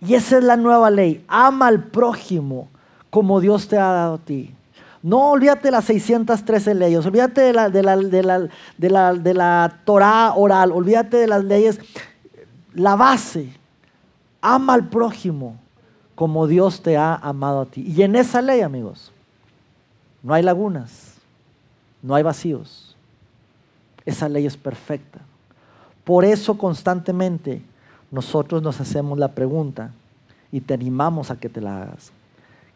Y 0.00 0.14
esa 0.14 0.38
es 0.38 0.42
la 0.42 0.56
nueva 0.56 0.90
ley, 0.90 1.24
ama 1.28 1.68
al 1.68 1.84
prójimo 1.84 2.68
como 3.10 3.40
Dios 3.40 3.68
te 3.68 3.78
ha 3.78 3.92
dado 3.92 4.14
a 4.14 4.18
ti. 4.18 4.52
No 5.02 5.30
olvídate 5.30 5.62
de 5.64 5.72
las 5.72 5.84
613 5.86 6.74
leyes, 6.74 7.04
olvídate 7.04 7.40
de 7.40 7.52
la, 7.52 7.68
de 7.68 7.82
la, 7.82 7.96
de 7.96 8.22
la, 8.22 8.38
de 8.78 8.90
la, 8.90 9.14
de 9.14 9.34
la 9.34 9.80
Torah 9.84 10.34
oral, 10.36 10.70
olvídate 10.70 11.16
de 11.16 11.26
las 11.26 11.44
leyes. 11.44 11.80
La 12.72 12.94
base, 12.94 13.52
ama 14.40 14.74
al 14.74 14.88
prójimo 14.88 15.56
como 16.14 16.46
Dios 16.46 16.82
te 16.82 16.96
ha 16.96 17.16
amado 17.16 17.62
a 17.62 17.66
ti. 17.66 17.82
Y 17.82 18.02
en 18.02 18.14
esa 18.14 18.40
ley, 18.40 18.60
amigos, 18.60 19.10
no 20.22 20.34
hay 20.34 20.42
lagunas, 20.42 21.14
no 22.00 22.14
hay 22.14 22.22
vacíos. 22.22 22.96
Esa 24.04 24.28
ley 24.28 24.46
es 24.46 24.56
perfecta. 24.56 25.18
Por 26.04 26.24
eso 26.24 26.56
constantemente 26.58 27.62
nosotros 28.10 28.62
nos 28.62 28.80
hacemos 28.80 29.18
la 29.18 29.28
pregunta 29.28 29.90
y 30.52 30.60
te 30.60 30.74
animamos 30.74 31.30
a 31.30 31.36
que 31.36 31.48
te 31.48 31.60
la 31.60 31.82
hagas. 31.82 32.12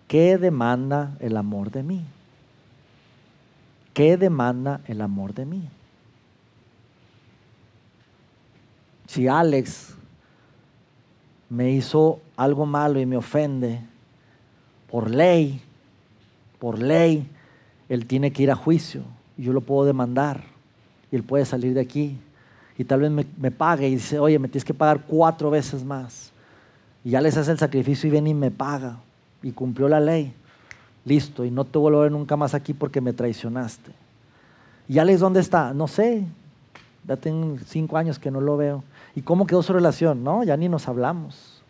¿Qué 0.09 0.39
demanda 0.39 1.13
el 1.21 1.37
amor 1.37 1.71
de 1.71 1.83
mí? 1.83 2.05
¿Qué 3.97 4.19
demanda 4.19 4.83
el 4.89 5.01
amor 5.01 5.33
de 5.33 5.47
mí? 5.47 5.71
Si 9.07 9.27
Alex 9.27 9.95
me 11.49 11.71
hizo 11.71 12.21
algo 12.37 12.67
malo 12.67 13.01
y 13.01 13.07
me 13.07 13.17
ofende, 13.17 13.81
por 14.91 15.09
ley, 15.11 15.63
por 16.59 16.79
ley, 16.79 17.27
él 17.89 18.05
tiene 18.05 18.33
que 18.35 18.43
ir 18.43 18.51
a 18.51 18.55
juicio 18.55 19.01
y 19.39 19.45
yo 19.45 19.55
lo 19.55 19.63
puedo 19.63 19.87
demandar 19.87 20.43
y 21.11 21.17
él 21.17 21.23
puede 21.23 21.47
salir 21.47 21.73
de 21.73 21.81
aquí 21.81 22.19
y 22.77 22.85
tal 22.85 23.01
vez 23.01 23.11
me, 23.11 23.51
pague 23.51 23.89
y 23.89 23.95
dice, 23.95 24.19
oye, 24.19 24.39
me 24.39 24.49
tienes 24.49 24.67
que 24.67 24.75
pagar 24.75 25.05
cuatro 25.07 25.49
veces 25.49 25.83
más. 25.83 26.33
Y 27.03 27.13
ya 27.13 27.23
les 27.23 27.35
hace 27.39 27.51
el 27.51 27.59
sacrificio 27.59 28.09
y 28.09 28.11
viene 28.11 28.29
y 28.29 28.35
me 28.35 28.51
paga 28.51 28.99
y 29.43 29.53
cumplió 29.53 29.89
la 29.89 30.01
ley 30.01 30.35
listo, 31.07 31.45
y 31.45 31.51
no 31.51 31.65
te 31.65 31.79
vuelvo 31.79 32.01
a 32.01 32.03
ver 32.03 32.13
nunca 32.13 32.37
más 32.37 32.53
aquí 32.53 32.75
porque 32.75 33.01
me 33.01 33.13
traicionaste. 33.15 33.93
¿Y 34.89 34.99
Alex 34.99 35.21
dónde 35.21 35.41
está? 35.41 35.73
No 35.73 35.89
sé. 35.89 36.27
Ya 37.07 37.17
tengo 37.17 37.57
cinco 37.65 37.97
años 37.97 38.19
que 38.19 38.31
no 38.31 38.41
lo 38.41 38.57
veo. 38.57 38.83
¿Y 39.15 39.23
cómo 39.23 39.47
quedó 39.47 39.63
su 39.63 39.73
relación? 39.73 40.25
No, 40.25 40.43
ya 40.43 40.57
ni 40.57 40.69
nos 40.69 40.89
hablamos. 40.89 41.63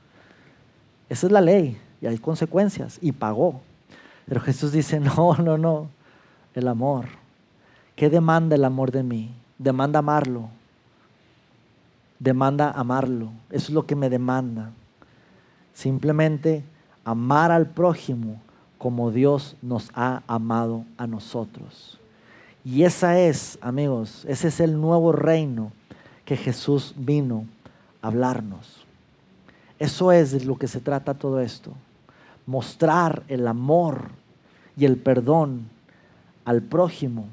Esa 1.08 1.26
es 1.26 1.32
la 1.32 1.42
ley 1.42 1.78
y 2.00 2.06
hay 2.06 2.18
consecuencias. 2.18 2.98
Y 3.02 3.12
pagó. 3.12 3.60
Pero 4.26 4.40
Jesús 4.40 4.72
dice, 4.72 4.98
no, 5.16 5.36
no, 5.36 5.58
no. 5.58 5.88
El 6.54 6.66
amor. 6.68 7.04
¿Qué 7.94 8.08
demanda 8.08 8.56
el 8.56 8.64
amor 8.64 8.90
de 8.90 9.02
mí? 9.02 9.34
Demanda 9.58 9.98
amarlo. 9.98 10.48
Demanda 12.18 12.70
amarlo. 12.70 13.30
Eso 13.50 13.66
es 13.66 13.70
lo 13.70 13.84
que 13.84 13.96
me 13.96 14.08
demanda. 14.08 14.70
Simplemente 15.74 16.64
amar 17.04 17.52
al 17.52 17.66
prójimo 17.66 18.40
como 18.78 19.10
Dios 19.10 19.56
nos 19.62 19.90
ha 19.94 20.22
amado 20.26 20.84
a 20.96 21.06
nosotros. 21.06 21.98
Y 22.64 22.82
esa 22.82 23.18
es, 23.18 23.58
amigos, 23.60 24.24
ese 24.28 24.48
es 24.48 24.60
el 24.60 24.80
nuevo 24.80 25.12
reino 25.12 25.72
que 26.24 26.36
Jesús 26.36 26.94
vino 26.96 27.46
a 28.02 28.08
hablarnos. 28.08 28.84
Eso 29.78 30.12
es 30.12 30.32
de 30.32 30.44
lo 30.44 30.56
que 30.56 30.68
se 30.68 30.80
trata 30.80 31.14
todo 31.14 31.40
esto. 31.40 31.72
Mostrar 32.46 33.22
el 33.28 33.46
amor 33.46 34.10
y 34.76 34.84
el 34.84 34.96
perdón 34.96 35.68
al 36.44 36.62
prójimo 36.62 37.26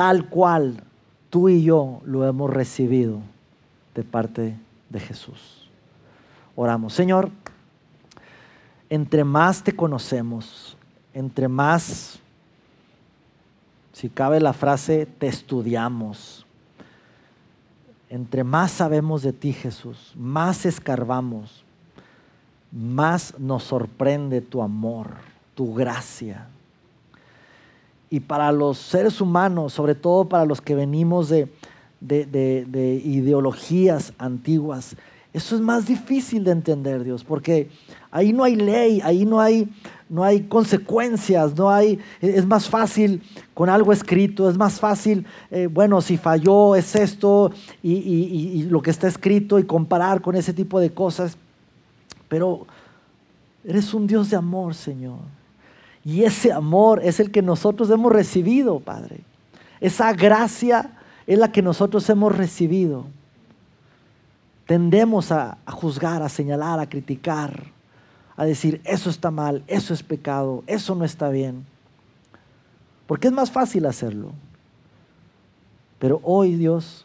tal 0.00 0.30
cual 0.30 0.82
tú 1.28 1.50
y 1.50 1.62
yo 1.62 2.00
lo 2.06 2.26
hemos 2.26 2.48
recibido 2.48 3.18
de 3.94 4.02
parte 4.02 4.56
de 4.88 4.98
Jesús. 4.98 5.68
Oramos, 6.56 6.94
Señor, 6.94 7.30
entre 8.90 9.22
más 9.24 9.62
te 9.62 9.74
conocemos, 9.74 10.76
entre 11.14 11.48
más, 11.48 12.18
si 13.92 14.08
cabe 14.08 14.40
la 14.40 14.52
frase, 14.52 15.06
te 15.06 15.28
estudiamos, 15.28 16.44
entre 18.10 18.42
más 18.42 18.72
sabemos 18.72 19.22
de 19.22 19.32
ti, 19.32 19.52
Jesús, 19.52 20.12
más 20.16 20.66
escarbamos, 20.66 21.64
más 22.72 23.38
nos 23.38 23.62
sorprende 23.62 24.40
tu 24.40 24.60
amor, 24.60 25.08
tu 25.54 25.72
gracia. 25.72 26.48
Y 28.10 28.18
para 28.18 28.50
los 28.50 28.78
seres 28.78 29.20
humanos, 29.20 29.72
sobre 29.72 29.94
todo 29.94 30.28
para 30.28 30.44
los 30.44 30.60
que 30.60 30.74
venimos 30.74 31.28
de, 31.28 31.48
de, 32.00 33.02
ideologías 33.04 34.12
antiguas, 34.18 34.96
eso 35.32 35.54
es 35.54 35.60
más 35.60 35.86
difícil 35.86 36.42
de 36.42 36.50
entender, 36.50 37.04
Dios, 37.04 37.22
porque 37.22 37.70
ahí 38.10 38.32
no 38.32 38.42
hay 38.42 38.56
ley, 38.56 39.00
ahí 39.04 39.24
no 39.24 39.40
hay, 39.40 39.68
no 40.08 40.24
hay 40.24 40.42
consecuencias, 40.42 41.56
no 41.56 41.70
hay, 41.70 42.00
es 42.20 42.44
más 42.46 42.68
fácil 42.68 43.22
con 43.54 43.68
algo 43.68 43.92
escrito, 43.92 44.50
es 44.50 44.58
más 44.58 44.80
fácil, 44.80 45.24
eh, 45.52 45.68
bueno, 45.70 46.00
si 46.00 46.16
falló 46.16 46.74
es 46.74 46.96
esto 46.96 47.52
y, 47.80 47.92
y, 47.92 48.62
lo 48.64 48.82
que 48.82 48.90
está 48.90 49.06
escrito 49.06 49.60
y 49.60 49.64
comparar 49.64 50.20
con 50.20 50.34
ese 50.34 50.52
tipo 50.52 50.80
de 50.80 50.90
cosas, 50.90 51.36
pero 52.28 52.66
eres 53.64 53.94
un 53.94 54.08
Dios 54.08 54.30
de 54.30 54.36
amor, 54.36 54.74
Señor. 54.74 55.18
Y 56.04 56.24
ese 56.24 56.50
amor 56.50 57.00
es 57.04 57.20
el 57.20 57.30
que 57.30 57.42
nosotros 57.42 57.88
hemos 57.90 58.10
recibido, 58.10 58.80
Padre. 58.80 59.20
Esa 59.80 60.12
gracia 60.12 60.98
es 61.26 61.38
la 61.38 61.52
que 61.52 61.62
nosotros 61.62 62.08
hemos 62.10 62.36
recibido 62.36 63.06
tendemos 64.70 65.32
a, 65.32 65.58
juzgar, 65.66 66.22
a 66.22 66.28
señalar, 66.28 66.78
a 66.78 66.88
criticar, 66.88 67.64
a 68.36 68.44
decir, 68.44 68.80
eso 68.84 69.10
está 69.10 69.32
mal, 69.32 69.64
eso 69.66 69.92
es 69.92 70.04
pecado, 70.04 70.62
eso 70.68 70.94
no 70.94 71.04
está 71.04 71.28
bien. 71.28 71.66
Porque 73.08 73.26
es 73.26 73.32
más 73.32 73.50
fácil 73.50 73.84
hacerlo. 73.84 74.30
Pero 75.98 76.20
hoy 76.22 76.54
Dios, 76.54 77.04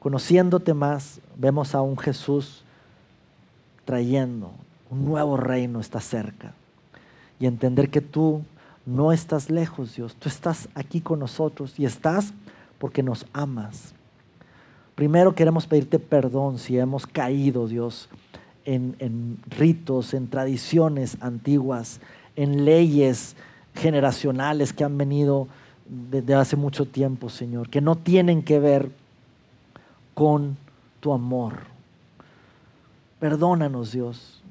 conociéndote 0.00 0.74
más, 0.74 1.20
vemos 1.36 1.76
a 1.76 1.80
un 1.80 1.96
Jesús 1.96 2.64
trayendo 3.84 4.50
un 4.90 5.04
nuevo 5.04 5.36
reino 5.36 5.78
está 5.78 6.00
cerca. 6.00 6.54
Y 7.38 7.46
entender 7.46 7.88
que 7.88 8.00
tú 8.00 8.42
no 8.84 9.12
estás 9.12 9.48
lejos, 9.48 9.94
Dios, 9.94 10.16
tú 10.16 10.28
estás 10.28 10.68
aquí 10.74 11.02
con 11.02 11.20
nosotros 11.20 11.78
y 11.78 11.84
estás 11.84 12.32
porque 12.80 13.04
nos 13.04 13.26
amas. 13.32 13.94
Primero 14.98 15.32
queremos 15.32 15.68
pedirte 15.68 16.00
perdón 16.00 16.58
si 16.58 16.76
hemos 16.76 17.06
caído, 17.06 17.68
Dios, 17.68 18.08
en, 18.64 19.38
ritos, 19.56 20.12
en 20.12 20.26
tradiciones 20.26 21.16
antiguas, 21.20 22.00
en 22.34 22.64
leyes 22.64 23.36
generacionales 23.76 24.72
que 24.72 24.82
han 24.82 24.98
venido 24.98 25.46
desde 26.10 26.34
hace 26.34 26.56
mucho 26.56 26.84
tiempo, 26.84 27.28
Señor, 27.28 27.68
que 27.68 27.80
no 27.80 27.94
tienen 27.94 28.42
que 28.42 28.58
ver 28.58 28.90
con 30.14 30.56
tu 30.98 31.12
amor. 31.12 31.58
Perdónanos, 33.20 33.92
Dios, 33.92 34.42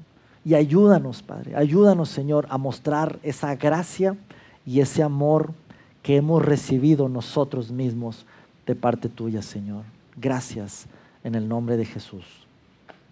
y 0.46 0.54
ayúdanos, 0.54 1.20
Padre, 1.20 1.56
ayúdanos, 1.56 2.08
Señor, 2.08 2.46
a 2.48 2.56
mostrar 2.56 3.18
esa 3.22 3.54
gracia 3.54 4.16
y 4.64 4.80
ese 4.80 5.02
amor 5.02 5.52
que 6.02 6.16
hemos 6.16 6.42
recibido 6.42 7.06
nosotros 7.10 7.70
mismos 7.70 8.24
de 8.64 8.74
parte 8.74 9.10
tuya, 9.10 9.42
Señor. 9.42 9.97
Gracias 10.20 10.86
en 11.24 11.34
el 11.34 11.48
nombre 11.48 11.76
de 11.76 11.84
Jesús. 11.84 12.24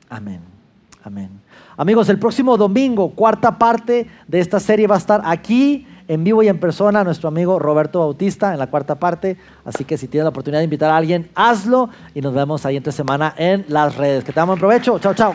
Amén. 0.09 0.41
Amén. 1.05 1.31
Amigos, 1.77 2.09
el 2.09 2.19
próximo 2.19 2.57
domingo, 2.57 3.11
cuarta 3.11 3.59
parte 3.59 4.09
de 4.27 4.41
esta 4.41 4.59
serie 4.59 4.89
va 4.89 4.97
a 4.97 4.99
estar 4.99 5.23
aquí 5.25 5.87
en 6.09 6.25
vivo 6.25 6.43
y 6.43 6.49
en 6.49 6.59
persona 6.59 7.05
nuestro 7.05 7.29
amigo 7.29 7.59
Roberto 7.59 8.01
Bautista 8.01 8.53
en 8.53 8.59
la 8.59 8.69
cuarta 8.69 8.97
parte. 8.97 9.37
Así 9.65 9.85
que 9.85 9.99
si 9.99 10.09
tienes 10.09 10.25
la 10.25 10.31
oportunidad 10.31 10.61
de 10.61 10.65
invitar 10.65 10.91
a 10.91 10.97
alguien, 10.97 11.29
hazlo 11.35 11.91
y 12.15 12.21
nos 12.21 12.35
vemos 12.35 12.67
ahí 12.67 12.77
entre 12.77 12.93
semana 12.93 13.35
en 13.37 13.65
las 13.69 13.97
redes. 13.97 14.25
Que 14.25 14.33
te 14.33 14.41
damos 14.41 14.59
provecho. 14.59 14.99
Chao, 14.99 15.15
chao. 15.15 15.35